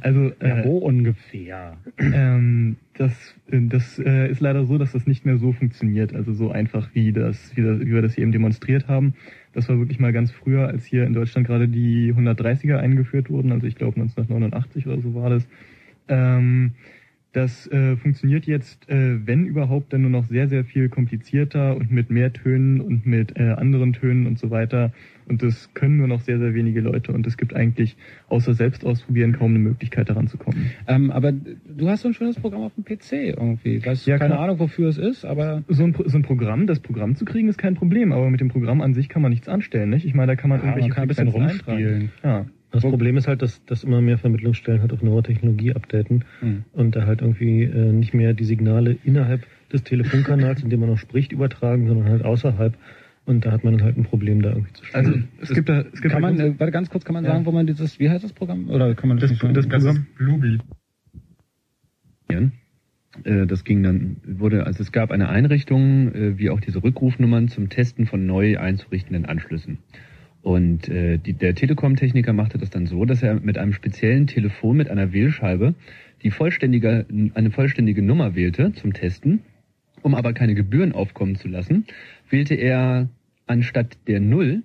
[0.00, 1.76] Also Ja, äh, wo ungefähr?
[1.98, 6.14] Ähm, das äh, das äh, ist leider so, dass das nicht mehr so funktioniert.
[6.14, 9.14] Also so einfach, wie, das, wie, das, wie wir das hier eben demonstriert haben.
[9.52, 13.52] Das war wirklich mal ganz früher, als hier in Deutschland gerade die 130er eingeführt wurden.
[13.52, 15.48] Also ich glaube 1989 oder so war das.
[16.08, 16.72] Ähm,
[17.32, 21.92] das äh, funktioniert jetzt, äh, wenn überhaupt, dann nur noch sehr, sehr viel komplizierter und
[21.92, 24.92] mit mehr Tönen und mit äh, anderen Tönen und so weiter.
[25.30, 27.12] Und das können nur noch sehr, sehr wenige Leute.
[27.12, 27.96] Und es gibt eigentlich
[28.28, 30.72] außer selbst ausprobieren kaum eine Möglichkeit, daran zu kommen.
[30.88, 33.84] Ähm, aber du hast so ein schönes Programm auf dem PC irgendwie.
[33.86, 34.44] Weißt Ja, keine klar.
[34.44, 37.58] Ahnung, wofür es ist, aber so ein, so ein Programm, das Programm zu kriegen, ist
[37.58, 40.04] kein Problem, aber mit dem Programm an sich kann man nichts anstellen, nicht?
[40.04, 42.10] Ich meine, da kann man Ja, irgendwelche man kann ein bisschen rumspielen.
[42.24, 42.46] Ja.
[42.72, 46.64] Das Problem ist halt, dass, dass immer mehr Vermittlungsstellen halt auf neue Technologie updaten Hm.
[46.72, 50.88] und da halt irgendwie äh, nicht mehr die Signale innerhalb des Telefonkanals, in dem man
[50.90, 52.74] noch spricht, übertragen, sondern halt außerhalb.
[53.26, 55.06] Und da hat man dann halt ein Problem, da irgendwie zu spielen.
[55.06, 57.32] Also es gibt da, es gibt kann man, äh, warte ganz kurz, kann man Ja.
[57.32, 58.68] sagen, wo man dieses, wie heißt das Programm?
[58.70, 59.54] Oder kann man das, nicht sagen?
[59.54, 60.60] das Programm Bluebeat.
[63.24, 67.48] Äh, Das ging dann, wurde, also es gab eine Einrichtung, äh, wie auch diese Rückrufnummern
[67.48, 69.78] zum Testen von neu einzurichtenden Anschlüssen.
[70.42, 74.76] Und äh, die, der Telekom-Techniker machte das dann so, dass er mit einem speziellen Telefon
[74.76, 75.74] mit einer Wählscheibe
[76.22, 77.04] die vollständige,
[77.34, 79.40] eine vollständige Nummer wählte zum Testen.
[80.02, 81.84] Um aber keine Gebühren aufkommen zu lassen,
[82.30, 83.08] wählte er
[83.46, 84.62] anstatt der Null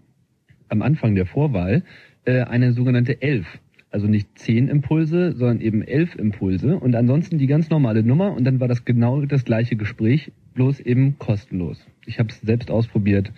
[0.69, 1.83] am Anfang der Vorwahl
[2.25, 3.45] äh, eine sogenannte 11.
[3.91, 8.43] Also nicht 10 Impulse, sondern eben 11 Impulse und ansonsten die ganz normale Nummer und
[8.43, 11.85] dann war das genau das gleiche Gespräch, bloß eben kostenlos.
[12.05, 13.31] Ich habe es selbst ausprobiert.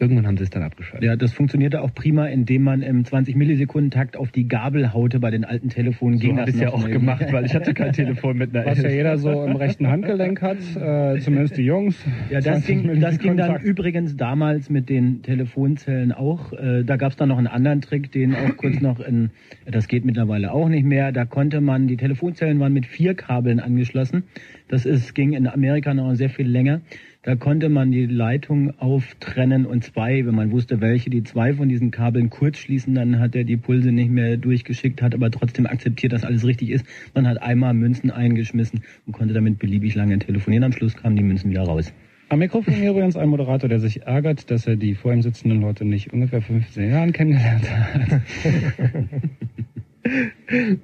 [0.00, 1.04] Irgendwann haben sie es dann abgeschaltet.
[1.04, 5.20] Ja, das funktionierte auch prima, indem man im 20 Millisekunden Takt auf die Gabel haute
[5.20, 6.18] bei den alten Telefonen.
[6.18, 8.82] So ging das ich's ja auch gemacht, weil ich hatte kein Telefon mit einer Was
[8.82, 11.96] ja jeder so im rechten Handgelenk hat, äh, zumindest die Jungs.
[12.28, 16.52] Ja, das 20 ging, das ging dann übrigens damals mit den Telefonzellen auch.
[16.52, 19.30] Äh, da gab's dann noch einen anderen Trick, den auch kurz noch in,
[19.64, 21.12] das geht mittlerweile auch nicht mehr.
[21.12, 24.24] Da konnte man, die Telefonzellen waren mit vier Kabeln angeschlossen.
[24.66, 26.80] Das ist, ging in Amerika noch sehr viel länger.
[27.24, 31.70] Da konnte man die Leitung auftrennen und zwei, wenn man wusste, welche, die zwei von
[31.70, 35.66] diesen Kabeln kurz schließen, dann hat er die Pulse nicht mehr durchgeschickt, hat aber trotzdem
[35.66, 36.84] akzeptiert, dass alles richtig ist.
[37.14, 40.64] Man hat einmal Münzen eingeschmissen und konnte damit beliebig lange telefonieren.
[40.64, 41.94] Am Schluss kamen die Münzen wieder raus.
[42.28, 45.62] Am Mikrofon hier übrigens ein Moderator, der sich ärgert, dass er die vor ihm sitzenden
[45.62, 48.20] Leute nicht ungefähr 15 Jahren kennengelernt hat.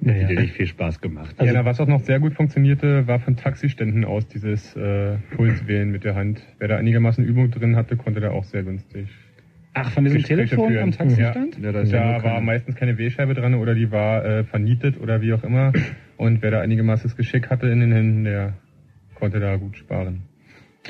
[0.01, 0.27] Naja.
[0.27, 1.35] Hätte nicht viel Spaß gemacht.
[1.41, 5.91] ja, na, was auch noch sehr gut funktionierte, war von Taxiständen aus dieses äh, Pulswählen
[5.91, 6.41] mit der Hand.
[6.59, 9.07] Wer da einigermaßen Übung drin hatte, konnte da auch sehr günstig.
[9.73, 10.83] Ach, von diesem Gespräche Telefon führen.
[10.83, 11.57] am Taxistand?
[11.61, 14.43] Ja, da ist da ja war keine- meistens keine W-Scheibe dran oder die war äh,
[14.43, 15.71] vernietet oder wie auch immer.
[16.17, 18.53] Und wer da einigermaßen Geschick hatte in den Händen, der
[19.15, 20.23] konnte da gut sparen.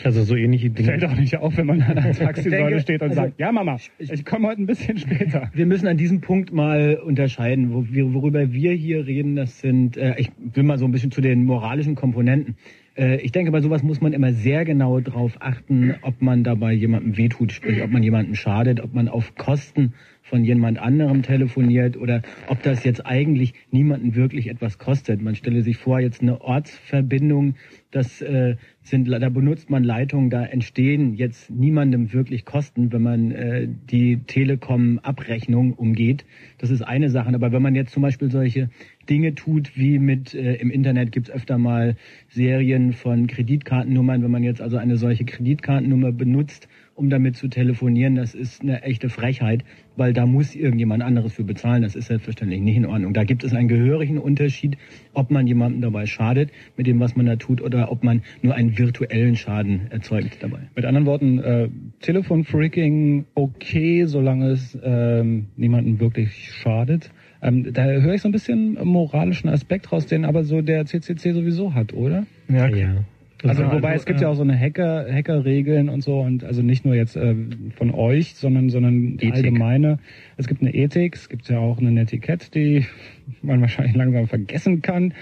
[0.04, 0.88] Also so ähnliche Dinge.
[0.88, 3.78] Fällt auch nicht auf, wenn man an der Taxisäule steht und also- sagt, ja Mama,
[4.00, 5.52] ich komme heute ein bisschen später.
[5.54, 9.36] Wir müssen an diesem Punkt mal unterscheiden, worüber wir hier reden.
[9.36, 12.56] Das sind, äh, ich will mal so ein bisschen zu den moralischen Komponenten.
[12.96, 16.74] Äh, ich denke, bei sowas muss man immer sehr genau darauf achten, ob man dabei
[16.74, 21.98] jemandem wehtut, sprich, ob man jemandem schadet, ob man auf Kosten von jemand anderem telefoniert
[21.98, 25.22] oder ob das jetzt eigentlich niemanden wirklich etwas kostet.
[25.22, 27.56] Man stelle sich vor, jetzt eine Ortsverbindung,
[27.92, 33.32] das äh, sind, da benutzt man Leitungen, da entstehen jetzt niemandem wirklich Kosten, wenn man
[33.32, 36.26] äh, die Telekom-Abrechnung umgeht.
[36.58, 37.34] Das ist eine Sache.
[37.34, 38.70] Aber wenn man jetzt zum Beispiel solche
[39.10, 41.96] Dinge tut, wie mit äh, im Internet gibt's öfter mal
[42.30, 46.68] Serien von Kreditkartennummern, wenn man jetzt also eine solche Kreditkartennummer benutzt,
[47.02, 49.64] um damit zu telefonieren, das ist eine echte Frechheit,
[49.98, 51.82] weil da muss irgendjemand anderes für bezahlen.
[51.82, 53.14] Das ist selbstverständlich nicht in Ordnung.
[53.14, 54.78] Da gibt es einen gehörigen Unterschied,
[55.14, 58.54] ob man jemandem dabei schadet mit dem, was man da tut, oder ob man nur
[58.54, 60.60] einen virtuellen Schaden erzeugt dabei.
[60.76, 61.70] Mit anderen Worten, äh,
[62.02, 67.10] Telefonfreaking okay, solange es ähm, niemanden wirklich schadet.
[67.42, 71.34] Ähm, da höre ich so ein bisschen moralischen Aspekt raus, den aber so der CCC
[71.34, 72.28] sowieso hat, oder?
[72.48, 73.04] Ja, ja.
[73.44, 76.62] Also, wobei also, es gibt ja auch so eine Hacker, Hackerregeln und so und also
[76.62, 77.36] nicht nur jetzt äh,
[77.76, 79.36] von euch, sondern sondern die Ethik.
[79.36, 80.00] allgemeine.
[80.38, 82.86] Es gibt eine Ethik, es gibt ja auch eine Netiquette, die
[83.42, 85.14] man wahrscheinlich langsam vergessen kann.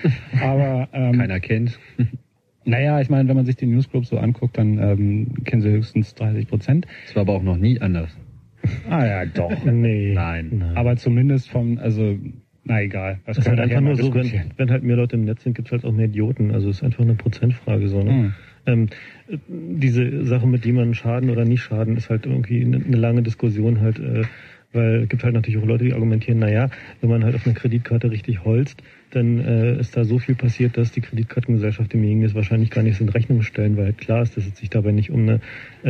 [0.42, 1.80] Aber ähm, Keiner kennt.
[2.66, 6.14] naja, ich meine, wenn man sich die Newsgroup so anguckt, dann ähm, kennen sie höchstens
[6.16, 6.88] 30 Prozent.
[7.06, 8.16] Das war aber auch noch nie anders.
[8.90, 9.64] Ah ja, doch.
[9.64, 10.14] Nee.
[10.14, 10.74] Nein.
[10.76, 12.18] Aber zumindest vom, also
[12.70, 13.20] na egal.
[13.26, 15.56] Das ist können halt einfach nur so, wenn, wenn halt mehr Leute im Netz sind,
[15.56, 16.52] gibt es halt auch mehr Idioten.
[16.52, 18.04] Also es ist einfach eine Prozentfrage so.
[18.04, 18.12] Ne?
[18.12, 18.34] Hm.
[18.68, 18.90] Ähm,
[19.28, 23.24] äh, diese Sache mit jemandem schaden oder nicht schaden ist halt irgendwie eine, eine lange
[23.24, 24.22] Diskussion halt, äh,
[24.72, 26.70] weil es gibt halt natürlich auch Leute, die argumentieren, naja,
[27.02, 30.78] wenn man halt auf einer Kreditkarte richtig holzt, dann äh, ist da so viel passiert,
[30.78, 34.38] dass die Kreditkartengesellschaft demjenigen das wahrscheinlich gar nicht in Rechnung stellen, weil halt klar ist,
[34.38, 35.40] dass es sich dabei nicht um eine,
[35.84, 35.90] äh,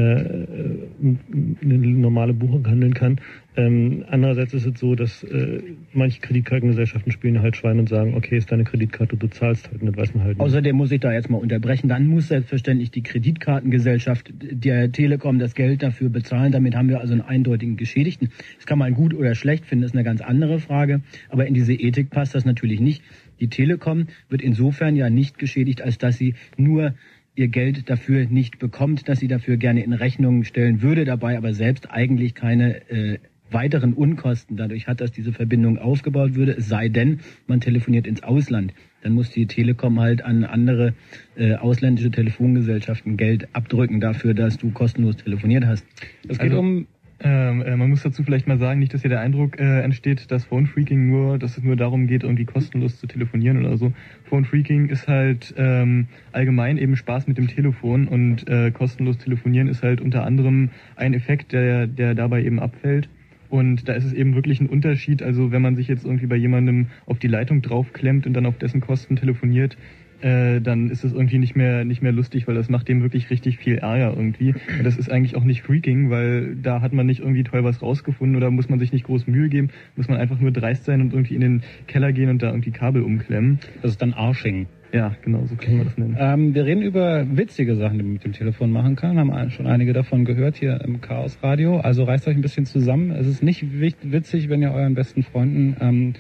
[1.62, 3.20] eine normale Buchung handeln kann.
[3.60, 8.38] Ähm, andererseits ist es so, dass äh, manche Kreditkartengesellschaften spielen halt Schwein und sagen, okay,
[8.38, 10.45] ist deine Kreditkarte, du zahlst halt, und das weiß man halt nicht.
[10.45, 11.89] Außerdem muss ich da jetzt mal unterbrechen.
[11.89, 16.53] Dann muss selbstverständlich die Kreditkartengesellschaft der Telekom das Geld dafür bezahlen.
[16.53, 18.30] Damit haben wir also einen eindeutigen Geschädigten.
[18.55, 21.01] Das kann man gut oder schlecht finden, ist eine ganz andere Frage.
[21.28, 23.03] Aber in diese Ethik passt das natürlich nicht.
[23.41, 26.93] Die Telekom wird insofern ja nicht geschädigt, als dass sie nur
[27.36, 31.53] ihr Geld dafür nicht bekommt, dass sie dafür gerne in Rechnung stellen würde, dabei aber
[31.53, 33.20] selbst eigentlich keine äh,
[33.52, 38.24] weiteren Unkosten dadurch hat, dass diese Verbindung aufgebaut würde, es sei denn, man telefoniert ins
[38.24, 38.74] Ausland.
[39.02, 40.93] Dann muss die Telekom halt an andere
[41.36, 45.86] äh, ausländische Telefongesellschaften Geld abdrücken dafür, dass du kostenlos telefoniert hast.
[46.28, 46.88] Es geht Also- um
[47.22, 50.32] Ähm, äh, man muss dazu vielleicht mal sagen, nicht, dass hier der Eindruck äh, entsteht,
[50.32, 53.91] dass Phone Freaking nur, dass es nur darum geht, irgendwie kostenlos zu telefonieren oder so.
[54.24, 59.68] Phone Freaking ist halt ähm, allgemein eben Spaß mit dem Telefon und äh, kostenlos telefonieren
[59.68, 63.10] ist halt unter anderem ein Effekt, der, der dabei eben abfällt.
[63.50, 65.24] Und da ist es eben wirklich ein Unterschied.
[65.24, 68.58] Also wenn man sich jetzt irgendwie bei jemandem auf die Leitung draufklemmt und dann auf
[68.58, 69.78] dessen Kosten telefoniert,
[70.22, 73.30] äh, dann ist es irgendwie nicht mehr nicht mehr lustig, weil das macht dem wirklich
[73.30, 74.54] richtig viel Ärger irgendwie.
[74.54, 77.82] Und das ist eigentlich auch nicht Freaking, weil da hat man nicht irgendwie toll was
[77.82, 81.02] rausgefunden oder muss man sich nicht groß Mühe geben, muss man einfach nur dreist sein
[81.02, 83.60] und irgendwie in den Keller gehen und da irgendwie Kabel umklemmen.
[83.82, 84.68] Das ist dann Arsching.
[84.92, 86.18] Ja, genau, so kann man das nennen.
[86.20, 89.20] Ähm, wir reden über witzige Sachen, die man mit dem Telefon machen kann.
[89.20, 91.80] Haben schon einige davon gehört hier im Chaos Radio.
[91.80, 93.12] Also reißt euch ein bisschen zusammen.
[93.12, 96.14] Es ist nicht witzig, wenn ihr euren besten Freunden ähm,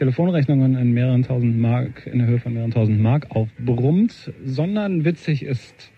[0.00, 5.44] Telefonrechnungen in mehreren tausend Mark, in der Höhe von mehreren tausend Mark aufbrummt, sondern witzig
[5.44, 5.92] ist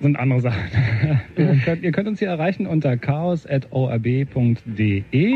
[0.00, 0.68] sind andere Sachen.
[1.38, 4.24] ihr, könnt, ihr könnt uns hier erreichen unter chaos.orb.de.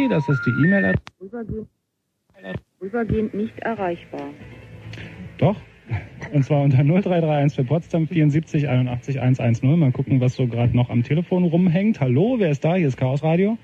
[0.09, 1.01] Das ist die E-Mail-Adresse.
[1.17, 1.69] Vorübergehend,
[2.79, 4.29] vorübergehend nicht erreichbar.
[5.39, 5.57] Doch.
[6.35, 9.79] Und zwar unter 0331 für Potsdam 74 81 110.
[9.79, 11.99] Mal gucken, was so gerade noch am Telefon rumhängt.
[11.99, 12.75] Hallo, wer ist da?
[12.75, 13.57] Hier ist Chaos Radio.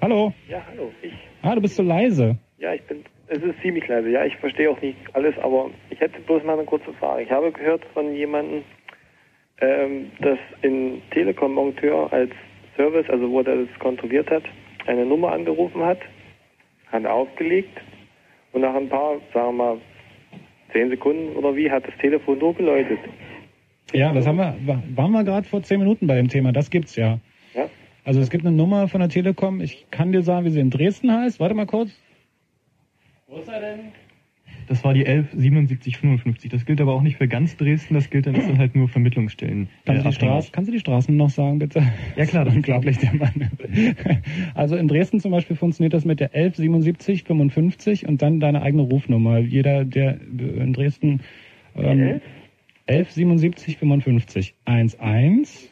[0.00, 0.32] Hallo.
[0.48, 1.12] Ja, hallo, ich.
[1.42, 2.36] Ah, du bist so leise.
[2.58, 3.04] Ja, ich bin.
[3.28, 4.10] Es ist ziemlich leise.
[4.10, 7.22] Ja, ich verstehe auch nicht alles, aber ich hätte bloß mal eine kurze Frage.
[7.22, 8.62] Ich habe gehört von jemandem,
[9.60, 12.30] ähm, dass ein Telekom-Monteur als
[12.76, 14.44] Service, also wo er das kontrolliert hat,
[14.86, 15.98] eine Nummer angerufen hat,
[16.90, 17.80] hat aufgelegt
[18.52, 19.78] und nach ein paar, sagen wir mal,
[20.72, 22.98] zehn Sekunden oder wie, hat das Telefon nur geläutet.
[23.92, 24.56] Ja, das haben wir,
[24.94, 26.52] waren wir gerade vor zehn Minuten bei dem Thema.
[26.52, 27.18] Das gibt's ja.
[28.04, 29.60] Also es gibt eine Nummer von der Telekom.
[29.60, 31.38] Ich kann dir sagen, wie sie in Dresden heißt.
[31.40, 31.90] Warte mal kurz.
[33.28, 33.80] Wo ist er denn?
[34.68, 36.50] Das war die 117755.
[36.50, 38.88] Das gilt aber auch nicht für ganz Dresden, das gilt dann, das sind halt nur
[38.88, 39.68] Vermittlungsstellen.
[39.84, 41.82] Kannst, äh, du die Straße, kannst du die Straßen noch sagen, bitte?
[42.16, 42.44] Ja, klar.
[42.52, 43.50] Das ist unglaublich, der Mann.
[44.54, 49.38] Also in Dresden zum Beispiel funktioniert das mit der 117755 und dann deine eigene Rufnummer.
[49.38, 51.20] Jeder, der in Dresden
[51.76, 52.20] ähm,
[52.86, 55.71] 117755 11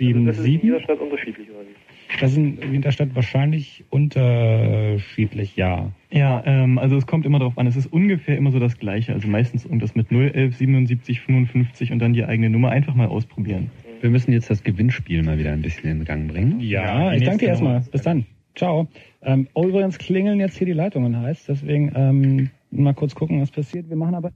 [0.00, 2.20] Also das ist in 77 jeder Stadt unterschiedlich, oder wie?
[2.20, 5.90] Das sind in der Stadt wahrscheinlich unterschiedlich, ja.
[6.10, 9.12] Ja, ähm, also es kommt immer darauf an, es ist ungefähr immer so das Gleiche.
[9.12, 13.70] Also meistens irgendwas mit 011 77 55 und dann die eigene Nummer einfach mal ausprobieren.
[14.00, 16.60] Wir müssen jetzt das Gewinnspiel mal wieder ein bisschen in Gang bringen.
[16.60, 17.80] Ja, ich danke dir erstmal.
[17.80, 18.26] Bis dann.
[18.54, 18.88] Ciao.
[19.22, 23.50] Ähm, oh, übrigens klingeln jetzt hier die Leitungen heiß, deswegen ähm, mal kurz gucken, was
[23.50, 23.88] passiert.
[23.88, 24.32] Wir machen aber.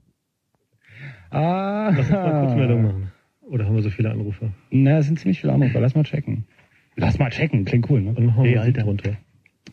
[1.29, 1.91] Ah.
[1.95, 3.10] Lass uns mal Kurzmeldung machen.
[3.51, 4.49] Oder haben wir so viele Anrufe?
[4.69, 5.81] Na, es sind ziemlich viele Anrufer.
[5.81, 6.45] Lass mal checken.
[6.95, 7.65] Lass mal checken.
[7.65, 8.13] Klingt cool, ne?
[8.13, 8.83] Dann machen wir Ey, Musik Alter.
[8.83, 9.17] drunter.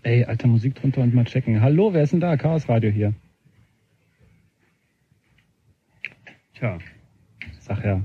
[0.03, 1.61] Ey, alter Musik drunter und mal checken.
[1.63, 2.37] Hallo, wer ist denn da?
[2.37, 3.15] Chaos Radio hier.
[6.55, 6.79] Tja,
[7.61, 8.01] sag ja.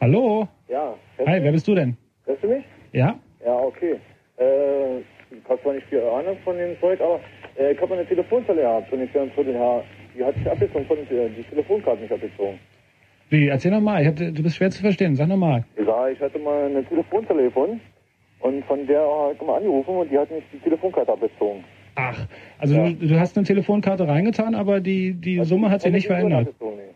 [0.00, 0.48] Hallo?
[0.68, 0.96] Ja.
[1.24, 1.96] Hi, wer bist du denn?
[2.24, 2.64] Hörst du mich?
[2.92, 3.16] Ja?
[3.44, 3.94] Ja, okay.
[4.38, 7.20] Äh, ich habe zwar nicht viel Ahnung von dem Zeug, aber
[7.56, 9.84] äh, ich habe eine Telefonzelle gehabt und ich für ein Vierteljahr,
[10.16, 12.58] die hat sich abgezogen, von den, die Telefonkarte nicht abgezogen.
[13.30, 13.48] Wie?
[13.48, 14.12] Erzähl nochmal.
[14.12, 15.16] Du bist schwer zu verstehen.
[15.16, 15.64] Sag nochmal.
[15.76, 17.80] Sag, ich hatte mal eine Telefonzelle gefunden
[18.40, 21.64] und von der habe ich mal angerufen und die hat nicht die Telefonkarte abgezogen.
[21.94, 22.26] Ach,
[22.58, 26.48] also du, du hast eine Telefonkarte reingetan, aber die, die Summe hat sich nicht verändert.
[26.48, 26.94] Abgezogen, nee.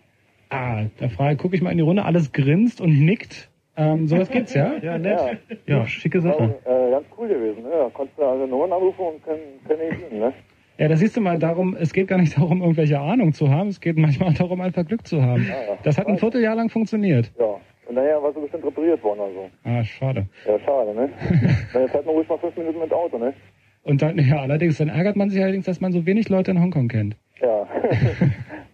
[0.50, 3.50] Ah, da frage, gucke ich mal in die Runde, alles grinst und nickt.
[3.76, 4.74] Ähm, sowas gibt's, ja?
[4.82, 5.38] Ja, nett.
[5.66, 6.54] Ja, schicke War, Sache.
[6.64, 7.70] äh, ganz cool gewesen, ne?
[7.70, 10.32] Da konntest du also Nummern anrufen und können, können nicht sehen, ne?
[10.76, 13.68] Ja, da siehst du mal darum, es geht gar nicht darum, irgendwelche Ahnung zu haben,
[13.68, 15.46] es geht manchmal auch darum, einfach Glück zu haben.
[15.48, 15.78] Ja.
[15.82, 17.30] Das hat ein Vierteljahr lang funktioniert.
[17.38, 17.60] Ja.
[17.86, 19.50] Und nachher war sie bestimmt repariert worden, also.
[19.64, 20.26] Ah, schade.
[20.46, 21.10] Ja, schade, ne?
[21.72, 23.34] Dann fährt man ruhig mal fünf Minuten mit dem Auto, ne?
[23.82, 26.62] Und dann, ja, allerdings, dann ärgert man sich allerdings, dass man so wenig Leute in
[26.62, 27.16] Hongkong kennt.
[27.42, 27.68] Ja,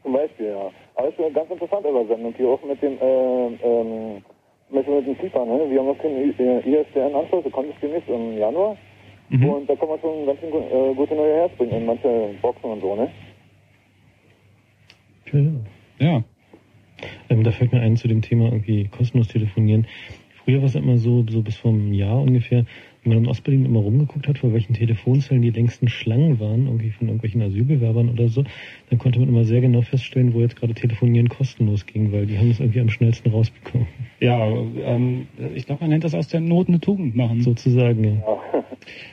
[0.05, 0.71] zum Beispiel, ja.
[0.95, 4.23] Aber es ist eine ganz interessante Übersendung hier auch mit dem, äh, ähm,
[4.71, 5.67] mit, dem FIFA, ne?
[5.69, 8.77] Wir haben noch keinen ISDN-Anschluss, der kommt es demnächst im Januar.
[9.31, 12.81] Und da kann man schon ganz äh, gute neue Herz bringen in manche Boxen und
[12.81, 13.09] so, ne?
[15.33, 16.07] Ja.
[16.07, 16.25] Ja.
[17.29, 19.87] Ähm, da fällt mir ein zu dem Thema irgendwie kostenlos telefonieren.
[20.45, 22.65] Früher war es immer so, so bis vor einem Jahr ungefähr,
[23.03, 26.91] wenn man in Ostberlin immer rumgeguckt hat, vor welchen Telefonzellen die längsten Schlangen waren, irgendwie
[26.91, 28.45] von irgendwelchen Asylbewerbern oder so,
[28.91, 32.39] dann konnte man immer sehr genau feststellen, wo jetzt gerade Telefonieren kostenlos ging, weil die
[32.39, 33.87] haben es irgendwie am schnellsten rausbekommen.
[34.21, 37.41] Ja, ähm, ich glaube, man nennt das aus der Not eine Tugend machen.
[37.41, 38.23] Sozusagen, ja.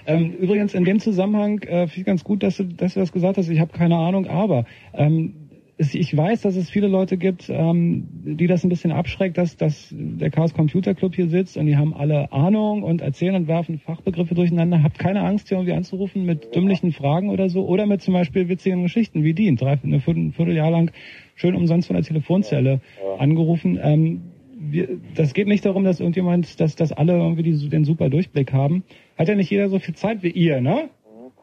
[0.06, 3.12] Ähm, übrigens, in dem Zusammenhang äh, finde ich ganz gut, dass du, dass du das
[3.12, 3.50] gesagt hast.
[3.50, 5.47] Ich habe keine Ahnung, aber ähm,
[5.80, 9.90] ich weiß, dass es viele Leute gibt, ähm, die das ein bisschen abschreckt, dass, dass
[9.92, 13.78] der Chaos Computer Club hier sitzt und die haben alle Ahnung und erzählen und werfen
[13.78, 14.82] Fachbegriffe durcheinander.
[14.82, 18.50] Habt keine Angst, hier irgendwie anzurufen mit dümmlichen Fragen oder so oder mit zum Beispiel
[18.50, 19.54] witzigen Geschichten wie die.
[19.56, 20.92] Drei, eine Viertel, ein Vierteljahr lang
[21.36, 22.82] schön umsonst von der Telefonzelle
[23.20, 23.80] angerufen.
[23.82, 24.22] Ähm,
[24.60, 28.52] wir, das geht nicht darum, dass irgendjemand, dass, dass alle irgendwie die, den super Durchblick
[28.52, 28.84] haben.
[29.16, 30.90] Hat ja nicht jeder so viel Zeit wie ihr, ne?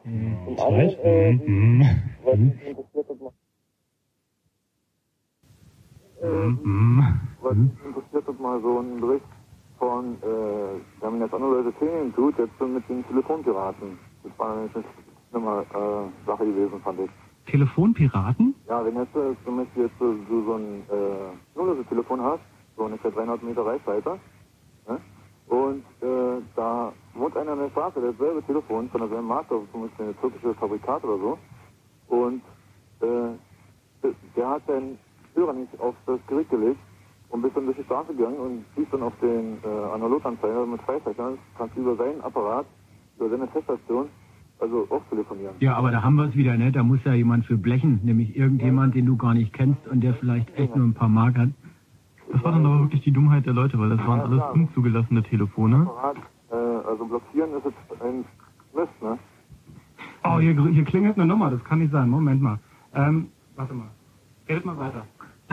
[0.03, 1.85] Zum anderen, äh, Mhm.
[2.23, 3.31] was mich interessiert hat, mal,
[7.41, 9.25] was mich interessiert hat, mal so ein Bericht
[9.77, 13.97] von, äh, wir haben jetzt andere Leute Themen tut, jetzt so mit den Telefonpiraten.
[14.23, 14.85] Das war nämlich eine
[15.29, 17.09] schlimme äh, Sache gewesen, fand ich.
[17.45, 18.55] Telefonpiraten?
[18.67, 22.41] Ja, wenn jetzt äh, zum Beispiel jetzt so, so, so ein äh, Nullose-Telefon hast,
[22.75, 24.19] so ungefähr 300 Meter Reichweite,
[24.87, 24.99] ne?
[25.47, 30.05] und äh, da wohnt einer in der Straße, dasselbe Telefon von derselben Marke, zum Beispiel
[30.05, 31.37] eine türkische Fabrikat oder so,
[32.07, 32.41] und
[33.01, 34.97] äh, der hat den
[35.35, 36.79] Hörer nicht auf das Gerät gelegt
[37.29, 40.81] und bist dann durch die Straße gegangen und siehst dann auf den äh, Analoganzeiger mit
[40.81, 42.65] Freizeichner, kannst über seinen Apparat,
[43.17, 44.07] über seine Teststation,
[44.59, 45.55] also auch telefonieren.
[45.59, 46.71] Ja, aber da haben wir es wieder, ne?
[46.71, 50.13] Da muss ja jemand für blechen, nämlich irgendjemand, den du gar nicht kennst und der
[50.15, 51.49] vielleicht echt nur ein paar Mark hat.
[52.31, 55.81] Das war dann aber wirklich die Dummheit der Leute, weil das waren alles unzugelassene Telefone.
[55.81, 56.17] Apparat,
[56.51, 58.25] äh, also blockieren ist jetzt ein
[58.73, 59.19] Mist, ne?
[60.23, 62.09] Oh, hier, hier klingelt eine Nummer, das kann nicht sein.
[62.09, 62.59] Moment mal.
[62.95, 63.89] Ähm, warte mal.
[64.49, 65.05] Redet mal weiter.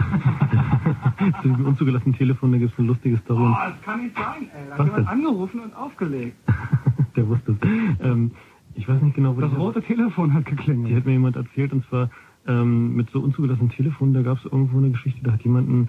[1.43, 3.43] Zu diesem unzugelassenen Telefon, da gibt es eine lustige Story.
[3.43, 4.69] Oh, das kann nicht sein, ey.
[4.69, 6.37] Da hat Was jemand angerufen und aufgelegt.
[7.17, 7.59] Der wusste es.
[8.01, 8.33] Ähm,
[8.75, 10.91] ich weiß nicht genau, wo Das rote Telefon hat geklingelt.
[10.91, 12.11] Die hat mir jemand erzählt, und zwar
[12.47, 15.89] ähm, mit so unzugelassenen Telefonen, da gab es irgendwo eine Geschichte, da hat jemand ein,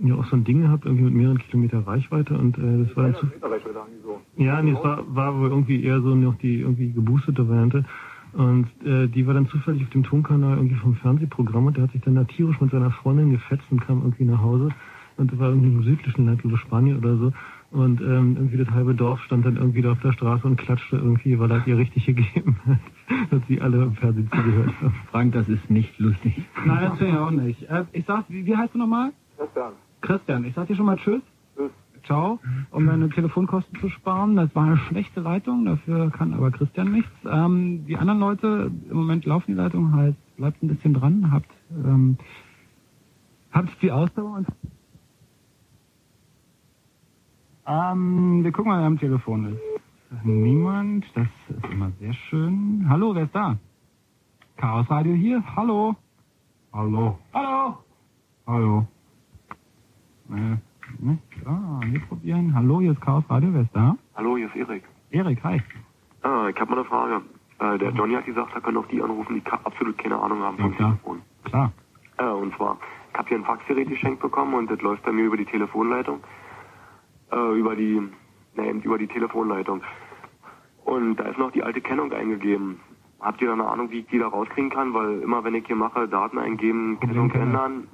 [0.00, 3.04] ja, auch so ein Ding gehabt, irgendwie mit mehreren Kilometer Reichweite und äh, das war
[3.04, 3.26] dann zu,
[4.36, 7.84] ja, nee, es war, war wohl irgendwie eher so noch die irgendwie geboostete Variante.
[8.38, 11.90] Und äh, die war dann zufällig auf dem Tonkanal irgendwie vom Fernsehprogramm und der hat
[11.90, 14.68] sich dann da tierisch mit seiner Freundin gefetzt und kam irgendwie nach Hause.
[15.16, 17.32] Und das war irgendwie im südlichen Land, über Spanien oder so.
[17.72, 20.98] Und ähm, irgendwie das halbe Dorf stand dann irgendwie da auf der Straße und klatschte
[20.98, 22.78] irgendwie, weil er es ihr richtig gegeben hat,
[23.32, 24.94] dass sie alle im Fernsehen zugehört haben.
[25.10, 26.40] Frank, das ist nicht lustig.
[26.64, 27.62] Nein, das finde ich auch nicht.
[27.68, 29.10] Äh, ich sag, wie, wie heißt du nochmal?
[29.36, 29.72] Christian.
[30.00, 30.44] Christian.
[30.44, 31.22] Ich sag dir schon mal Tschüss.
[32.08, 32.40] Ciao.
[32.70, 34.34] Um deine Telefonkosten zu sparen.
[34.34, 37.12] Das war eine schlechte Leitung, dafür kann aber Christian nichts.
[37.26, 41.50] Ähm, die anderen Leute, im Moment laufen die Leitungen halt, bleibt ein bisschen dran, habt,
[41.70, 42.16] ähm,
[43.52, 44.46] habt die Ausdauer und
[47.66, 50.24] ähm, wir gucken mal, wer am Telefon ist.
[50.24, 52.86] Niemand, das ist immer sehr schön.
[52.88, 53.58] Hallo, wer ist da?
[54.56, 55.44] Chaos Radio hier.
[55.54, 55.94] Hallo.
[56.72, 57.18] Hallo.
[57.34, 57.76] Hallo.
[58.46, 58.86] Hallo.
[60.30, 60.56] Äh,
[60.98, 61.18] ne?
[61.44, 62.54] Ah, wir probieren.
[62.54, 63.50] Hallo, hier ist Chaos Radio.
[63.52, 63.96] Wer ist da?
[64.16, 64.84] Hallo, hier ist Erik.
[65.10, 65.62] Erik, hi.
[66.22, 67.22] Ah, ich habe mal eine Frage.
[67.60, 70.58] Äh, der Johnny hat gesagt, er können auch die anrufen, die absolut keine Ahnung haben
[70.58, 70.90] vom klar.
[70.90, 71.22] Telefon.
[71.44, 71.72] Klar.
[72.18, 72.78] Äh, und zwar,
[73.12, 76.20] ich habe hier ein Faxgerät geschenkt bekommen und das läuft bei mir über die Telefonleitung.
[77.32, 78.00] Äh, über die,
[78.54, 79.82] nein, über die Telefonleitung.
[80.84, 82.80] Und da ist noch die alte Kennung eingegeben.
[83.20, 84.94] Habt ihr da eine Ahnung, wie ich die da rauskriegen kann?
[84.94, 87.88] Weil immer wenn ich hier mache, Daten eingeben, Kennung ändern,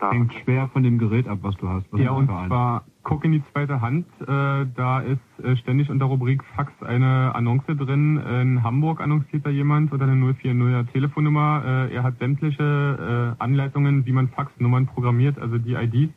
[0.00, 1.86] da Hängt schwer von dem Gerät ab, was du hast.
[1.92, 4.06] Was Ja, und zwar guck in die zweite Hand.
[4.20, 8.16] Äh, da ist äh, ständig unter Rubrik Fax eine Annonce drin.
[8.16, 11.62] In Hamburg annonciert da jemand oder eine 040er Telefonnummer.
[11.64, 16.12] Äh, er hat sämtliche äh, Anleitungen, wie man Faxnummern programmiert, also die IDs,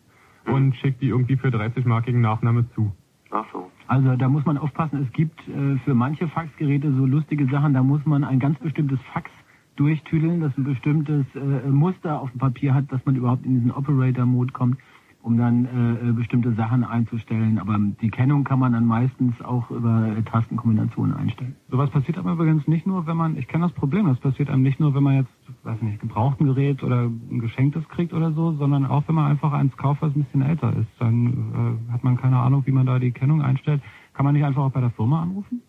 [0.45, 2.91] und schickt die irgendwie für 30-markigen Nachname zu.
[3.31, 3.69] Ach so.
[3.87, 7.83] Also da muss man aufpassen, es gibt äh, für manche Faxgeräte so lustige Sachen, da
[7.83, 9.29] muss man ein ganz bestimmtes Fax
[9.75, 13.71] durchtüdeln, das ein bestimmtes äh, Muster auf dem Papier hat, dass man überhaupt in diesen
[13.71, 14.77] Operator-Mode kommt,
[15.23, 17.57] um dann äh, äh, bestimmte Sachen einzustellen.
[17.57, 21.55] Aber die Kennung kann man dann meistens auch über äh, Tastenkombinationen einstellen.
[21.69, 24.63] Sowas passiert aber übrigens nicht nur, wenn man, ich kenne das Problem, das passiert einem
[24.63, 25.31] nicht nur, wenn man jetzt,
[25.63, 29.53] weiß nicht, gebrauchten Gerät oder ein geschenktes kriegt oder so, sondern auch, wenn man einfach
[29.53, 30.89] eins kauft, was ein bisschen älter ist.
[30.99, 33.81] Dann äh, hat man keine Ahnung, wie man da die Kennung einstellt.
[34.13, 35.61] Kann man nicht einfach auch bei der Firma anrufen?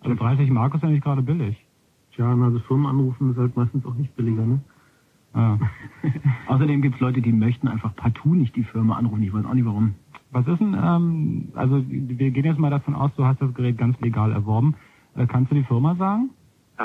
[0.00, 1.63] Also 30 Mark ist ja nicht gerade billig.
[2.14, 4.60] Tja, also Firmen anrufen ist halt meistens auch nicht billiger, ne?
[5.34, 5.58] Ja.
[6.46, 9.22] Außerdem gibt es Leute, die möchten einfach partout nicht die Firma anrufen.
[9.22, 9.94] Ich weiß auch nicht warum.
[10.30, 13.78] Was ist denn, ähm, also wir gehen jetzt mal davon aus, du hast das Gerät
[13.78, 14.74] ganz legal erworben.
[15.16, 16.30] Äh, kannst du die Firma sagen?
[16.78, 16.82] Äh,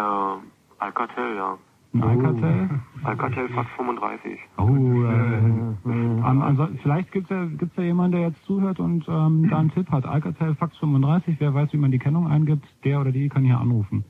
[0.79, 1.57] Alcatel, ja.
[1.93, 2.69] Ein Alcatel?
[3.03, 4.39] Alcatel Fax 35.
[4.57, 9.57] Oh, äh, ansonsten, vielleicht gibt's ja, gibt's ja jemanden, der jetzt zuhört und ähm, da
[9.57, 10.05] einen Tipp hat.
[10.05, 13.59] Alcatel Fax 35, wer weiß, wie man die Kennung eingibt, der oder die kann hier
[13.59, 14.05] anrufen.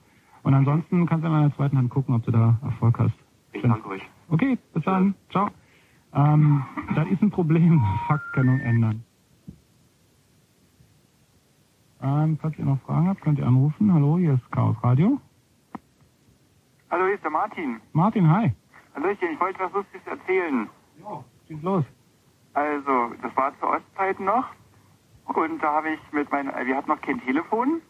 [0.50, 3.14] Und ansonsten kannst du in einer zweiten Hand gucken, ob du da Erfolg hast.
[3.54, 4.02] Ich danke euch.
[4.30, 5.14] Okay, bis dann.
[5.30, 5.48] Ciao.
[6.12, 6.66] Ähm,
[6.96, 7.80] das ist ein Problem.
[8.08, 9.04] Faxkennung ändern.
[12.02, 13.94] Ähm, falls ihr noch Fragen habt, könnt ihr anrufen.
[13.94, 15.22] Hallo, hier ist Chaos Radio.
[16.90, 17.80] Hallo, hier ist der Martin.
[17.94, 18.52] Martin, hi.
[18.96, 20.68] Hallöchen, ich wollte was Lustiges erzählen.
[21.48, 21.86] Schieß los.
[22.56, 24.48] Also, das war zu Ostzeiten noch.
[25.26, 27.84] Und da habe ich mit meiner, wir hatten noch kein Telefon.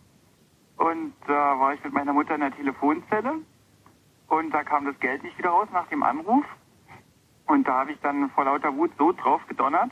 [0.79, 3.33] Und da war ich mit meiner Mutter in der Telefonzelle.
[4.27, 6.45] Und da kam das Geld nicht wieder raus nach dem Anruf.
[7.47, 9.91] Und da habe ich dann vor lauter Wut so drauf gedonnert.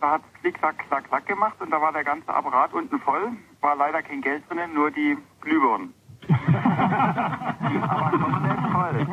[0.00, 2.98] Da hat es klick, klack, klack, klack gemacht und da war der ganze Apparat unten
[3.00, 3.32] voll.
[3.60, 5.92] War leider kein Geld drinnen, nur die Glühbirnen.
[7.88, 9.06] Aber trotzdem toll.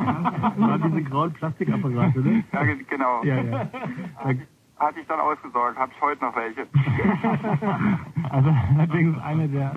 [0.68, 2.44] War diese grauen Plastikapparate, ne?
[2.54, 3.24] Ja, ge- genau.
[3.24, 3.68] Ja, ja.
[4.80, 6.68] Hatte ich dann ausgesorgt, habe ich heute noch welche.
[8.30, 9.72] Also allerdings eine der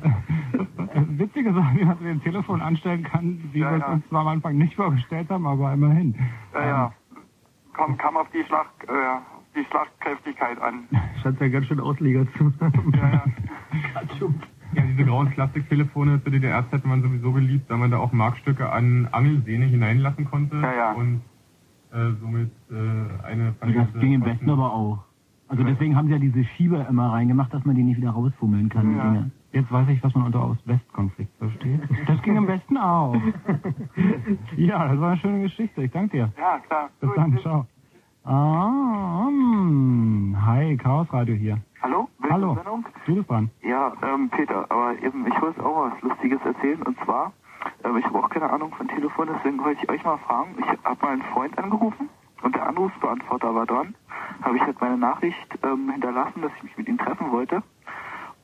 [1.19, 3.93] witzige Sachen, die man dem Telefon anstellen kann, die Ja, wir ja.
[3.93, 6.15] uns zwar am Anfang nicht vorgestellt haben, aber immerhin.
[6.55, 6.93] Ja, ja.
[7.75, 10.85] Kam, kam auf die, Schlag, äh, die Schlagkräftigkeit an.
[11.23, 12.93] Scheint ja ganz schön Ausleger zu haben.
[12.95, 13.25] Ja, ja.
[14.73, 19.09] Ja, diese grauen Plastiktelefone zur DDR-Zeit waren sowieso beliebt, weil man da auch Markstücke an
[19.11, 20.93] Angelsehne hineinlassen konnte Ja, ja.
[20.93, 21.23] und
[21.93, 25.05] äh, somit äh, eine Also das ging im Westen aber auch.
[25.49, 28.69] Also deswegen haben sie ja diese Schieber immer reingemacht, dass man die nicht wieder rausfummeln
[28.69, 28.91] kann.
[28.93, 29.25] die Ja.
[29.53, 31.81] Jetzt weiß ich, was man unter Ost-West-Konflikt versteht.
[32.07, 33.15] Das ging im Westen auch.
[34.57, 35.83] ja, das war eine schöne Geschichte.
[35.83, 36.33] Ich danke dir.
[36.39, 36.91] Ja, klar.
[37.01, 37.67] Bis dann, ciao.
[38.25, 40.37] Ah, hm.
[40.47, 41.59] hi, Chaos Radio hier.
[41.83, 42.09] Hallo?
[42.29, 42.59] Hallo.
[43.07, 43.51] Du bist dran.
[43.63, 47.33] Ja, ähm, Peter, aber eben, ich wollte auch was Lustiges erzählen und zwar,
[47.83, 50.67] ähm, ich habe auch keine Ahnung von Telefon, deswegen wollte ich euch mal fragen, ich
[50.85, 52.09] habe mal einen Freund angerufen
[52.43, 53.95] und der Anrufsbeantworter war dran,
[54.43, 57.63] habe ich halt meine Nachricht ähm, hinterlassen, dass ich mich mit ihm treffen wollte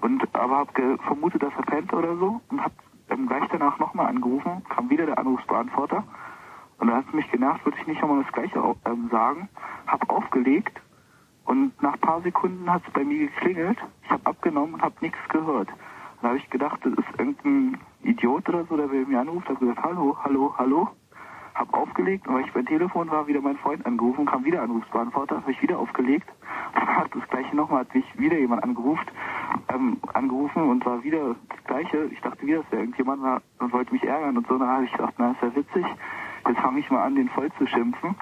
[0.01, 2.75] und aber habe vermutet, dass er pennt oder so und habe
[3.11, 6.05] ähm, gleich danach nochmal angerufen, kam wieder der Anrufsbeantworter
[6.79, 9.49] und da hat es mich genervt, würde ich nicht nochmal das gleiche ähm, sagen,
[9.87, 10.81] habe aufgelegt
[11.47, 13.79] und nach ein paar Sekunden hat es bei mir geklingelt.
[14.03, 15.69] Ich habe abgenommen und habe nichts gehört.
[16.21, 19.49] Dann habe ich gedacht, das ist irgendein Idiot oder so, der bei mir anruft.
[19.49, 20.89] habe gesagt, hallo, hallo, hallo.
[21.57, 25.37] Hab aufgelegt und weil ich beim Telefon war, wieder mein Freund angerufen, kam wieder Anrufsbeantworter,
[25.37, 26.29] habe ich wieder aufgelegt.
[26.75, 29.07] Hat das gleiche nochmal, hat mich wieder jemand angerufen,
[29.75, 32.05] ähm, angerufen und war wieder das gleiche.
[32.13, 34.59] Ich dachte wieder, dass der irgendjemand war und wollte mich ärgern und so.
[34.59, 35.87] Dann habe ich gedacht, na, ist ja witzig.
[36.49, 38.15] Jetzt fange ich mal an, den voll zu schimpfen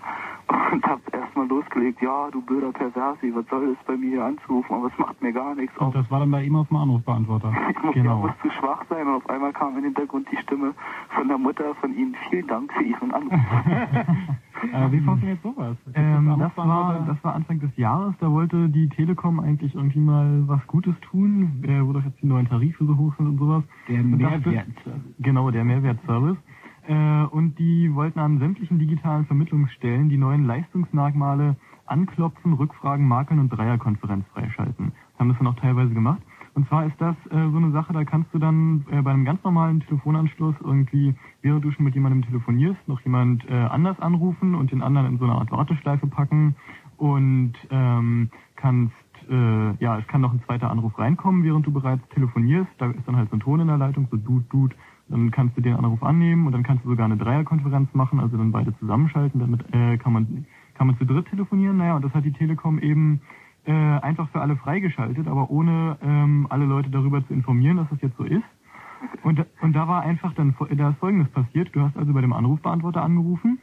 [0.73, 4.75] und hab erstmal losgelegt, ja, du blöder Perversi, was soll das bei mir hier anzurufen,
[4.77, 5.77] aber es macht mir gar nichts.
[5.79, 7.53] Und das war dann bei ihm auf dem Anrufbeantworter.
[7.71, 8.21] Ich muss, Genau.
[8.21, 10.75] muss zu schwach sein und auf einmal kam im Hintergrund die Stimme
[11.11, 12.15] von der Mutter von Ihnen.
[12.31, 13.33] Vielen Dank für Ihren Anruf.
[14.73, 15.77] Äh, wie funktioniert sowas?
[15.95, 16.67] Ähm, das, Anrufbeantworter?
[17.01, 20.95] war, das war Anfang des Jahres, da wollte die Telekom eigentlich irgendwie mal was Gutes
[21.01, 23.63] tun, äh, wo doch jetzt die neuen Tarife so hoch sind und sowas.
[23.89, 24.65] Der Mehrwertservice.
[25.19, 26.39] Genau, der Mehrwertservice.
[26.87, 31.57] Äh, und die wollten an sämtlichen digitalen Vermittlungsstellen die neuen Leistungsmerkmale
[31.87, 34.93] Anklopfen, Rückfragen, Makeln und Dreierkonferenz freischalten.
[35.19, 36.23] Haben das dann auch teilweise gemacht.
[36.55, 39.25] Und zwar ist das äh, so eine Sache, da kannst du dann äh, bei einem
[39.25, 44.55] ganz normalen Telefonanschluss irgendwie, während du schon mit jemandem telefonierst, noch jemand äh, anders anrufen
[44.55, 46.55] und den anderen in so eine Art Warteschleife packen
[46.97, 48.95] und ähm, kannst,
[49.29, 52.71] äh, ja, es kann noch ein zweiter Anruf reinkommen, während du bereits telefonierst.
[52.79, 54.75] Da ist dann halt so ein Ton in der Leitung, so Dut, Dut.
[55.09, 58.37] Dann kannst du den Anruf annehmen und dann kannst du sogar eine Dreierkonferenz machen, also
[58.37, 59.41] dann beide zusammenschalten.
[59.41, 61.77] Damit äh, kann man kann man zu dritt telefonieren.
[61.77, 63.21] Naja, und das hat die Telekom eben
[63.65, 68.01] äh, einfach für alle freigeschaltet, aber ohne ähm, alle Leute darüber zu informieren, dass das
[68.03, 68.45] jetzt so ist.
[69.23, 71.75] Und, und da war einfach dann, da ist Folgendes passiert.
[71.75, 73.59] Du hast also bei dem Anrufbeantworter angerufen,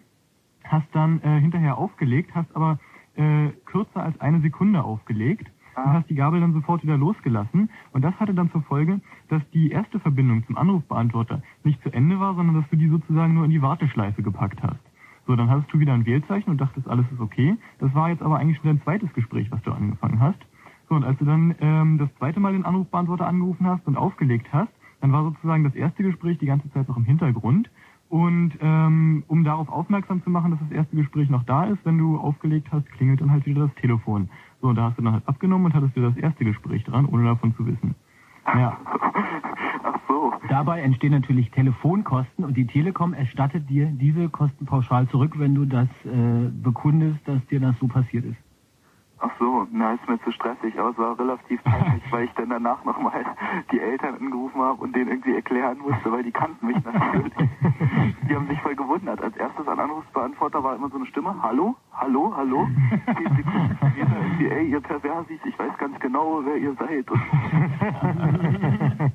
[0.64, 2.80] hast dann äh, hinterher aufgelegt, hast aber
[3.16, 7.70] äh, kürzer als eine Sekunde aufgelegt und hast die Gabel dann sofort wieder losgelassen.
[7.92, 9.00] Und das hatte dann zur Folge,
[9.30, 13.34] dass die erste Verbindung zum Anrufbeantworter nicht zu Ende war, sondern dass du die sozusagen
[13.34, 14.80] nur in die Warteschleife gepackt hast.
[15.28, 17.56] So, dann hattest du wieder ein Wählzeichen und dachtest, alles ist okay.
[17.80, 20.40] Das war jetzt aber eigentlich schon dein zweites Gespräch, was du angefangen hast.
[20.90, 24.48] So, und als du dann ähm, das zweite Mal den Anrufbeantworter angerufen hast und aufgelegt
[24.52, 27.70] hast, dann war sozusagen das erste Gespräch die ganze Zeit noch im Hintergrund.
[28.12, 31.98] Und ähm, um darauf aufmerksam zu machen, dass das erste Gespräch noch da ist, wenn
[31.98, 34.30] du aufgelegt hast, klingelt dann halt wieder das Telefon.
[34.62, 37.06] So, und da hast du dann halt abgenommen und hattest wieder das erste Gespräch dran,
[37.06, 37.96] ohne davon zu wissen.
[38.46, 38.78] Ja.
[40.50, 45.64] Dabei entstehen natürlich Telefonkosten und die Telekom erstattet dir diese Kosten pauschal zurück, wenn du
[45.64, 48.51] das äh, bekundest, dass dir das so passiert ist.
[49.24, 52.50] Ach so, na, ist mir zu stressig, aber es war relativ peinlich, weil ich dann
[52.50, 53.24] danach nochmal
[53.72, 57.34] die Eltern angerufen habe und denen irgendwie erklären musste, weil die kannten mich natürlich.
[58.28, 59.22] Die haben sich voll gewundert.
[59.22, 62.66] Als erstes an Anrufsbeantworter war immer so eine Stimme, hallo, hallo, hallo.
[63.06, 67.12] Zehn Sekunden später irgendwie, ey, ihr Perversis, ich weiß ganz genau, wer ihr seid.
[67.12, 67.22] Und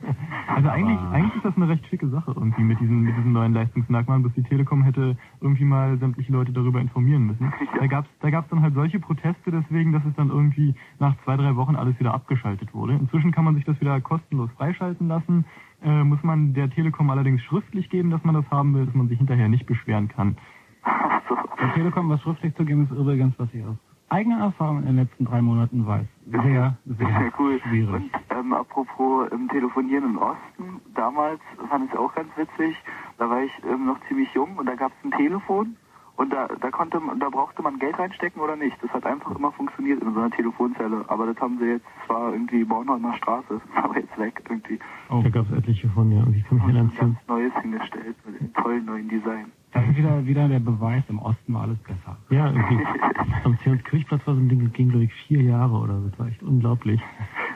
[0.49, 3.53] Also eigentlich, eigentlich ist das eine recht schicke Sache irgendwie mit diesen, mit diesen neuen
[3.53, 7.53] Leistungsmerkmalen, bis die Telekom hätte irgendwie mal sämtliche Leute darüber informieren müssen.
[7.79, 11.37] Da gab's da gab's dann halt solche Proteste deswegen, dass es dann irgendwie nach zwei,
[11.37, 12.95] drei Wochen alles wieder abgeschaltet wurde.
[12.95, 15.45] Inzwischen kann man sich das wieder kostenlos freischalten lassen,
[15.83, 19.09] äh, muss man der Telekom allerdings schriftlich geben, dass man das haben will, dass man
[19.09, 20.37] sich hinterher nicht beschweren kann.
[21.61, 23.77] Der Telekom was schriftlich zu geben, ist übrigens, was ich aus
[24.09, 26.07] eigener Erfahrung in den letzten drei Monaten weiß.
[26.31, 27.61] Sehr, sehr Sehr cool.
[27.61, 27.95] schwierig.
[27.95, 32.77] Und ähm, apropos ähm, Telefonieren im Osten, damals fand ich es auch ganz witzig,
[33.19, 35.77] da war ich ähm, noch ziemlich jung und da gab es ein Telefon
[36.17, 38.77] und da, da konnte man, da brauchte man Geld reinstecken oder nicht.
[38.83, 41.05] Das hat einfach immer funktioniert in so einer Telefonzelle.
[41.09, 44.79] Aber das haben sie jetzt, das war irgendwie Bornholmer Straße, aber jetzt weg irgendwie.
[45.11, 45.21] Oh.
[45.23, 46.23] Da gab es etliche von, ja.
[46.23, 49.53] Und ich kann mich Und erinnern, ein ganz Neues hingestellt mit einem tollen neuen Design.
[49.77, 52.17] Das ist wieder, wieder der Beweis, im Osten war alles besser.
[52.31, 52.79] Ja, irgendwie.
[53.45, 56.09] Am Kirchplatz war so ein Ding, das ging, glaube ich, vier Jahre oder so.
[56.09, 57.01] Das war echt unglaublich.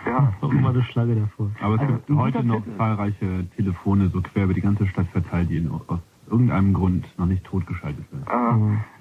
[0.06, 0.32] Ja.
[0.32, 1.50] Das war immer eine Schlange davor.
[1.60, 5.06] Aber es Also, gibt heute noch Tipp- zahlreiche Telefone so quer über die ganze Stadt
[5.08, 5.98] verteilt, die in, aus
[6.30, 8.24] irgendeinem Grund noch nicht totgeschaltet sind.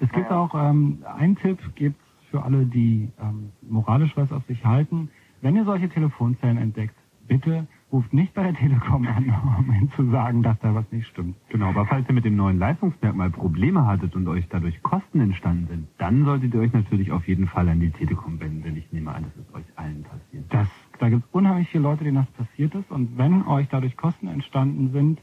[0.00, 4.64] Es gibt auch ähm, einen Tipp, gibt's für alle, die ähm, moralisch was auf sich
[4.64, 5.08] halten.
[5.42, 6.94] Wenn ihr solche Telefonzellen entdeckt,
[7.28, 11.06] bitte ruft nicht bei der Telekom an, um ihnen zu sagen, dass da was nicht
[11.08, 11.36] stimmt.
[11.48, 15.66] Genau, aber falls ihr mit dem neuen Leistungsmerkmal Probleme hattet und euch dadurch Kosten entstanden
[15.68, 18.90] sind, dann solltet ihr euch natürlich auf jeden Fall an die Telekom wenden, denn ich
[18.92, 20.44] nehme an, das ist euch allen passiert.
[20.50, 20.68] Das,
[20.98, 22.90] da gibt es unheimlich viele Leute, denen das passiert ist.
[22.90, 25.20] Und wenn euch dadurch Kosten entstanden sind,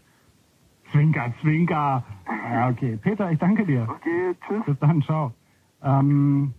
[0.91, 2.03] Zwinker, Zwinker.
[2.49, 2.97] Ja, okay.
[3.01, 3.87] Peter, ich danke dir.
[3.89, 4.65] Okay, tschüss.
[4.65, 5.33] Bis dann, ciao.
[5.83, 6.53] Ähm,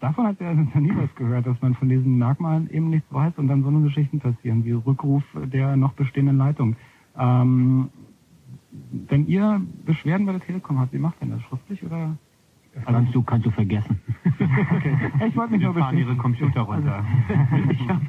[0.00, 3.34] davon hat er ja nie was gehört, dass man von diesen Merkmalen eben nichts weiß
[3.36, 6.76] und dann so eine Geschichten passieren, wie Rückruf der noch bestehenden Leitung.
[7.18, 7.88] Ähm,
[9.08, 11.42] wenn ihr Beschwerden bei der Telekom habt, wie macht denn das?
[11.42, 12.16] Schriftlich oder?
[12.84, 14.00] Kannst du, kannst du vergessen.
[14.76, 14.96] okay.
[15.26, 17.04] Ich wollte mich nur fahren ihre Computer runter.
[17.70, 18.00] ich hab,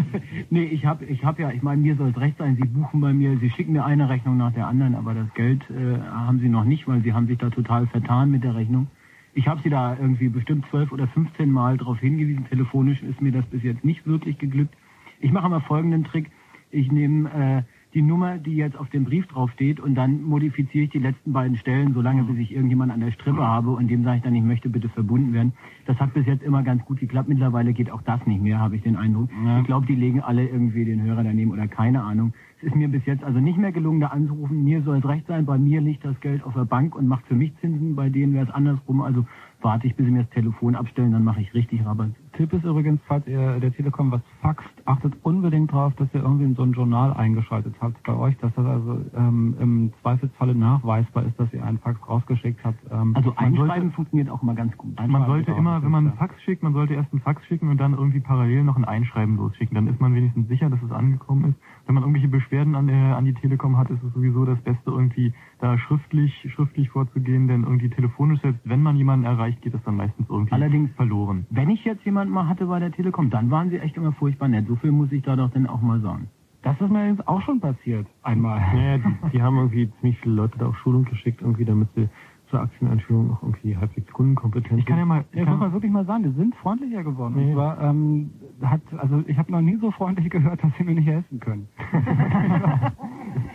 [0.50, 3.00] nee, ich habe ich hab ja, ich meine, mir soll es recht sein, Sie buchen
[3.00, 6.40] bei mir, Sie schicken mir eine Rechnung nach der anderen, aber das Geld äh, haben
[6.40, 8.86] Sie noch nicht, weil Sie haben sich da total vertan mit der Rechnung.
[9.34, 13.32] Ich habe Sie da irgendwie bestimmt zwölf oder 15 Mal darauf hingewiesen, telefonisch ist mir
[13.32, 14.74] das bis jetzt nicht wirklich geglückt.
[15.20, 16.30] Ich mache mal folgenden Trick.
[16.70, 17.62] Ich nehme äh,
[17.94, 21.56] die Nummer, die jetzt auf dem Brief draufsteht und dann modifiziere ich die letzten beiden
[21.56, 24.42] Stellen, solange bis ich irgendjemand an der Strippe habe und dem sage ich dann, ich
[24.42, 25.52] möchte bitte verbunden werden.
[25.86, 27.28] Das hat bis jetzt immer ganz gut geklappt.
[27.28, 29.30] Mittlerweile geht auch das nicht mehr, habe ich den Eindruck.
[29.60, 32.34] Ich glaube, die legen alle irgendwie den Hörer daneben oder keine Ahnung.
[32.58, 34.64] Es ist mir bis jetzt also nicht mehr gelungen, da anzurufen.
[34.64, 37.26] Mir soll es recht sein, bei mir liegt das Geld auf der Bank und macht
[37.26, 37.94] für mich Zinsen.
[37.94, 39.02] Bei denen wäre es andersrum.
[39.02, 39.24] Also
[39.60, 42.10] warte ich, bis sie mir das Telefon abstellen, dann mache ich richtig Rabatt.
[42.36, 46.44] Tipp ist übrigens, falls ihr der Telekom was faxt, achtet unbedingt drauf, dass ihr irgendwie
[46.44, 51.24] in so ein Journal eingeschaltet habt bei euch, dass das also ähm, im Zweifelsfalle nachweisbar
[51.24, 52.78] ist, dass ihr einen Fax rausgeschickt habt.
[52.90, 54.96] Ähm, Also man sollte- einschreiben funktioniert auch immer ganz gut.
[55.08, 57.78] Man sollte immer, wenn man einen Fax schickt, man sollte erst einen Fax schicken und
[57.78, 59.74] dann irgendwie parallel noch ein Einschreiben losschicken.
[59.74, 61.58] Dann ist man wenigstens sicher, dass es angekommen ist.
[61.86, 64.90] Wenn man irgendwelche Beschwerden an, äh, an die Telekom hat, ist es sowieso das Beste,
[64.90, 69.82] irgendwie da schriftlich, schriftlich vorzugehen, denn irgendwie telefonisch, selbst wenn man jemanden erreicht, geht das
[69.84, 71.46] dann meistens irgendwie Allerdings verloren.
[71.50, 74.48] Wenn ich jetzt jemanden mal hatte bei der Telekom, dann waren sie echt immer furchtbar
[74.48, 74.66] nett.
[74.68, 76.28] So viel muss ich da doch dann auch mal sagen.
[76.62, 78.06] Das ist mir jetzt auch schon passiert.
[78.22, 78.60] Einmal.
[78.74, 82.08] Naja, die, die haben irgendwie ziemlich viele Leute da auf Schulung geschickt, irgendwie, damit sie
[82.50, 86.04] zur Aktieneinführung auch irgendwie halbwegs kundenkompetent Ich kann ja mal, ich muss mal wirklich mal
[86.06, 87.34] sagen, die sind freundlicher geworden.
[87.36, 87.48] Nee.
[87.48, 88.30] Und zwar, ähm,
[88.62, 91.68] hat, also ich habe noch nie so freundlich gehört, dass sie mir nicht helfen können.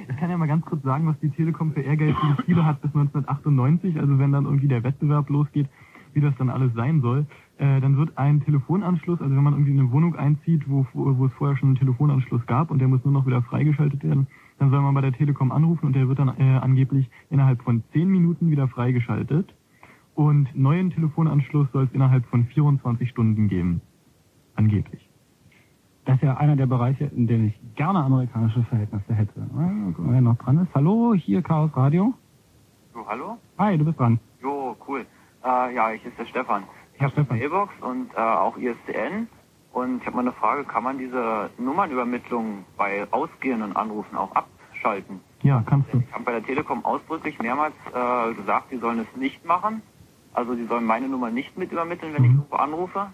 [0.10, 2.94] Ich kann ja mal ganz kurz sagen, was die Telekom für ehrgeizige Ziele hat bis
[2.94, 5.70] 1998, also wenn dann irgendwie der Wettbewerb losgeht,
[6.14, 7.26] wie das dann alles sein soll.
[7.60, 11.26] Äh, dann wird ein Telefonanschluss, also wenn man irgendwie in eine Wohnung einzieht, wo, wo
[11.26, 14.28] es vorher schon einen Telefonanschluss gab und der muss nur noch wieder freigeschaltet werden,
[14.60, 17.84] dann soll man bei der Telekom anrufen und der wird dann äh, angeblich innerhalb von
[17.92, 19.54] 10 Minuten wieder freigeschaltet.
[20.16, 23.82] Und neuen Telefonanschluss soll es innerhalb von 24 Stunden geben.
[24.56, 25.10] Angeblich.
[26.06, 29.42] Das ist ja einer der Bereiche, in denen ich gerne amerikanische Verhältnisse hätte.
[29.54, 30.74] Ah, gucken wir, wer noch dran ist.
[30.74, 32.14] Hallo, hier Chaos Radio.
[32.94, 33.38] So, hallo?
[33.58, 34.18] Hi, du bist dran.
[34.42, 35.06] Jo, cool.
[35.44, 36.64] Äh, ja, ich ist der Stefan.
[37.00, 37.40] Ich habe eine.
[37.40, 39.30] Mailbox und äh, auch ISDN.
[39.72, 45.22] Und ich habe mal eine Frage, kann man diese Nummernübermittlung bei ausgehenden Anrufen auch abschalten?
[45.44, 46.00] Ja, kannst du.
[46.00, 49.82] Ich habe bei der Telekom ausdrücklich mehrmals äh, gesagt, sie sollen es nicht machen.
[50.34, 53.14] Also sie sollen meine Nummer nicht mit übermitteln, wenn ich irgendwo anrufe.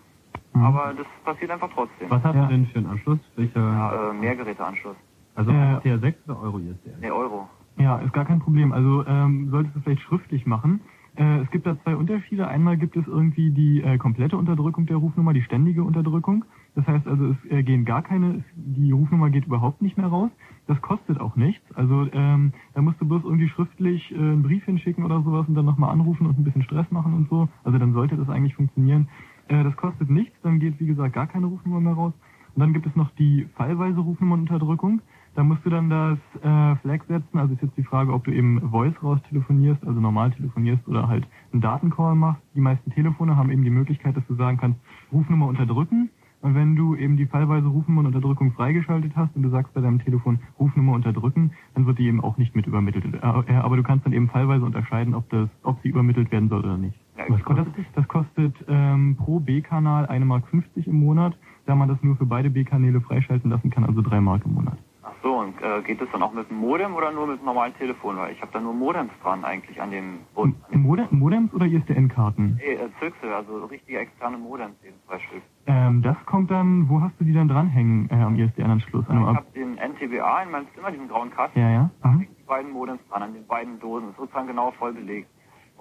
[0.53, 2.09] Aber das passiert einfach trotzdem.
[2.09, 3.19] Was hast du denn für einen Anschluss?
[3.35, 3.59] Welcher?
[3.59, 4.95] Ja, äh, Mehrgeräteanschluss.
[5.35, 5.53] Also Äh,
[5.83, 6.99] TR6 oder Euro ISDN?
[7.01, 7.49] Nee, Euro.
[7.77, 8.71] Ja, ist gar kein Problem.
[8.71, 10.81] Also ähm, solltest du vielleicht schriftlich machen.
[11.17, 12.47] Äh, es gibt da zwei Unterschiede.
[12.47, 16.45] Einmal gibt es irgendwie die äh, komplette Unterdrückung der Rufnummer, die ständige Unterdrückung.
[16.75, 20.29] Das heißt also, es äh, gehen gar keine, die Rufnummer geht überhaupt nicht mehr raus.
[20.67, 21.63] Das kostet auch nichts.
[21.75, 25.55] Also ähm, da musst du bloß irgendwie schriftlich äh, einen Brief hinschicken oder sowas und
[25.55, 27.47] dann nochmal anrufen und ein bisschen Stress machen und so.
[27.63, 29.07] Also dann sollte das eigentlich funktionieren.
[29.47, 32.13] Äh, das kostet nichts, dann geht wie gesagt gar keine Rufnummer mehr raus.
[32.55, 35.01] Und dann gibt es noch die fallweise Rufnummernunterdrückung.
[35.35, 37.37] Da musst du dann das äh, Flag setzen.
[37.37, 41.09] Also ist jetzt die Frage, ob du eben Voice raus telefonierst, also normal telefonierst oder
[41.09, 42.41] halt einen Datencall machst.
[42.55, 44.79] Die meisten Telefone haben eben die Möglichkeit, dass du sagen kannst,
[45.11, 46.09] Rufnummer unterdrücken.
[46.41, 50.39] Und wenn du eben die fallweise Rufnummernunterdrückung freigeschaltet hast und du sagst bei deinem Telefon
[50.59, 53.03] Rufnummer unterdrücken, dann wird die eben auch nicht mit übermittelt.
[53.03, 56.47] Äh, äh, Aber du kannst dann eben fallweise unterscheiden, ob das, ob sie übermittelt werden
[56.47, 56.97] soll oder nicht.
[57.27, 57.85] Was kostet das?
[57.95, 60.43] Das kostet ähm, pro B-Kanal 1,50 Mark
[60.85, 64.45] im Monat, da man das nur für beide B-Kanäle freischalten lassen kann, also 3 Mark
[64.45, 64.77] im Monat.
[65.25, 67.73] So, und äh, geht das dann auch mit dem Modem oder nur mit dem normalen
[67.77, 68.15] Telefon?
[68.15, 70.55] Weil ich habe da nur Modems dran eigentlich an dem Bund.
[70.69, 72.59] Modem, Modems oder ISDN-Karten?
[72.63, 75.41] Nee, äh, Züchsel, also richtige externe Modems, eben zwei Stück.
[75.65, 79.09] Ähm, das kommt dann, wo hast du die dann dranhängen äh, am ISDN-Anschluss?
[79.09, 81.89] An Ich habe den NTBA in meinem Zimmer, diesen grauen Kasten, ja, ja.
[82.21, 84.11] ich die beiden Modems dran, an den beiden Dosen.
[84.11, 85.27] Ist sozusagen genau voll belegt.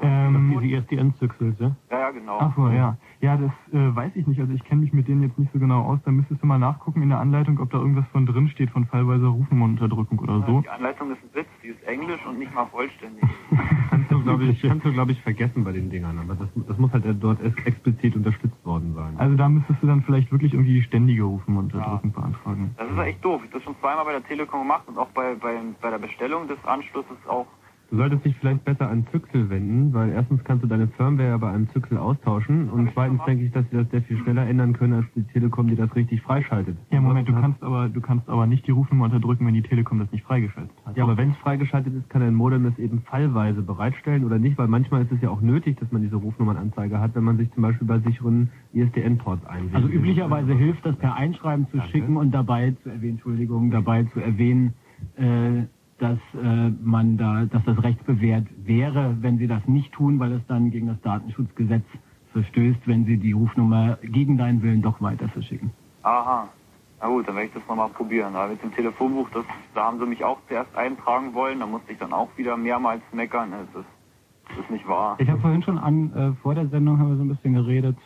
[0.01, 1.77] Ähm, Diese ISDN-Züchsel, ja?
[1.91, 2.39] Ja, ja, genau.
[2.41, 2.97] Ach so, ja.
[3.21, 4.41] Ja, das äh, weiß ich nicht.
[4.41, 6.01] Also ich kenne mich mit denen jetzt nicht so genau aus.
[6.05, 8.87] Da müsstest du mal nachgucken in der Anleitung, ob da irgendwas von drin steht, von
[8.87, 10.61] fallweiser Rufnummernunterdrückung oder so.
[10.63, 13.23] Die Anleitung ist ein Witz, die ist englisch und nicht mal vollständig.
[13.91, 16.19] Kannst du, glaube ich, kannst du, glaube ich, vergessen bei den Dingern.
[16.19, 19.15] Aber das, das muss halt dort ex- explizit unterstützt worden sein.
[19.19, 22.75] Also da müsstest du dann vielleicht wirklich irgendwie die ständige Rufnummernunterdrückung beantragen.
[22.77, 23.41] Das ist echt doof.
[23.45, 25.99] Ich habe das schon zweimal bei der Telekom gemacht und auch bei, bei, bei der
[25.99, 27.47] Bestellung des Anschlusses auch
[27.95, 31.37] Du solltest dich vielleicht besser an Zyxel wenden, weil erstens kannst du deine Firmware ja
[31.37, 34.73] bei einem Zyxel austauschen und zweitens denke ich, dass sie das sehr viel schneller ändern
[34.73, 36.77] können, als die Telekom, die das richtig freischaltet.
[36.91, 40.01] Ja, Moment, du kannst aber du kannst aber nicht die Rufnummer unterdrücken, wenn die Telekom
[40.01, 40.97] das nicht freigeschaltet hat.
[40.97, 44.59] Ja, aber wenn es freigeschaltet ist, kann ein Modem es eben fallweise bereitstellen oder nicht,
[44.59, 47.49] weil manchmal ist es ja auch nötig, dass man diese Rufnummernanzeige hat, wenn man sich
[47.53, 49.73] zum Beispiel bei sicheren ISDN-Ports einwählt.
[49.73, 54.19] Also üblicherweise hilft das per Einschreiben zu schicken und dabei zu erwähnen, Entschuldigung, dabei zu
[54.19, 54.75] erwähnen,
[55.17, 55.63] äh,
[56.05, 60.47] dass äh, man da, dass das rechtsbewehrt wäre, wenn sie das nicht tun, weil es
[60.47, 61.85] dann gegen das Datenschutzgesetz
[62.33, 65.71] verstößt, wenn sie die Rufnummer gegen deinen Willen doch weiter verschicken.
[66.03, 66.49] Aha.
[67.01, 68.37] Na gut, dann werde ich das nochmal probieren.
[68.37, 69.45] Aber mit dem Telefonbuch, das,
[69.75, 73.03] da haben sie mich auch zuerst eintragen wollen, da musste ich dann auch wieder mehrmals
[73.13, 73.53] meckern.
[73.53, 73.89] Das ist,
[74.49, 75.17] das ist nicht wahr.
[75.19, 77.97] Ich habe vorhin schon an, äh, vor der Sendung haben wir so ein bisschen geredet,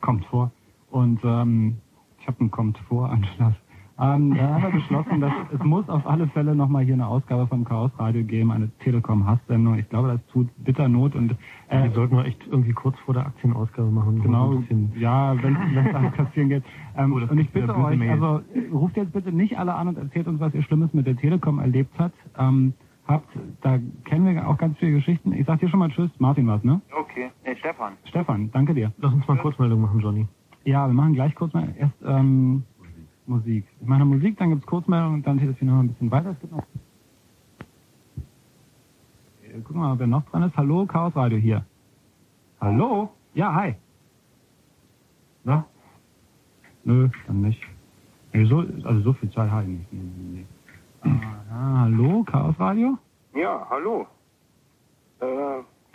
[0.00, 0.52] kommt vor.
[0.90, 1.78] Und ähm,
[2.20, 3.54] ich habe einen kommt vor Anschluss.
[4.00, 7.46] Ähm, da haben wir beschlossen, dass es muss auf alle Fälle nochmal hier eine Ausgabe
[7.48, 9.76] vom Chaos Radio geben, eine Telekom-Hass-Sendung.
[9.78, 11.32] Ich glaube, das tut bitter Not und
[11.68, 14.22] äh, Die sollten wir echt irgendwie kurz vor der Aktienausgabe machen.
[14.22, 14.62] Genau,
[14.96, 16.62] ja, wenn es da kassieren geht.
[16.96, 18.10] Ähm, Oh, und ich bitte euch, Mail.
[18.10, 18.40] also
[18.72, 21.58] ruft jetzt bitte nicht alle an und erzählt uns, was ihr Schlimmes mit der Telekom
[21.58, 22.14] erlebt habt.
[22.38, 22.74] Ähm,
[23.08, 23.28] habt,
[23.62, 25.32] da kennen wir auch ganz viele Geschichten.
[25.32, 26.80] Ich sag dir schon mal Tschüss, Martin was, ne?
[26.96, 27.30] Okay.
[27.42, 27.94] Hey, Stefan.
[28.04, 28.92] Stefan, danke dir.
[28.98, 30.26] Lass uns mal Kurzmeldung machen, Johnny.
[30.64, 32.62] Ja, wir machen gleich kurz mal erst ähm,
[33.28, 33.64] Musik.
[33.80, 36.30] Ich mache Musik, dann gibt's Kurzmeldung und dann telefonieren wir ein bisschen weiter.
[36.30, 36.64] Es gibt noch
[39.42, 40.56] Äh, Gucken wir mal, wer noch dran ist.
[40.56, 41.64] Hallo, Chaos Radio hier.
[42.60, 43.10] Hallo?
[43.34, 43.74] Ja, hi.
[45.44, 45.64] Na?
[46.84, 47.60] Nö, dann nicht.
[48.32, 49.92] Nee, so, also so viel Zeit habe ich nicht.
[49.92, 50.46] Nee, nee,
[51.04, 51.10] nee.
[51.50, 52.98] Aha, hallo, Chaos Radio?
[53.34, 54.06] Ja, hallo.
[55.20, 55.26] Äh,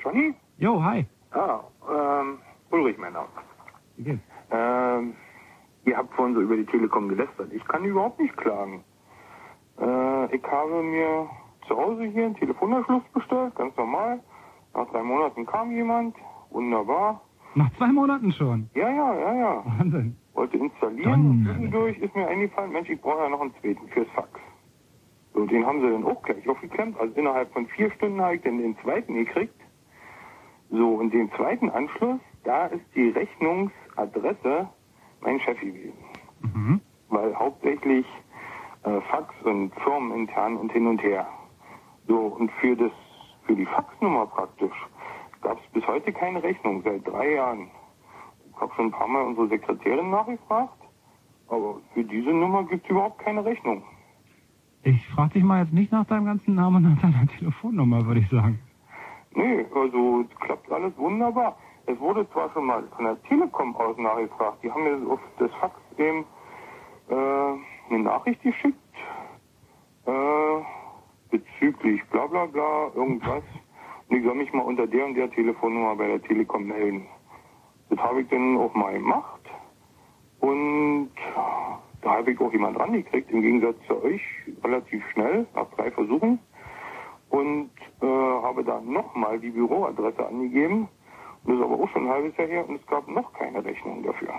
[0.03, 0.33] Johnny?
[0.57, 1.05] Jo, hi.
[1.31, 2.37] Ah, ähm,
[2.71, 3.27] Ulrich mein Name.
[3.97, 4.21] Wie geht's?
[4.51, 5.13] Ähm,
[5.85, 7.51] ihr habt vorhin so über die Telekom gelästert.
[7.53, 8.83] Ich kann überhaupt nicht klagen.
[9.79, 11.29] Äh, ich habe mir
[11.67, 14.19] zu Hause hier einen Telefonanschluss bestellt, ganz normal.
[14.73, 16.15] Nach drei Monaten kam jemand.
[16.49, 17.21] Wunderbar.
[17.55, 18.69] Nach zwei Monaten schon.
[18.73, 19.63] Ja, ja, ja, ja.
[19.77, 20.15] Wahnsinn.
[20.33, 24.29] Wollte installieren zwischendurch ist mir eingefallen, Mensch, ich brauche ja noch einen zweiten fürs Fax.
[25.33, 26.99] So, den haben sie dann auch gleich aufgeklemmt.
[26.99, 29.59] Also innerhalb von vier Stunden habe ich dann den zweiten gekriegt.
[30.69, 34.69] So, und den zweiten Anschluss, da ist die Rechnungsadresse
[35.23, 35.97] mein Chef gewesen.
[36.41, 36.81] Mhm.
[37.09, 38.05] Weil hauptsächlich
[38.83, 41.27] äh, Fax und firmenintern und hin und her.
[42.07, 42.91] So, und für das,
[43.45, 44.75] für die Faxnummer praktisch
[45.41, 47.69] gab es bis heute keine Rechnung, seit drei Jahren.
[48.49, 50.77] Ich habe schon ein paar Mal unsere Sekretärin nachgefragt,
[51.47, 53.83] aber für diese Nummer gibt es überhaupt keine Rechnung.
[54.83, 58.19] Ich frage dich mal jetzt nicht nach deinem ganzen Namen und nach deiner Telefonnummer, würde
[58.19, 58.59] ich sagen.
[59.35, 61.57] Nee, also klappt alles wunderbar.
[61.85, 65.51] Es wurde zwar schon mal von der Telekom aus nachgefragt, die haben mir auf das
[65.55, 66.25] Fax eben
[67.09, 67.13] äh,
[67.89, 68.77] eine Nachricht geschickt
[70.05, 70.61] äh,
[71.29, 73.43] bezüglich bla bla bla, irgendwas.
[74.09, 77.07] Und ich soll mich mal unter der und der Telefonnummer bei der Telekom melden.
[77.89, 79.41] Das habe ich dann auch mal gemacht.
[80.39, 81.11] Und
[82.01, 84.21] da habe ich auch jemand rangekriegt, im Gegensatz zu euch,
[84.63, 86.39] relativ schnell, nach drei Versuchen.
[87.29, 90.89] Und äh, habe da nochmal die Büroadresse angegeben.
[91.45, 94.03] Das ist aber auch schon ein halbes Jahr her und es gab noch keine Rechnung
[94.03, 94.29] dafür.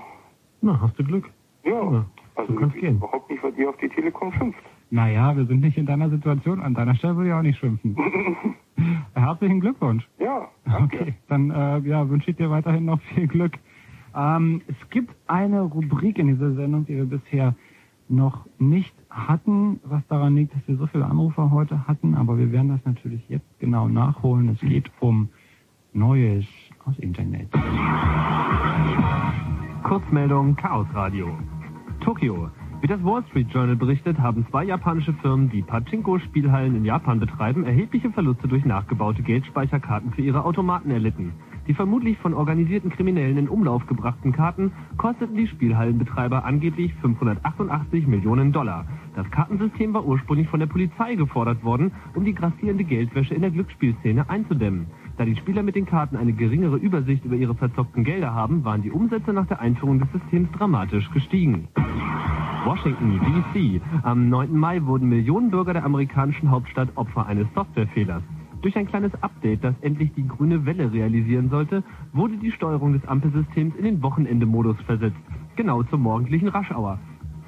[0.62, 1.30] Na, hast du Glück.
[1.64, 2.04] Ja,
[2.36, 2.96] also so kann's ich gehen.
[2.96, 4.60] überhaupt nicht, was ihr auf die Telekom schimpft.
[4.90, 6.60] Naja, wir sind nicht in deiner Situation.
[6.60, 7.96] An deiner Stelle würde ich auch nicht schimpfen.
[9.14, 10.06] Herzlichen Glückwunsch.
[10.18, 10.48] Ja,
[10.82, 13.52] Okay, dann äh, ja, wünsche ich dir weiterhin noch viel Glück.
[14.16, 17.54] Ähm, es gibt eine Rubrik in dieser Sendung, die wir bisher
[18.08, 22.52] noch nicht hatten, was daran liegt, dass wir so viele Anrufer heute hatten, aber wir
[22.52, 24.48] werden das natürlich jetzt genau nachholen.
[24.50, 25.28] Es geht um
[25.92, 26.44] Neues
[26.86, 27.48] aus Internet.
[29.82, 31.36] Kurzmeldung Chaos Radio.
[32.00, 32.50] Tokio.
[32.80, 37.64] Wie das Wall Street Journal berichtet, haben zwei japanische Firmen, die Pachinko-Spielhallen in Japan betreiben,
[37.64, 41.32] erhebliche Verluste durch nachgebaute Geldspeicherkarten für ihre Automaten erlitten.
[41.66, 48.52] Die vermutlich von organisierten Kriminellen in Umlauf gebrachten Karten kosteten die Spielhallenbetreiber angeblich 588 Millionen
[48.52, 48.84] Dollar.
[49.16, 53.50] Das Kartensystem war ursprünglich von der Polizei gefordert worden, um die grassierende Geldwäsche in der
[53.50, 54.88] Glücksspielszene einzudämmen.
[55.16, 58.82] Da die Spieler mit den Karten eine geringere Übersicht über ihre verzockten Gelder haben, waren
[58.82, 61.68] die Umsätze nach der Einführung des Systems dramatisch gestiegen.
[62.64, 63.20] Washington,
[63.52, 63.80] D.C.
[64.02, 64.56] Am 9.
[64.56, 68.22] Mai wurden Millionen Bürger der amerikanischen Hauptstadt Opfer eines Softwarefehlers.
[68.62, 73.06] Durch ein kleines Update, das endlich die grüne Welle realisieren sollte, wurde die Steuerung des
[73.06, 75.20] Ampelsystems in den Wochenendemodus versetzt,
[75.54, 76.98] genau zur morgendlichen Raschauer.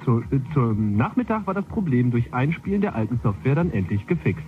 [0.05, 4.45] Zu, äh, zum Nachmittag war das Problem durch Einspielen der alten Software dann endlich gefixt.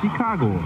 [0.00, 0.60] Chicago.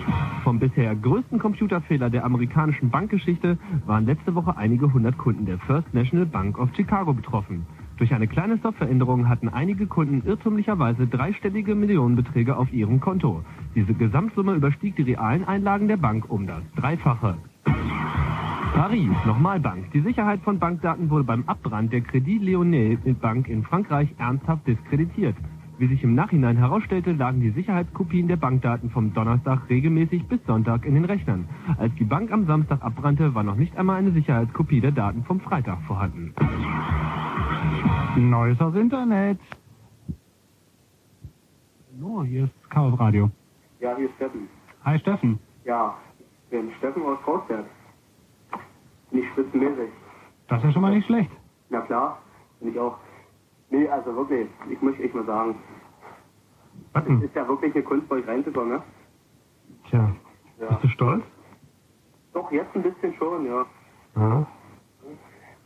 [0.44, 5.94] Vom bisher größten Computerfehler der amerikanischen Bankgeschichte waren letzte Woche einige hundert Kunden der First
[5.94, 7.64] National Bank of Chicago betroffen.
[7.97, 13.43] Durch eine kleine Softwareänderung hatten einige Kunden irrtümlicherweise dreistellige Millionenbeträge auf ihrem Konto.
[13.74, 17.36] Diese Gesamtsumme überstieg die realen Einlagen der Bank um das Dreifache.
[18.74, 19.93] Paris, nochmal Bank.
[19.93, 25.36] Die Sicherheit von Bankdaten wurde beim Abbrand der Crédit Lyonnais Bank in Frankreich ernsthaft diskreditiert.
[25.82, 30.84] Wie sich im Nachhinein herausstellte, lagen die Sicherheitskopien der Bankdaten vom Donnerstag regelmäßig bis Sonntag
[30.84, 31.48] in den Rechnern.
[31.76, 35.40] Als die Bank am Samstag abbrannte, war noch nicht einmal eine Sicherheitskopie der Daten vom
[35.40, 36.32] Freitag vorhanden.
[38.16, 39.40] Neues aus Internet.
[41.96, 43.32] Hallo, hier ist Chaos Radio.
[43.80, 44.48] Ja, hier ist Steffen.
[44.84, 45.40] Hi Steffen.
[45.64, 47.64] Ja, ich bin Steffen aus Krausberg.
[49.10, 49.90] Nicht spitzenmäßig.
[50.46, 51.32] Das ist ja schon mal nicht schlecht.
[51.70, 52.18] Na klar,
[52.60, 52.98] bin ich auch.
[53.73, 55.57] Nee, also wirklich, ich möchte echt mal sagen.
[56.93, 58.82] Was Es ist ja wirklich eine Kunst, bei euch reinzukommen, ne?
[59.89, 60.15] Tja,
[60.61, 60.69] Ja.
[60.69, 61.24] bist du stolz?
[62.35, 63.65] Doch, jetzt ein bisschen schon, ja.
[64.16, 64.47] Ja.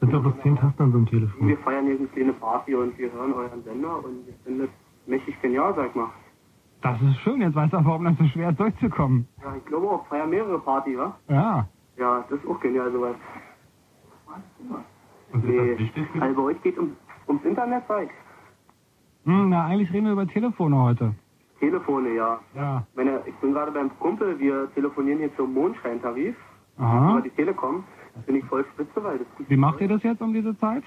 [0.01, 1.49] Sind doch bloß zehn Tasten an so einem Telefon.
[1.49, 4.71] Wir feiern hier eine kleine Party und wir hören euren Sender und ich finde das
[5.07, 6.11] mächtig genial, sag ich mal.
[6.83, 9.27] Das ist schön, jetzt weißt du auch, warum das so schwer ist, durchzukommen.
[9.43, 11.17] Ja, ich glaube auch, feiern mehrere Party, wa?
[11.29, 11.69] Ja.
[11.97, 13.17] Ja, das ist auch genial sowas.
[15.33, 16.07] Und ist Nee, das wichtig?
[16.21, 16.97] also bei euch geht um,
[17.29, 18.11] ums Internet, ich.
[19.25, 21.15] Hm, na, eigentlich reden wir über Telefone heute.
[21.59, 22.39] Telefone, ja.
[22.55, 22.87] Ja.
[22.95, 26.37] Meine, ich bin gerade beim Kumpel, wir telefonieren hier zum Mondscheintarif
[26.79, 27.13] Aha.
[27.13, 27.85] über die Telekom.
[28.15, 30.85] Das finde ich voll spitze, weil das Wie macht ihr das jetzt um diese Zeit?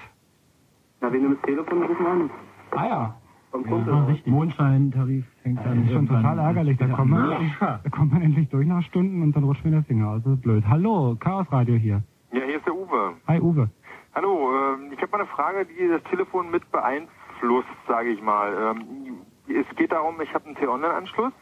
[1.00, 2.30] Na, wenn du das Telefon rufen an.
[2.72, 3.14] Ah ja.
[3.50, 3.92] Vom Kumpel.
[3.92, 4.32] Ja, richtig.
[4.32, 6.78] Mondscheintarif fängt Das dann ist schon total ärgerlich.
[6.78, 7.28] Da kommt, an.
[7.28, 10.22] man, da kommt man endlich durch nach Stunden und dann rutscht mir der Finger aus.
[10.22, 10.64] Das ist blöd.
[10.68, 12.02] Hallo, Chaos Radio hier.
[12.32, 13.14] Ja, hier ist der Uwe.
[13.26, 13.68] Hi Uwe.
[14.14, 18.74] Hallo, ähm, ich habe mal eine Frage, die das Telefon mit beeinflusst, sage ich mal.
[18.76, 21.32] Ähm, es geht darum, ich habe einen T-Online-Anschluss,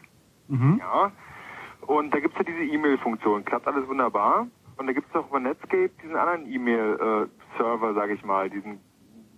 [0.47, 0.79] Mhm.
[0.79, 1.11] ja,
[1.81, 4.47] und da gibt's ja diese E-Mail-Funktion, klappt alles wunderbar.
[4.77, 8.79] Und da gibt's auch über Netscape diesen anderen E-Mail-Server, sage ich mal, diesen,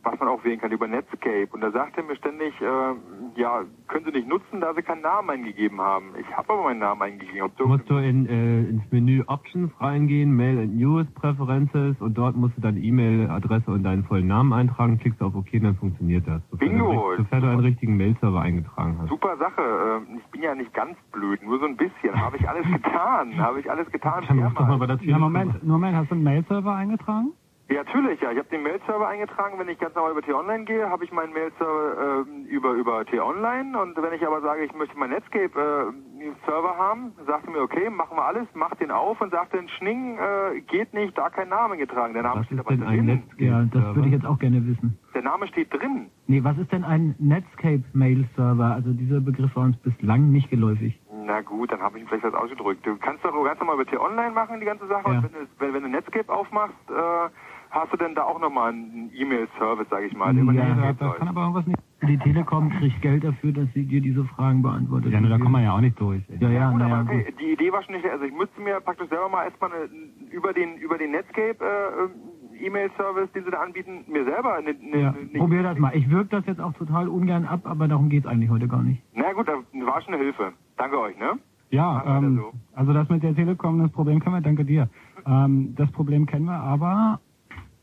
[0.03, 1.47] was man auch wählen kann über Netscape.
[1.51, 5.01] Und da sagt er mir ständig, äh, ja, können Sie nicht nutzen, da Sie keinen
[5.01, 6.13] Namen eingegeben haben.
[6.19, 7.41] Ich habe aber meinen Namen eingegeben.
[7.43, 12.17] Ob Du musst du in, äh, ins Menü Options reingehen, Mail and News Preferences und
[12.17, 15.75] dort musst du deine E-Mail-Adresse und deinen vollen Namen eintragen, klickst auf OK und dann
[15.75, 16.41] funktioniert das.
[16.51, 17.11] Sofern Bingo!
[17.11, 19.09] Du, sofern du einen richtigen Mail-Server eingetragen hast.
[19.09, 19.61] Super Sache.
[19.61, 22.19] Ähm, Ich bin ja nicht ganz blöd, nur so ein bisschen.
[22.19, 23.37] Habe ich alles getan.
[23.37, 24.19] Habe ich alles getan.
[24.23, 24.79] Ruf doch mal Mehrmals.
[24.79, 27.33] bei der Ja, Moment, Moment, hast du einen Mail-Server eingetragen?
[27.71, 28.31] Ja, natürlich, ja.
[28.31, 29.57] Ich habe den Mail-Server eingetragen.
[29.57, 33.79] Wenn ich ganz normal über T-Online gehe, habe ich meinen Mail-Server ähm, über, über T-Online.
[33.79, 38.17] Und wenn ich aber sage, ich möchte meinen Netscape-Server haben, sagt er mir, okay, machen
[38.17, 41.77] wir alles, mach den auf und sagt dann, Schning, äh, geht nicht, da kein Name
[41.77, 42.13] getragen.
[42.13, 43.23] Der Name steht aber drin.
[43.37, 44.99] Ja, das würde ich jetzt auch gerne wissen.
[45.13, 46.09] Der Name steht drin.
[46.27, 48.73] Nee, was ist denn ein Netscape Mail Server?
[48.75, 50.99] Also dieser Begriff war uns bislang nicht geläufig.
[51.23, 52.85] Na gut, dann habe ich ihn vielleicht was ausgedrückt.
[52.85, 55.09] Du kannst doch ganz normal über T-Online machen, die ganze Sache.
[55.09, 55.17] Ja.
[55.17, 57.29] Und wenn du, wenn, wenn du Netscape aufmachst, äh,
[57.71, 61.05] hast du denn da auch nochmal einen E-Mail-Service, sag ich mal, über Ja, Netscape da
[61.07, 61.17] läuft.
[61.19, 61.79] kann aber irgendwas nicht.
[62.07, 65.11] Die Telekom kriegt Geld dafür, dass sie dir diese Fragen beantwortet.
[65.13, 66.21] Ja, nur da kommt man ja auch nicht durch.
[66.39, 66.91] Ja, ja, Gut, gut.
[66.91, 69.87] okay, die Idee war schon nicht, also ich müsste mir praktisch selber mal erstmal eine,
[70.31, 74.99] über den über den Netscape äh, E-Mail-Service, den sie da anbieten, mir selber eine, eine,
[75.01, 75.95] Ja, eine probier das mal.
[75.95, 79.01] Ich wirke das jetzt auch total ungern ab, aber darum geht's eigentlich heute gar nicht.
[79.13, 80.53] Na gut, das war schon eine Hilfe.
[80.77, 81.33] Danke euch, ne?
[81.69, 82.41] Ja, ähm,
[82.73, 84.89] also das mit der Telekom, das Problem kennen wir, danke dir.
[85.25, 87.19] Ähm, das Problem kennen wir, aber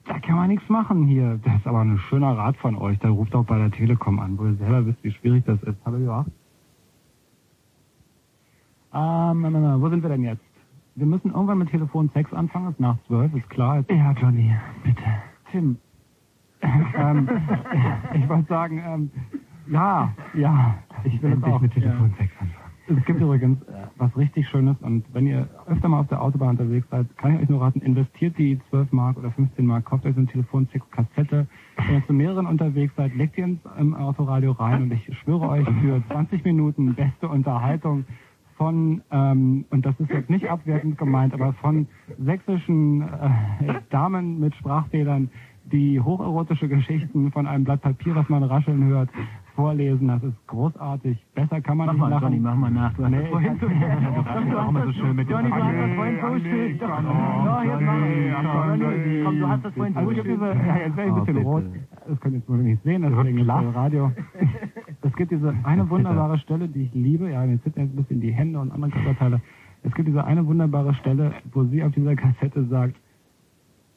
[0.08, 1.38] da kann man nichts machen hier.
[1.44, 2.98] Das ist aber ein schöner Rat von euch.
[2.98, 5.76] Da ruft auch bei der Telekom an, wo ihr selber wisst, wie schwierig das ist.
[5.84, 6.24] Hallo, ja.
[8.92, 10.42] Ähm, na, na, na, wo sind wir denn jetzt?
[10.94, 13.84] Wir müssen irgendwann mit Telefon 6 anfangen, ist nach 12, ist klar.
[13.88, 14.52] Ja, Johnny,
[14.82, 15.02] bitte.
[15.52, 15.76] Tim,
[16.62, 17.28] ähm,
[18.14, 19.10] ich wollte sagen, ähm,
[19.68, 20.74] ja, ja,
[21.04, 21.60] ich will es Endlich auch.
[21.60, 22.16] mit Telefon ja.
[22.18, 22.57] 6 anfangen.
[22.88, 26.50] Es gibt übrigens äh, was richtig Schönes und wenn ihr öfter mal auf der Autobahn
[26.50, 30.04] unterwegs seid, kann ich euch nur raten, investiert die 12 Mark oder 15 Mark, kauft
[30.06, 31.46] euch so eine Telefon-Kassette.
[31.76, 35.48] Wenn ihr zu mehreren unterwegs seid, legt ihr ins im Autoradio rein und ich schwöre
[35.48, 38.04] euch, für 20 Minuten beste Unterhaltung
[38.56, 41.86] von, ähm, und das ist jetzt nicht abwertend gemeint, aber von
[42.18, 45.30] sächsischen äh, Damen mit Sprachfehlern,
[45.64, 49.10] die hocherotische Geschichten von einem Blatt Papier, das man rascheln hört,
[49.62, 50.06] vorlesen.
[50.06, 51.18] Das ist großartig.
[51.34, 52.22] Besser kann man Mach nicht mal, machen.
[52.22, 52.92] Johnny, mach mal nach.
[52.94, 55.54] Du hast Nee, das vorhin so kann- Du hast das so schön mit Johnny, du
[55.54, 56.78] hast das vorhin so schön.
[56.78, 58.78] Doch, doch, jetzt mach mal.
[58.80, 60.40] Johnny, komm, du hast das vorhin so schön.
[60.40, 61.64] ja, jetzt wäre ich ein bisschen rot.
[62.08, 64.12] Das könnt ihr jetzt wohl nicht sehen, deswegen ist Radio.
[65.02, 67.30] Es gibt diese eine wunderbare Stelle, die ich liebe.
[67.30, 69.40] Ja, mir zittern jetzt ein bisschen die Hände und andere Körperteile.
[69.82, 72.94] Es gibt diese eine wunderbare Stelle, wo sie auf dieser Kassette sagt,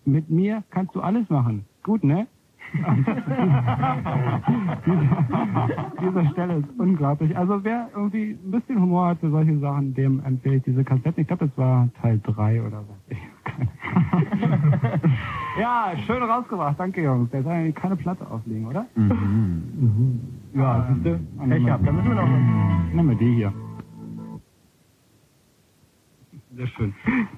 [0.05, 1.65] mit mir kannst du alles machen.
[1.83, 2.25] Gut, ne?
[6.01, 7.37] diese, Stelle ist unglaublich.
[7.37, 11.21] Also wer irgendwie ein bisschen Humor hat für solche Sachen, dem empfehle ich diese Kassette.
[11.21, 12.97] Ich glaube, das war Teil 3 oder was.
[13.09, 13.17] Ich-
[15.59, 16.79] Ja, schön rausgebracht.
[16.79, 17.29] Danke, Jungs.
[17.31, 18.85] Der soll eigentlich keine Platte auflegen, oder?
[18.95, 20.19] Mhm.
[20.53, 21.19] Ja, siehst du?
[21.49, 21.85] Pech gehabt.
[21.87, 22.27] Dann müssen wir noch
[22.93, 23.53] Nehmen wir die hier.
[26.55, 26.93] Sehr schön.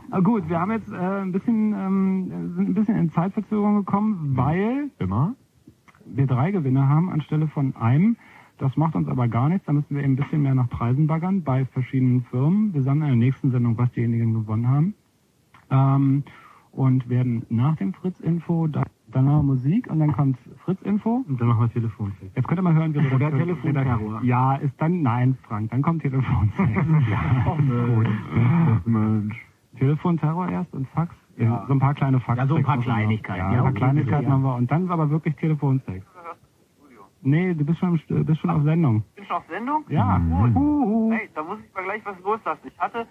[0.09, 4.35] Aber gut, wir haben jetzt äh, ein bisschen, ähm, sind ein bisschen in Zeitverzögerung gekommen,
[4.35, 5.35] weil Immer?
[6.05, 8.17] wir drei Gewinner haben anstelle von einem.
[8.57, 9.65] Das macht uns aber gar nichts.
[9.65, 12.73] Da müssen wir eben ein bisschen mehr nach Preisen baggern bei verschiedenen Firmen.
[12.73, 14.93] Wir sagen in der nächsten Sendung, was diejenigen gewonnen haben.
[15.69, 16.23] Ähm,
[16.71, 18.83] und werden nach dem Fritz-Info, da,
[19.15, 21.23] dann noch Musik und dann kommt Fritz-Info.
[21.27, 22.35] Und dann machen wir Telefonsex.
[22.35, 24.21] Jetzt könnt ihr mal hören, wie Oder Telefonterror.
[24.23, 26.57] Ja, ist dann, nein, Frank, dann kommt Telefonsex.
[27.09, 28.85] ja, Oh, Mensch.
[28.85, 29.45] Mensch.
[29.77, 31.15] Telefonterror erst und Fax.
[31.37, 31.65] Ja.
[31.67, 32.37] So ein paar kleine Fax.
[32.37, 33.39] Ja, so ein paar Kleinigkeiten.
[33.39, 34.31] Ja, Ja, ein paar okay, Kleinigkeiten ja.
[34.31, 34.55] haben wir.
[34.55, 36.05] Und dann aber wirklich Telefonsex.
[37.25, 39.01] Nee, du bist schon, bist schon auf Sendung.
[39.15, 39.85] Bin schon auf Sendung?
[39.87, 40.17] Ja.
[40.17, 40.55] Gut.
[40.55, 41.11] Uhu.
[41.13, 42.59] Hey, da muss ich mal gleich was loslassen.
[42.67, 43.07] Ich hatte,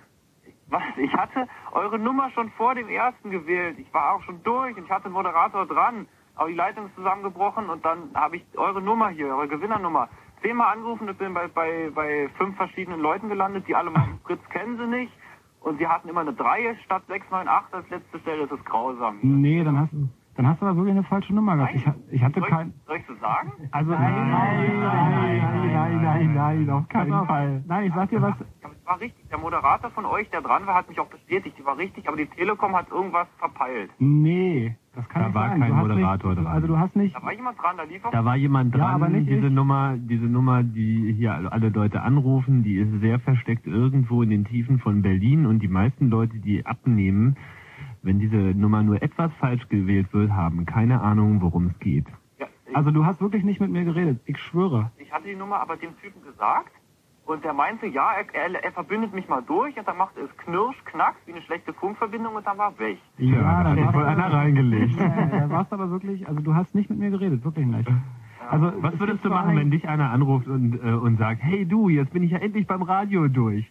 [0.73, 3.79] was, ich hatte eure Nummer schon vor dem ersten gewählt.
[3.79, 6.07] Ich war auch schon durch und ich hatte einen Moderator dran.
[6.35, 10.09] Aber die Leitung ist zusammengebrochen und dann habe ich eure Nummer hier, eure Gewinnernummer,
[10.43, 14.43] zehnmal angerufen und bin bei, bei, bei fünf verschiedenen Leuten gelandet, die alle meinen Fritz
[14.49, 15.13] kennen sie nicht.
[15.61, 18.47] Und sie hatten immer eine 3 statt 698 als letzte Stelle.
[18.49, 19.19] Das ist grausam.
[19.23, 19.93] Nee, dann hast,
[20.35, 21.75] dann hast du aber wirklich eine falsche Nummer gehabt.
[21.75, 22.69] Ich, ich hatte Soll kein...
[22.69, 23.53] ich, soll ich so sagen?
[23.71, 27.63] Also nein, nein, nein, nein, nein, nein, auf keinen Fall.
[27.67, 28.35] Nein, ich sag dir was.
[28.63, 29.29] Aber es war richtig.
[29.29, 31.57] Der Moderator von euch, der dran war, hat mich auch bestätigt.
[31.59, 33.91] Die war richtig, aber die Telekom hat irgendwas verpeilt.
[33.99, 35.61] Nee, das kann Da nicht war sein.
[35.61, 36.53] kein du hast Moderator nicht, dran.
[36.53, 37.15] Also du hast nicht...
[37.17, 38.11] Da war jemand dran, da lief auch.
[38.11, 39.53] Da war jemand Ja, dran, aber nicht diese ich.
[39.53, 44.45] Nummer, diese Nummer, die hier alle Leute anrufen, die ist sehr versteckt irgendwo in den
[44.47, 47.37] Tiefen von Berlin und die meisten Leute, die abnehmen,
[48.03, 52.07] wenn diese Nummer nur etwas falsch gewählt wird, haben keine Ahnung, worum es geht.
[52.39, 54.21] Ja, Also du hast wirklich nicht mit mir geredet.
[54.27, 54.91] Ich schwöre.
[54.99, 56.73] ich hatte die Nummer aber dem Typen gesagt.
[57.25, 59.79] Und der meinte, ja, er, er, er verbindet mich mal durch.
[59.79, 62.99] Und dann machte es Knirsch, Knacks, wie eine schlechte Funkverbindung und dann war weg.
[63.19, 64.97] Ja, da hat wohl einer reingelegt.
[64.99, 67.89] Ja, da warst aber wirklich, also du hast nicht mit mir geredet, wirklich nicht.
[68.51, 71.65] Also Was es würdest du machen, wenn dich einer anruft und, äh, und sagt, hey
[71.65, 73.71] du, jetzt bin ich ja endlich beim Radio durch?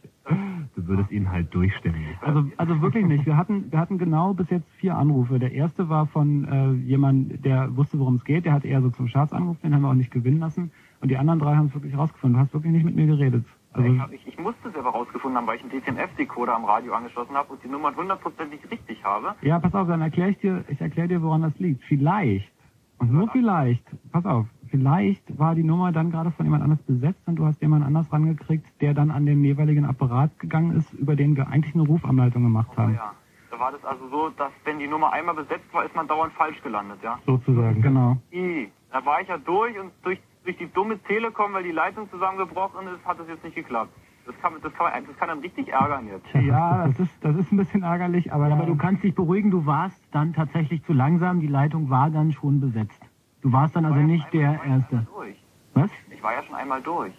[0.76, 2.16] Du würdest ihn halt durchstellen.
[2.22, 3.26] Also, also wirklich nicht.
[3.26, 5.38] Wir hatten, wir hatten genau bis jetzt vier Anrufe.
[5.38, 8.46] Der erste war von äh, jemand, der wusste, worum es geht.
[8.46, 10.72] Der hat eher so zum Scherz angerufen, den haben wir auch nicht gewinnen lassen.
[11.02, 12.38] Und die anderen drei haben es wirklich rausgefunden.
[12.38, 13.46] Du hast wirklich nicht mit mir geredet.
[13.74, 16.66] Also, ich, hab, ich, ich musste es aber rausgefunden haben, weil ich einen DTMF-Decoder am
[16.66, 19.36] Radio angeschlossen habe und die Nummern hundertprozentig richtig habe.
[19.42, 21.84] ja, pass auf, dann erkläre ich dir, ich erkläre dir, woran das liegt.
[21.86, 22.52] Vielleicht,
[22.98, 27.22] und nur vielleicht, pass auf, vielleicht war die Nummer dann gerade von jemand anders besetzt
[27.28, 31.16] und du hast jemand anders rangekriegt, der dann an den jeweiligen Apparat gegangen ist, über
[31.16, 32.96] den wir eigentlich eine Rufumleitung gemacht haben.
[32.96, 33.14] Ja.
[33.52, 36.34] Da war das also so, dass wenn die Nummer einmal besetzt war, ist man dauernd
[36.34, 37.20] falsch gelandet, ja.
[37.26, 38.18] Sozusagen, genau.
[38.32, 38.70] I.
[38.92, 42.88] Da war ich ja durch und durch, durch die dumme Telekom, weil die Leitung zusammengebrochen
[42.88, 43.92] ist, hat es jetzt nicht geklappt.
[44.26, 46.28] Das kann, das kann, das kann dann richtig ärgern jetzt.
[46.46, 49.66] Ja, das ist, das ist ein bisschen ärgerlich, aber, Aber du kannst dich beruhigen, du
[49.66, 53.02] warst dann tatsächlich zu langsam, die Leitung war dann schon besetzt.
[53.42, 55.08] Du warst dann also nicht der Erste.
[55.14, 55.36] Durch.
[55.74, 55.90] Was?
[56.10, 57.14] Ich war ja schon einmal durch.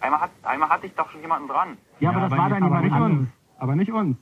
[0.00, 1.78] Einmal, hat, einmal hatte ich doch schon jemanden dran.
[2.00, 3.18] Ja, aber das war dann aber jemand nicht anderes.
[3.18, 3.28] uns.
[3.58, 4.16] Aber nicht uns.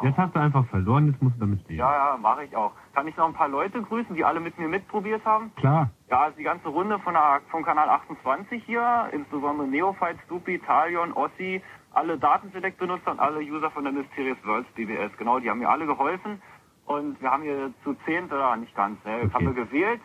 [0.00, 1.78] Jetzt hast du einfach verloren, jetzt musst du damit leben.
[1.78, 2.72] Ja, ja, mache ich auch.
[2.94, 5.54] Kann ich noch ein paar Leute grüßen, die alle mit mir mitprobiert haben?
[5.56, 5.90] Klar.
[6.08, 11.12] Ja, also die ganze Runde von der, vom Kanal 28 hier, insbesondere Neophyte, Stupi, Talion,
[11.12, 15.12] Ossi, alle Datenselect-Benutzer und alle User von der Mysterious Worlds BBS.
[15.18, 16.40] Genau, die haben mir alle geholfen.
[16.86, 20.00] Und wir haben hier zu zehnt, oder nicht ganz, ne, haben wir gewählt.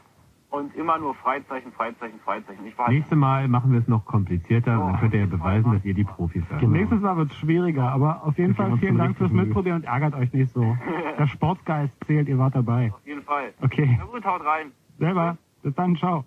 [0.49, 2.65] Und immer nur Freizeichen, Freizeichen, Freizeichen.
[2.65, 5.73] Ich war Nächstes Mal machen wir es noch komplizierter und dann könnt ihr ja beweisen,
[5.73, 6.63] dass ihr die Profis seid.
[6.63, 9.31] Nächstes Mal wird es schwieriger, aber auf jeden Wir Fall vielen Dank fürs.
[9.31, 10.77] Mitprobieren und ärgert euch nicht so.
[11.19, 12.93] Der Sportgeist zählt, ihr wart dabei.
[12.93, 13.53] auf jeden Fall.
[13.61, 13.97] Okay.
[13.99, 14.71] Na gut, haut rein.
[14.97, 15.37] Selber.
[15.63, 16.23] Bis dann, ciao.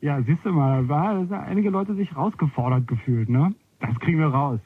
[0.00, 3.54] Ja, siehst du mal, war da sind einige Leute sich rausgefordert gefühlt, ne?
[3.80, 4.60] Das kriegen wir raus.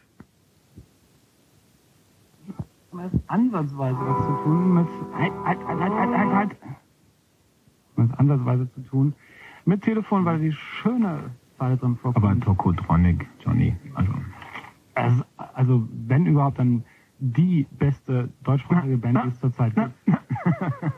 [2.92, 4.86] Das ist ansatzweise was zu tun mit.
[5.14, 6.56] Halt, halt, halt, halt, halt, halt,
[7.96, 9.14] Was ansatzweise zu tun
[9.64, 12.24] mit Telefon, weil die schöne Zeile drin vorkommt.
[12.24, 13.74] Aber Tokotronic, Johnny.
[13.94, 14.12] Also.
[14.94, 16.84] Also, also wenn überhaupt, dann
[17.18, 19.92] die beste deutschsprachige Band, die es zurzeit gibt.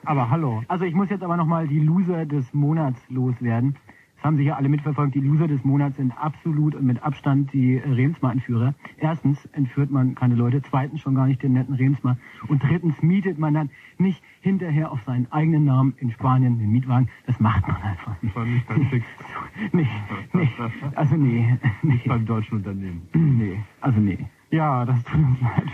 [0.04, 0.62] Aber hallo.
[0.68, 3.76] Also ich muss jetzt aber nochmal die Loser des Monats loswerden.
[4.24, 5.14] Das haben Sie ja alle mitverfolgt.
[5.14, 8.72] Die Loser des Monats sind absolut und mit Abstand die Remsmar-Entführer.
[8.96, 12.16] Erstens entführt man keine Leute, zweitens schon gar nicht den netten Remsmar
[12.48, 13.68] und drittens mietet man dann
[13.98, 17.10] nicht hinterher auf seinen eigenen Namen in Spanien den Mietwagen.
[17.26, 18.34] Das macht man einfach nicht.
[18.34, 19.06] War nicht ganz fix.
[19.72, 19.86] Nee,
[20.32, 20.48] nee,
[20.94, 23.02] also nee, nee, Nicht beim deutschen Unternehmen.
[23.12, 24.18] nee, also nee.
[24.50, 25.68] Ja, das tut uns leid.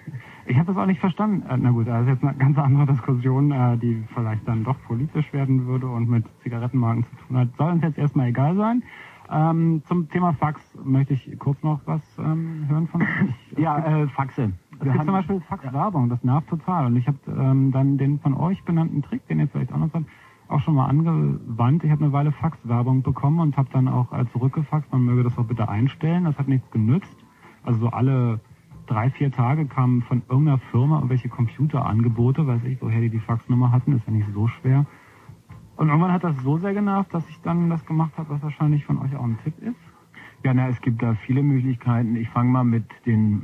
[0.45, 1.43] Ich habe das auch nicht verstanden.
[1.49, 4.75] Äh, Na gut, das ist jetzt eine ganz andere Diskussion, äh, die vielleicht dann doch
[4.87, 7.49] politisch werden würde und mit Zigarettenmarken zu tun hat.
[7.57, 8.83] Soll uns jetzt erstmal egal sein.
[9.31, 13.07] Ähm, zum Thema Fax möchte ich kurz noch was ähm, hören von euch.
[13.57, 14.51] Ja, äh, Faxe.
[14.79, 16.87] Es gibt zum Beispiel Faxwerbung, das nervt total.
[16.87, 19.93] Und ich habe ähm, dann den von euch benannten Trick, den ihr vielleicht auch noch
[19.93, 20.05] habt,
[20.49, 21.83] auch schon mal angewandt.
[21.83, 25.37] Ich habe eine Weile Faxwerbung bekommen und habe dann auch äh, zurückgefaxt, man möge das
[25.37, 26.25] auch bitte einstellen.
[26.25, 27.15] Das hat nichts genützt.
[27.63, 28.41] Also so alle
[28.85, 33.71] drei, vier Tage kamen von irgendeiner Firma irgendwelche Computerangebote, weiß ich, woher die die Faxnummer
[33.71, 34.85] hatten, ist ja nicht so schwer.
[35.75, 38.85] Und irgendwann hat das so sehr genervt, dass ich dann das gemacht habe, was wahrscheinlich
[38.85, 39.79] von euch auch ein Tipp ist.
[40.43, 42.15] Ja, na, es gibt da viele Möglichkeiten.
[42.15, 43.43] Ich fange mal mit den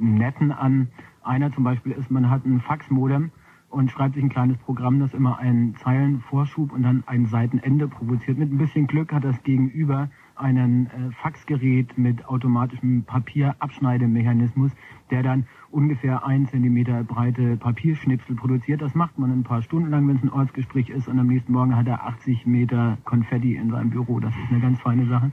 [0.00, 0.88] äh, netten an.
[1.22, 3.30] Einer zum Beispiel ist, man hat ein Faxmodem
[3.68, 8.38] und schreibt sich ein kleines Programm, das immer einen Zeilenvorschub und dann ein Seitenende provoziert.
[8.38, 10.10] Mit ein bisschen Glück hat das Gegenüber
[10.40, 14.72] einen äh, Faxgerät mit automatischem Papierabschneidemechanismus,
[15.10, 18.82] der dann ungefähr ein Zentimeter breite Papierschnipsel produziert.
[18.82, 21.52] Das macht man ein paar Stunden lang, wenn es ein Ortsgespräch ist und am nächsten
[21.52, 24.20] Morgen hat er 80 Meter Konfetti in seinem Büro.
[24.20, 25.30] Das ist eine ganz feine Sache.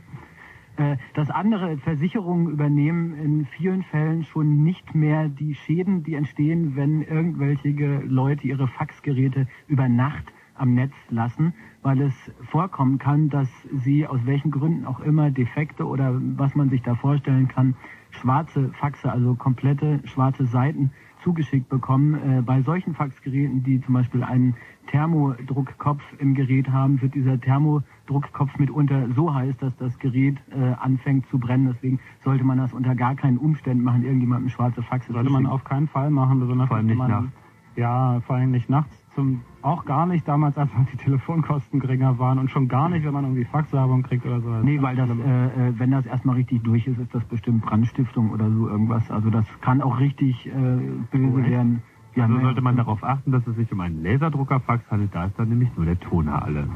[0.78, 6.76] Äh, Das andere, Versicherungen übernehmen in vielen Fällen schon nicht mehr die Schäden, die entstehen,
[6.76, 11.54] wenn irgendwelche Ge- Leute ihre Faxgeräte über Nacht am Netz lassen,
[11.88, 12.14] weil es
[12.52, 16.96] vorkommen kann, dass sie aus welchen Gründen auch immer Defekte oder was man sich da
[16.96, 17.76] vorstellen kann,
[18.10, 20.92] schwarze Faxe, also komplette schwarze Seiten
[21.24, 22.16] zugeschickt bekommen.
[22.16, 24.56] Äh, bei solchen Faxgeräten, die zum Beispiel einen
[24.88, 31.26] Thermodruckkopf im Gerät haben, wird dieser Thermodruckkopf mitunter so heiß, dass das Gerät äh, anfängt
[31.28, 31.68] zu brennen.
[31.74, 35.64] Deswegen sollte man das unter gar keinen Umständen machen, irgendjemandem schwarze Faxe Sollte man auf
[35.64, 37.38] keinen Fall machen, besonders Vor allem wenn nicht man, nachts.
[37.78, 39.07] Ja, vor allem nicht nachts.
[39.18, 43.14] Zum, auch gar nicht damals, als die Telefonkosten geringer waren und schon gar nicht, wenn
[43.14, 44.50] man irgendwie Faxwerbung kriegt oder so.
[44.62, 48.30] Nee, weil das, äh, äh, wenn das erstmal richtig durch ist, ist das bestimmt Brandstiftung
[48.30, 49.10] oder so irgendwas.
[49.10, 51.82] Also das kann auch richtig äh, böse werden.
[52.14, 55.26] Ja, also ne, sollte man darauf achten, dass es sich um einen Laserdruckerfax handelt, da
[55.26, 56.68] ist dann nämlich nur der Toner alle.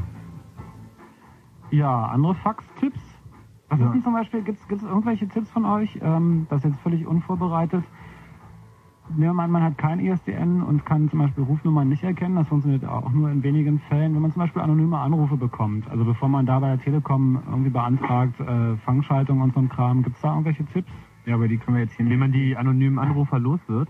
[1.70, 3.00] Ja, andere Fax-Tipps?
[3.70, 6.00] Was ist denn zum Beispiel, gibt es irgendwelche Tipps von euch?
[6.02, 7.84] Ähm, das ist jetzt völlig unvorbereitet.
[9.16, 12.36] Nehmen wir mal an, man hat kein ISDN und kann zum Beispiel Rufnummern nicht erkennen.
[12.36, 14.16] Das funktioniert auch nur in wenigen Fällen.
[14.16, 17.70] Wenn man zum Beispiel anonyme Anrufe bekommt, also bevor man da bei der Telekom irgendwie
[17.70, 20.92] beantragt, äh, Fangschaltung und so ein Kram, gibt es da irgendwelche Tipps?
[21.26, 23.90] Ja, aber die können wir jetzt hier Wie man die anonymen Anrufer los wird?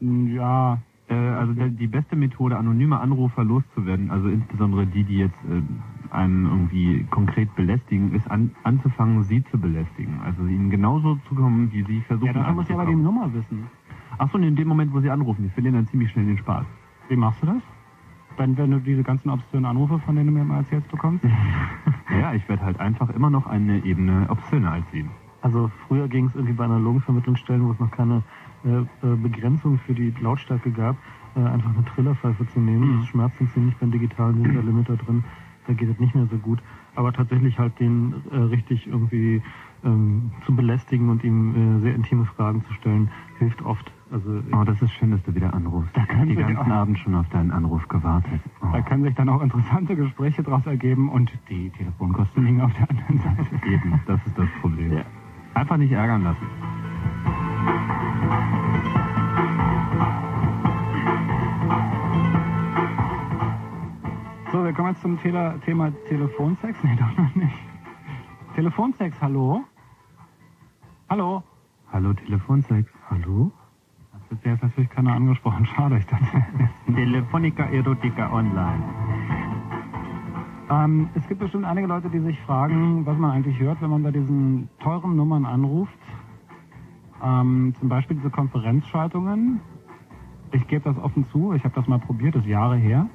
[0.00, 0.78] Ja.
[1.08, 5.62] Äh, also der, die beste Methode, anonyme Anrufer loszuwerden, also insbesondere die, die jetzt äh,
[6.10, 10.20] einen irgendwie konkret belästigen, ist an, anzufangen, sie zu belästigen.
[10.24, 12.94] Also ihnen genauso zu kommen, wie sie versuchen Ja, dafür muss ja aber die.
[12.94, 13.68] Nummer wissen.
[14.18, 16.38] Ach so, und in dem Moment, wo sie anrufen, die verlieren dann ziemlich schnell den
[16.38, 16.66] Spaß.
[17.08, 17.62] Wie machst du das?
[18.36, 21.24] Wenn, wenn du diese ganzen obszönen Anrufe, von denen du mir immer erzählst, bekommst?
[22.10, 25.04] Ja, ich werde halt einfach immer noch eine Ebene obszöner als sie.
[25.42, 28.22] Also früher ging es irgendwie bei analogen Vermittlungsstellen, wo es noch keine
[28.64, 30.96] äh, äh, Begrenzung für die Lautstärke gab,
[31.36, 33.00] äh, einfach eine Trillerpfeife zu nehmen.
[33.00, 35.22] Das schmerzt uns ziemlich beim digitalen sind da Limiter drin.
[35.66, 36.60] Da geht es nicht mehr so gut.
[36.94, 39.42] Aber tatsächlich halt den äh, richtig irgendwie
[39.84, 43.92] ähm, zu belästigen und ihm äh, sehr intime Fragen zu stellen, hilft oft.
[44.10, 45.94] Also Oh, das ist schön, dass du wieder anrufst.
[45.94, 48.40] Da können die Sie ganzen Abend schon auf deinen Anruf gewartet.
[48.62, 48.66] Oh.
[48.72, 52.88] Da können sich dann auch interessante Gespräche daraus ergeben und die Telefonkosten liegen auf der
[52.90, 53.66] anderen Seite.
[53.66, 55.02] Eben, das ist das Problem.
[55.54, 56.46] Einfach nicht ärgern lassen.
[64.52, 66.78] So, wir kommen jetzt zum Tele Thema Telefonsex.
[66.82, 67.54] Nee, doch noch nicht.
[68.54, 69.62] Telefonsex, hallo?
[71.10, 71.42] Hallo?
[71.92, 72.90] Hallo, Telefonsex.
[73.10, 73.52] Hallo?
[74.28, 75.66] Das ist jetzt natürlich keiner angesprochen.
[75.76, 76.42] Schade, ich dachte.
[76.86, 78.82] Telefonica Erotica Online.
[80.70, 84.02] Ähm, es gibt bestimmt einige Leute, die sich fragen, was man eigentlich hört, wenn man
[84.02, 85.98] bei diesen teuren Nummern anruft.
[87.24, 89.60] Ähm, zum Beispiel diese Konferenzschaltungen.
[90.52, 93.08] Ich gebe das offen zu, ich habe das mal probiert, das ist Jahre her.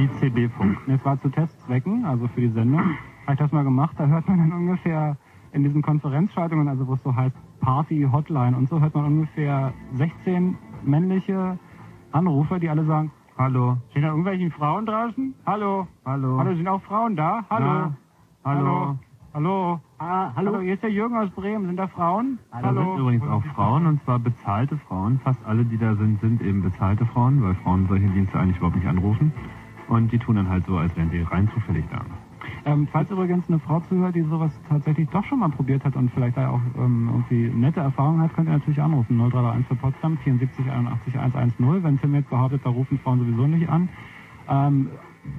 [0.00, 0.78] ICB-Funk.
[0.88, 2.80] Es war zu Testzwecken, also für die Sendung.
[3.26, 5.16] Habe ich das mal gemacht, da hört man dann ungefähr
[5.52, 9.72] in diesen Konferenzschaltungen, also wo es so heißt Party, Hotline und so, hört man ungefähr
[9.94, 11.58] 16 männliche
[12.12, 13.78] Anrufer, die alle sagen, Hallo.
[13.94, 15.34] Sind da irgendwelche Frauen draußen?
[15.46, 15.88] Hallo.
[16.04, 16.38] Hallo.
[16.38, 17.42] Hallo, sind auch Frauen da?
[17.48, 17.66] Hallo.
[17.66, 17.96] Na,
[18.44, 18.98] hallo.
[19.32, 19.80] Hallo.
[19.96, 20.60] Ah, hallo.
[20.60, 21.64] hier ist der Jürgen aus Bremen.
[21.64, 22.38] Sind da Frauen?
[22.50, 25.20] Da sind übrigens auch Frauen, und zwar bezahlte Frauen.
[25.20, 28.76] Fast alle, die da sind, sind eben bezahlte Frauen, weil Frauen solche Dienste eigentlich überhaupt
[28.76, 29.32] nicht anrufen.
[29.88, 32.02] Und die tun dann halt so, als wären sie rein zufällig da.
[32.64, 36.10] Ähm, falls übrigens eine Frau zuhört, die sowas tatsächlich doch schon mal probiert hat und
[36.12, 39.16] vielleicht da auch ähm, irgendwie nette Erfahrungen hat, könnt ihr natürlich anrufen.
[39.16, 41.82] 0331 für Potsdam 74 81 110.
[41.82, 43.88] Wenn Tim jetzt behauptet, da rufen Frauen sowieso nicht an.
[44.48, 44.90] Ähm,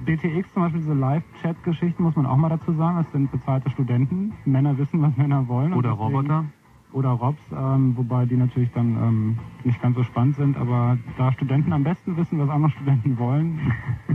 [0.04, 2.98] BTX zum Beispiel, diese Live-Chat-Geschichten, muss man auch mal dazu sagen.
[2.98, 4.32] Das sind bezahlte Studenten.
[4.44, 5.72] Männer wissen, was Männer wollen.
[5.74, 6.44] Oder Roboter.
[6.92, 10.56] Oder Robs, ähm, wobei die natürlich dann ähm, nicht ganz so spannend sind.
[10.56, 13.58] Aber da Studenten am besten wissen, was andere Studenten wollen,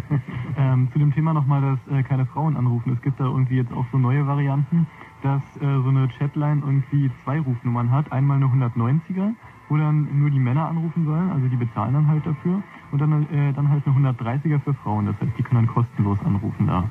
[0.57, 2.91] Ähm, zu dem Thema nochmal, dass äh, keine Frauen anrufen.
[2.91, 4.87] Es gibt da irgendwie jetzt auch so neue Varianten.
[5.23, 8.11] dass äh, so eine Chatline irgendwie zwei Rufnummern hat.
[8.11, 9.33] Einmal eine 190er,
[9.67, 12.61] wo dann nur die Männer anrufen sollen, also die bezahlen dann halt dafür.
[12.91, 16.19] Und dann, äh, dann halt eine 130er für Frauen, das heißt, die können dann kostenlos
[16.23, 16.89] anrufen da.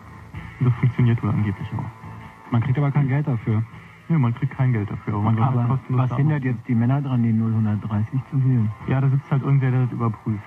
[0.58, 2.52] Und das funktioniert wohl angeblich auch.
[2.52, 3.62] Man kriegt aber kein Geld dafür.
[4.09, 6.69] Ja, man kriegt kein Geld dafür, aber man kann halt Aber kostenlos was hindert jetzt
[6.69, 8.70] die Männer dran, die 0130 zu wählen?
[8.87, 10.45] Ja, da sitzt halt irgendwer, der das überprüft.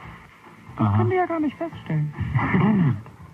[0.77, 0.97] Aha.
[0.97, 2.13] Können die ja gar nicht feststellen.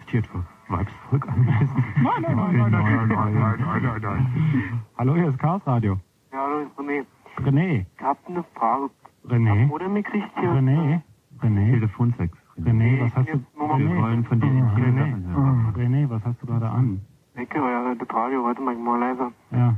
[0.07, 1.83] Steht für Weibsvolk angemessen.
[2.01, 4.81] Nein, nein, nein, nein, nein, nein, nein, nein, nein, nein.
[4.97, 5.99] Hallo, hier ist Chaos Radio.
[6.33, 7.05] Ja, hallo, ist René.
[7.37, 7.85] René.
[7.95, 8.89] Ich hab eine Frage.
[9.27, 9.69] René.
[9.69, 10.49] Oder mir kriegt hier...
[10.49, 11.01] René.
[11.41, 11.71] René.
[11.71, 12.35] Telefonsex.
[12.57, 13.39] René, was hast du?
[13.55, 15.73] Wir wollen von dir Sachen hören.
[15.75, 16.05] René.
[16.05, 17.01] René, was hast du gerade an?
[17.35, 19.31] Ecke, euer das Radio, warte mal, ich mach mal leiser.
[19.51, 19.75] Ja.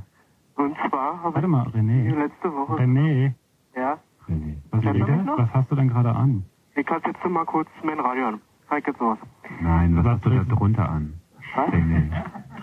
[0.58, 2.16] Und zwar habe Warte mal, ich René.
[2.16, 2.74] letzte Woche...
[2.82, 3.34] René.
[3.76, 3.98] Ja?
[4.72, 5.38] Was, man mich noch?
[5.38, 6.44] was hast du denn gerade an?
[6.76, 8.42] Ich hatte jetzt mal kurz mein Radio an.
[8.70, 9.18] Zeig jetzt was.
[9.62, 11.14] Nein, was hast du da drunter an?
[11.56, 11.70] Was?
[11.70, 12.12] René.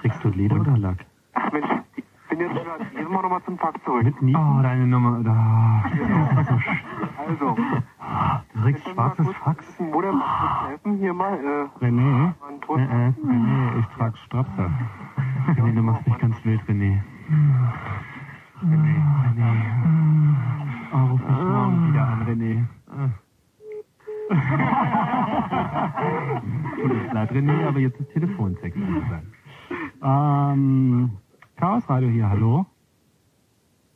[0.00, 0.98] Trägst du Leder oder Lack?
[1.34, 1.66] Ach Mensch,
[1.96, 2.78] ich bin jetzt wieder...
[2.94, 4.04] Gehen wir nochmal zum Fakt zurück.
[4.04, 4.34] Mit nie?
[4.36, 5.20] Oh, deine Nummer.
[5.22, 5.84] Da.
[7.26, 7.56] Also,
[8.54, 9.64] Du trägst schwarzes Fax.
[9.78, 10.98] wo der macht helfen?
[10.98, 11.84] Hier mal, äh...
[11.84, 12.32] René.
[12.76, 14.70] Äh, äh, René, ich trag Strapse.
[15.56, 17.00] René, du machst mich ganz wild, René.
[18.62, 18.94] René,
[19.24, 19.50] René.
[20.92, 22.66] Oh, ruf mich morgen wieder an, René.
[26.80, 29.26] Tut uns leid, René, aber jetzt ist Telefonsex angesagt.
[30.02, 31.10] Ähm,
[31.56, 32.66] Chaos Radio hier, hallo?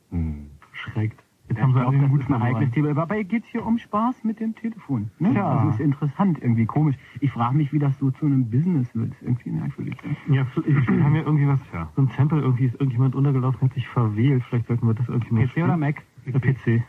[0.09, 1.21] Hm, schreckt.
[1.49, 2.71] Jetzt Ja, haben wir das Mut ein heikles verloren.
[2.71, 2.93] Thema.
[2.93, 5.09] Dabei geht es hier um Spaß mit dem Telefon.
[5.17, 5.31] Ne?
[5.31, 5.49] Tja.
[5.49, 6.95] Also ist interessant, irgendwie komisch.
[7.21, 9.11] Ich frage mich, wie das so zu einem Business wird.
[9.13, 9.97] Ist irgendwie merkwürdig.
[10.27, 10.35] Ne?
[10.35, 11.59] Ja, wir haben ja irgendwie was,
[11.95, 14.43] so ein Sample, irgendwie ist irgendjemand untergelaufen, hat sich verwählt.
[14.43, 15.77] Vielleicht sollten wir das irgendwie mal PC oder.
[15.77, 16.03] Mac?
[16.25, 16.83] Der PC.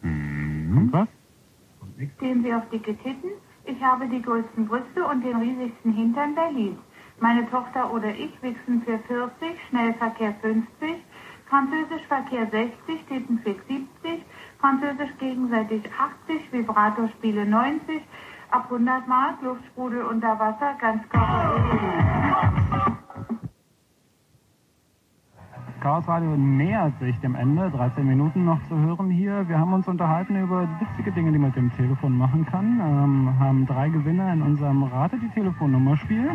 [0.00, 1.08] Kommt was?
[2.16, 3.30] Stehen Sie auf dicke Titten?
[3.66, 6.78] Ich habe die größten Brüste und den riesigsten Hintern Berlins.
[7.20, 9.32] Meine Tochter oder ich wichsen für 40,
[9.68, 10.64] Schnellverkehr 50,
[11.48, 14.24] Französischverkehr 60, Tittenfick 70,
[14.60, 15.82] Französisch gegenseitig
[16.26, 18.02] 80, Vibratorspiele 90,
[18.50, 21.88] ab 100 Mark, Luftsprudel unter Wasser, Ganzkörper.
[25.80, 27.70] Chaos Radio nähert sich dem Ende.
[27.70, 29.48] 13 Minuten noch zu hören hier.
[29.48, 32.80] Wir haben uns unterhalten über witzige Dinge, die man mit dem Telefon machen kann.
[32.80, 36.30] Ähm, haben drei Gewinner in unserem Rate die Telefonnummer Spiel.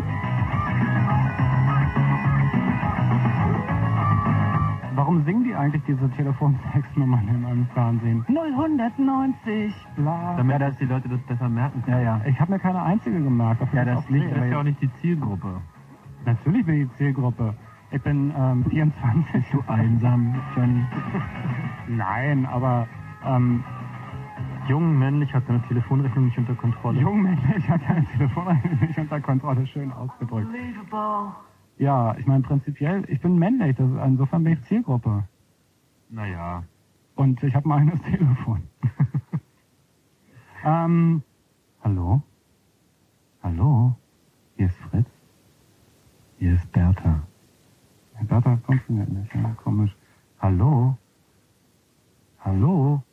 [4.96, 8.26] Warum singen die eigentlich diese Telefonsexnummern in einem Fernsehen?
[8.28, 10.36] 090, bla.
[10.38, 12.22] Damit, dass die Leute das besser merken Ja, ja.
[12.26, 13.62] Ich habe mir keine einzige gemerkt.
[13.62, 15.62] Dafür Ja, das liegt, das ist ja auch nicht die Zielgruppe.
[16.26, 17.56] Natürlich bin ich die Zielgruppe.
[17.92, 19.46] Ich bin ähm, 24.
[19.52, 20.84] Du einsam, Johnny.
[21.88, 22.88] Nein, aber
[23.26, 23.64] ähm,
[24.68, 27.00] Jung, männlich, hat seine Telefonrechnung nicht unter Kontrolle.
[27.02, 29.68] jung männlich hat seine Telefonrechnung nicht unter Kontrolle.
[29.68, 30.48] Schön ausgedrückt.
[30.48, 31.34] Unbelievable.
[31.78, 33.76] Ja, ich meine prinzipiell, ich bin männlich.
[33.76, 35.28] Das, insofern bin ich Zielgruppe.
[36.10, 36.64] Naja.
[37.16, 38.64] Und ich habe mein eigenes Telefon.
[40.66, 41.24] ähm,
[41.84, 42.22] hallo?
[43.42, 43.96] Hallo?
[44.56, 45.10] Hier ist Fritz.
[46.38, 47.24] Hier ist Bertha.
[48.22, 49.96] Bertha funktioniert nicht, ja, komisch.
[50.40, 50.98] Hallo?
[52.40, 53.04] Hallo?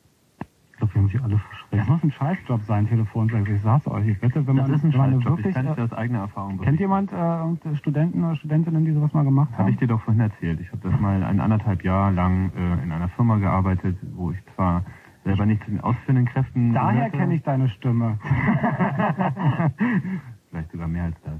[0.91, 1.73] Glaube, wir haben sich alle verschreckt.
[1.81, 3.49] Das muss ein Scheißjob sein, Telefonsex.
[3.49, 4.07] Ich sag's euch.
[4.07, 5.37] Ich wette, wenn Das man, ist ein wenn man Scheißjob.
[5.37, 5.47] wirklich...
[5.47, 8.91] Ich kann äh, dir aus eigener Erfahrung Kennt jemand äh, irgendeine Studenten oder Studentinnen, die
[8.91, 9.59] sowas mal gemacht haben?
[9.59, 10.59] Habe ich dir doch vorhin erzählt.
[10.59, 14.37] Ich habe das mal ein anderthalb Jahr lang äh, in einer Firma gearbeitet, wo ich
[14.55, 14.83] zwar
[15.23, 18.17] selber nicht zu den ausführenden Kräften Daher kenne ich deine Stimme.
[20.49, 21.39] Vielleicht sogar mehr als das.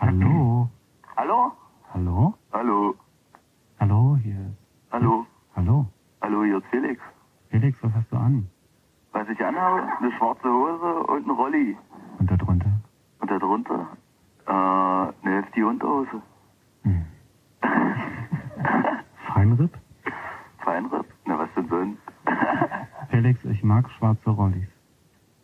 [0.00, 0.68] Hallo?
[1.16, 1.52] Hallo?
[1.94, 2.34] Hallo?
[2.52, 2.94] Hallo?
[3.78, 4.58] Hallo, hier ist...
[4.92, 5.26] Hallo?
[5.54, 5.86] Hallo?
[6.22, 7.00] Hallo, hier ist Felix.
[7.50, 8.46] Felix, was hast du an?
[9.12, 9.82] Was ich anhabe?
[9.98, 11.76] Eine schwarze Hose und ein Rolli.
[12.18, 12.70] Und da drunter?
[13.20, 13.86] Und darunter
[14.46, 15.12] äh, eine
[15.42, 16.22] heftige Unterhose.
[19.34, 19.76] Feinripp?
[20.58, 21.06] Feinripp?
[21.26, 21.98] Na, was denn sonst?
[23.10, 24.68] Felix, ich mag schwarze Rollis.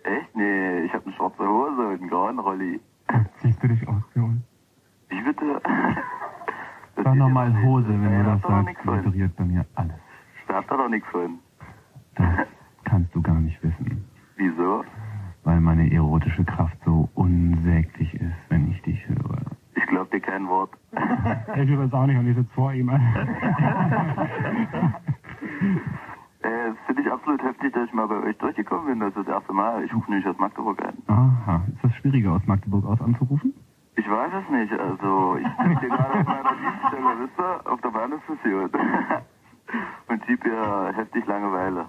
[0.05, 0.37] Echt?
[0.37, 2.81] Nee, ich habe eine schwarze Hose und einen grauen Rolli.
[3.41, 4.43] Ziehst du dich aus uns?
[5.09, 5.61] Wie bitte?
[7.03, 8.87] Sag nochmal Hose, wenn Ja, du das sagst.
[9.05, 9.97] Vibriert bei mir alles.
[10.49, 11.39] Da habt ihr doch nichts von.
[12.85, 14.05] Kannst du gar nicht wissen.
[14.37, 14.85] Wieso?
[15.45, 19.41] Weil meine erotische Kraft so unsäglich ist, wenn ich dich höre.
[19.75, 20.71] Ich glaub dir kein Wort.
[21.57, 22.91] Ich übrigens auch nicht und ich sitze vor ihm.
[26.43, 29.01] Äh, das finde ich absolut heftig, dass ich mal bei euch durchgekommen bin.
[29.01, 29.83] Das ist das erste Mal.
[29.85, 30.95] Ich rufe nämlich aus Magdeburg an.
[31.09, 31.63] Aha.
[31.75, 33.53] Ist das schwieriger, aus Magdeburg aus anzurufen?
[33.97, 34.73] Ich weiß es nicht.
[34.73, 37.73] Also, ich bin hier gerade auf meiner Dienststelle, wisst ihr?
[37.73, 38.71] Auf der Bahnhofsmission.
[40.09, 41.87] Und schieb hier heftig Langeweile.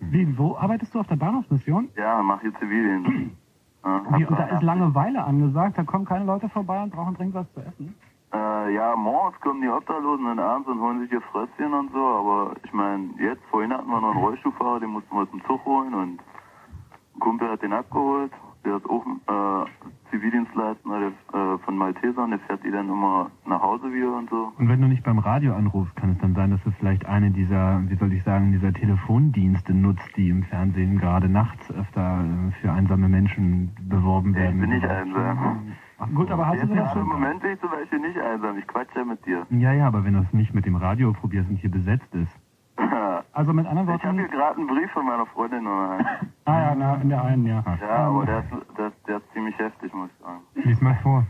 [0.00, 1.88] Wie, wo arbeitest du auf der Bahnhofsmission?
[1.96, 3.36] Ja, mach hier Zivildienst.
[3.86, 7.34] Ja, Wie, und da ist Langeweile angesagt, da kommen keine Leute vorbei und brauchen dringend
[7.34, 7.94] was zu essen.
[8.34, 12.04] Äh, ja, morgens kommen die Obdachlosen dann abends und holen sich ihr Frösschen und so,
[12.04, 15.44] aber ich meine, jetzt, vorhin hatten wir noch einen Rollstuhlfahrer, den mussten wir aus dem
[15.44, 18.32] Zug holen und ein Kumpel hat den abgeholt,
[18.66, 19.64] der ist auch äh,
[20.10, 21.08] Zivildienstleister der,
[21.40, 24.52] äh, von Maltesern, der fährt die dann immer nach Hause wieder und so.
[24.58, 27.30] Und wenn du nicht beim Radio anrufst, kann es dann sein, dass du vielleicht eine
[27.30, 32.52] dieser, wie soll ich sagen, dieser Telefondienste nutzt, die im Fernsehen gerade nachts öfter äh,
[32.60, 34.56] für einsame Menschen beworben werden.
[34.56, 35.72] Ich bin nicht einsam.
[35.98, 37.20] Ach, gut, aber hast du Jetzt das gerade im schon?
[37.20, 39.46] Moment bin ich zum Beispiel nicht einsam, ich quatsch ja mit dir.
[39.50, 42.32] Ja, ja, aber wenn du es nicht mit dem Radio probierst und hier besetzt ist.
[43.36, 45.98] Also mit anderen Ich habe hier gerade einen Brief von meiner Freundin noch.
[46.46, 47.62] Ah ja, na, in der einen, ja.
[47.82, 50.40] Ja, aber der ist, der, ist- der ist ziemlich heftig, muss ich sagen.
[50.54, 51.22] Lies mal vor.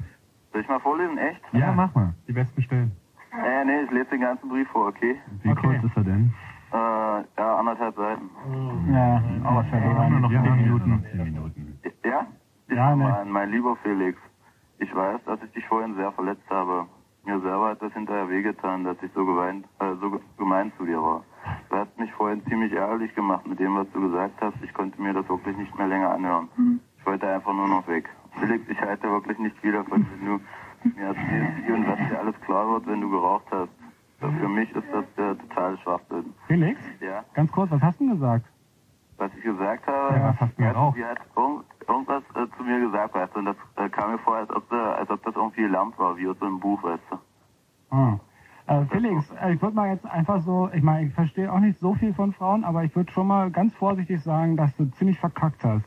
[0.53, 1.41] Soll ich mal vorlesen, echt?
[1.53, 2.15] Ja, mach mal.
[2.29, 2.93] Die besten Stellen.
[3.33, 5.17] Äh, nee, ich lese den ganzen Brief vor, okay?
[5.43, 6.33] Wie kurz ist er denn?
[6.73, 8.31] Äh, ja, anderthalb Seiten.
[8.93, 10.11] Ja, aber verloren.
[10.13, 10.43] Nur noch Ja.
[10.45, 11.05] zehn Minuten.
[11.11, 11.79] Zehn Minuten.
[12.05, 12.27] Ja?
[12.69, 12.97] Ich Ja, ne.
[13.03, 13.31] mal an.
[13.33, 14.17] Mein lieber Felix,
[14.79, 16.87] ich weiß, dass ich dich vorhin sehr verletzt habe.
[17.25, 20.85] Mir selber hat das hinterher wehgetan, dass ich so, geweint, äh, so ge- gemein zu
[20.87, 21.25] dir war.
[21.69, 24.55] Du hast mich vorhin ziemlich ärgerlich gemacht mit dem, was du gesagt hast.
[24.63, 26.49] Ich konnte mir das wirklich nicht mehr länger anhören.
[26.99, 28.09] Ich wollte einfach nur noch weg.
[28.39, 30.41] Felix, ich halte wirklich nicht viel davon, wenn du
[30.99, 33.71] mir erzählst, wie und was dir alles klar wird, wenn du geraucht hast.
[34.19, 36.33] Für mich ist das der totale Schwachsinn.
[36.47, 37.25] Felix, Ja?
[37.35, 38.47] ganz kurz, was hast du denn gesagt?
[39.19, 40.15] was ich gesagt habe.
[40.17, 40.99] Ja, was hast du er geraucht?
[40.99, 44.37] hat, irgend, irgendwas äh, zu mir gesagt, weißt du, und das äh, kam mir vor,
[44.37, 47.03] als ob, da, als ob das irgendwie gelernt war, wie aus so einem Buch, weißt
[47.11, 47.17] du.
[47.97, 48.19] Ah.
[48.67, 51.79] Äh, Felix, äh, ich würde mal jetzt einfach so, ich meine, ich verstehe auch nicht
[51.79, 55.19] so viel von Frauen, aber ich würde schon mal ganz vorsichtig sagen, dass du ziemlich
[55.21, 55.85] verkackt hast.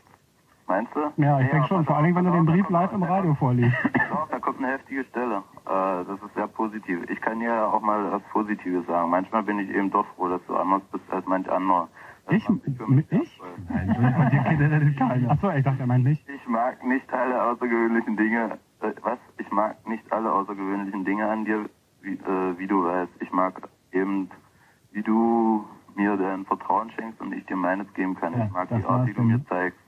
[0.68, 1.00] Meinst du?
[1.22, 3.76] Ja, ich denke schon, vor allen Dingen, wenn du den Brief live im Radio vorliest.
[4.12, 5.38] Doch, da kommt eine heftige Stelle.
[5.66, 7.10] Äh, das ist sehr positiv.
[7.10, 9.10] Ich kann dir auch mal was Positives sagen.
[9.10, 11.90] Manchmal bin ich eben doch froh, dass du anders bist als manch anderer.
[12.30, 12.48] Ich?
[13.10, 13.42] Ich?
[13.68, 15.28] Nein.
[15.30, 16.24] Achso, ich dachte, er meint nicht.
[16.30, 18.60] Ich mag nicht alle außergewöhnlichen Dinge.
[18.82, 19.18] Äh, was?
[19.40, 21.68] Ich mag nicht alle außergewöhnlichen Dinge an dir,
[22.02, 23.12] wie, äh, wie du weißt.
[23.22, 24.30] Ich mag eben,
[24.92, 25.66] wie du
[25.96, 28.38] mir dein Vertrauen schenkst und ich dir meines geben kann.
[28.38, 29.80] Ja, ich mag die Art, wie du mir zeigst.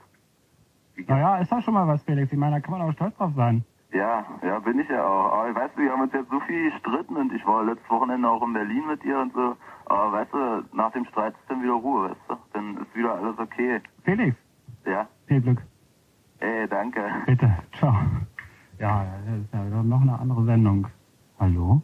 [1.06, 2.30] Naja, ist doch schon mal was, Felix.
[2.32, 3.64] Ich meine, da kann man auch stolz drauf sein.
[3.92, 5.32] Ja, ja, bin ich ja auch.
[5.32, 8.28] Aber weißt du, wir haben uns jetzt so viel gestritten und ich war letztes Wochenende
[8.28, 9.56] auch in Berlin mit dir und so.
[9.86, 12.36] Aber weißt du, nach dem Streit ist dann wieder Ruhe, weißt du?
[12.54, 13.80] Dann ist wieder alles okay.
[14.04, 14.36] Felix,
[14.86, 15.06] Ja?
[15.26, 15.62] viel Glück.
[16.40, 17.02] Ey, danke.
[17.26, 17.94] Bitte, ciao.
[18.78, 20.86] Ja, das ist ja noch eine andere Sendung.
[21.38, 21.82] Hallo?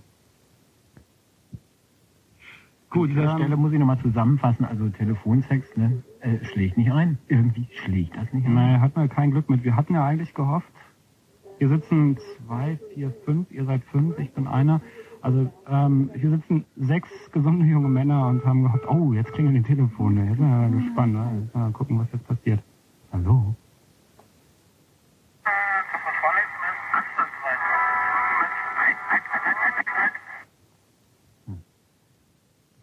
[2.91, 4.65] Gut, an dieser Stelle muss ich nochmal zusammenfassen.
[4.65, 7.19] Also Telefonsex ne, äh, schlägt nicht ein.
[7.29, 8.55] Irgendwie schlägt das nicht ein.
[8.55, 9.63] Nein, hatten wir kein Glück mit.
[9.63, 10.69] Wir hatten ja eigentlich gehofft,
[11.59, 14.81] hier sitzen zwei, vier, fünf, ihr seid fünf, ich bin einer.
[15.21, 19.63] Also ähm, hier sitzen sechs gesunde junge Männer und haben gehofft, oh, jetzt klingeln die
[19.63, 20.27] Telefone.
[20.27, 21.43] Jetzt sind wir gespannt, ne?
[21.43, 22.63] Jetzt mal gucken, was jetzt passiert.
[23.13, 23.55] Hallo?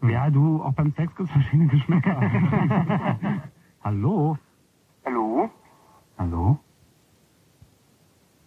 [0.08, 2.20] Ja, du, auch beim Sex gibt es verschiedene Geschmäcker.
[3.84, 4.36] Hallo?
[5.04, 5.50] Hallo?
[6.18, 6.58] Hallo?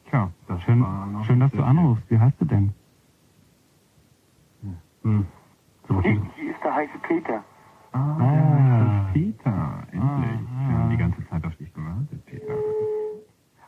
[0.10, 0.86] Tja, das Schön,
[1.24, 2.10] schön dass du anrufst.
[2.10, 2.74] Wie heißt du denn?
[5.04, 5.26] Hm.
[5.88, 7.44] So, Hier, hier ist der heiße Peter.
[7.94, 8.86] Ah, Ah.
[9.08, 9.84] ist Peter.
[9.92, 10.40] Endlich.
[10.68, 12.54] Wir haben die ganze Zeit auf dich gewartet, Peter.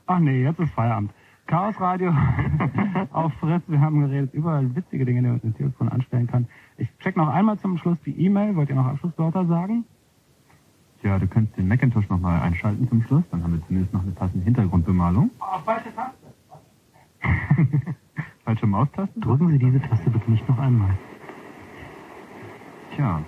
[0.07, 1.11] Ach nee, jetzt ist Feierabend.
[1.51, 2.13] Chaos Radio
[3.11, 3.63] auf Fritz.
[3.67, 6.47] Wir haben geredet über witzige Dinge, die man mit dem Telefon anstellen kann.
[6.77, 8.55] Ich check noch einmal zum Schluss die E-Mail.
[8.55, 9.83] Wollt ihr noch Abschlusswörter sagen?
[11.03, 13.23] Ja, du kannst den Macintosh nochmal einschalten zum Schluss.
[13.31, 15.29] Dann haben wir zumindest noch eine passende Hintergrundbemalung.
[15.65, 16.33] falsche Taste.
[18.45, 19.19] Falsche Maustaste?
[19.19, 20.97] Drücken Sie diese Taste bitte nicht noch einmal.
[22.95, 23.21] Tja,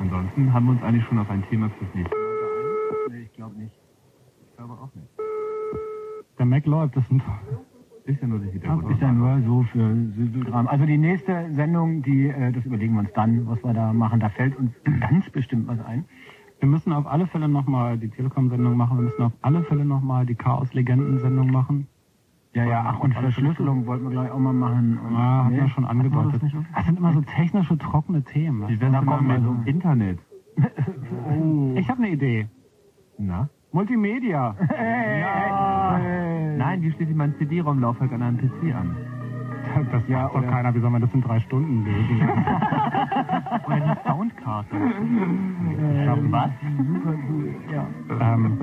[0.00, 3.08] ansonsten haben wir uns eigentlich schon auf ein Thema fürs nächste Mal geeinigt.
[3.08, 3.80] Nee, ich glaube nicht.
[4.48, 5.06] Ich glaube auch nicht.
[6.42, 7.22] Der Mac läuft, das sind
[8.04, 8.90] Ist ja nur Hintergrund.
[8.90, 10.66] ist ja nur so für Südkram.
[10.66, 14.18] Also die nächste Sendung, die, äh, das überlegen wir uns dann, was wir da machen.
[14.18, 16.04] Da fällt uns ganz bestimmt was ein.
[16.58, 18.98] Wir müssen auf alle Fälle nochmal die Telekom-Sendung machen.
[18.98, 21.86] Wir müssen auf alle Fälle nochmal die Chaos-Legenden-Sendung machen.
[22.54, 24.98] Ja, ja, ach, und Verschlüsselung wollten wir gleich auch mal machen.
[24.98, 26.42] Und, Ja, hat nee, man schon wir angedeutet.
[26.74, 28.66] das sind immer so technische, trockene Themen.
[28.68, 30.18] Wie wär's denn mal mit dem Internet?
[31.76, 32.48] Ich habe eine Idee.
[33.16, 33.48] Na?
[33.70, 34.56] Multimedia.
[34.76, 36.31] Ja.
[36.62, 38.96] Nein, wie schließe ich mein CD-ROM-Laufwerk an einem PC an?
[39.90, 40.72] Das ja, doch keiner.
[40.74, 42.20] Wie soll man das in drei Stunden lösen?
[43.66, 44.76] Oder die Soundkarte.
[44.76, 46.50] Ähm, was?
[46.86, 47.86] Super cool, ja.
[48.20, 48.58] ähm,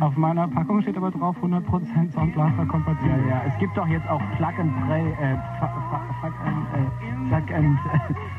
[0.00, 3.10] auf meiner Packung steht aber drauf 100% Soundblaster kompatibel.
[3.28, 5.36] Ja, ja, es gibt doch jetzt auch Plug and Play, äh,
[7.30, 7.78] Sag, ähm,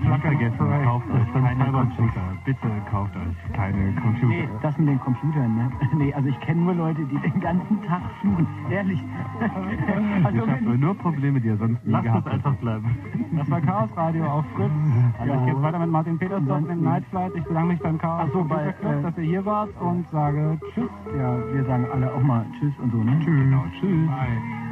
[0.02, 2.22] Nicht vergessen, kauft euch keine Computer.
[2.46, 4.28] Bitte kauft euch keine Computer.
[4.28, 5.72] Nee, das mit den Computern, ne?
[5.98, 8.48] Nee, also ich kenne nur Leute, die den ganzen Tag fluchen.
[8.70, 9.02] Ehrlich.
[10.24, 12.98] Also Ihr schafft nur Probleme, die ihr sonst nie Lasst gehabt es einfach bleiben.
[13.38, 14.72] Das war Chaos Radio auf Fritz.
[15.20, 17.32] Also ich gehe weiter mit Martin Petersdorf mit Night Flight.
[17.36, 20.06] Ich bedanke mich beim Chaos Ach so, bei, Club, äh, dass ihr hier wart und
[20.12, 20.90] sage Tschüss.
[21.18, 23.18] Ja, wir sagen alle auch mal Tschüss und so, ne?
[23.20, 23.44] Tschüss.
[23.44, 24.08] Genau, Tschüss.
[24.08, 24.69] Bye.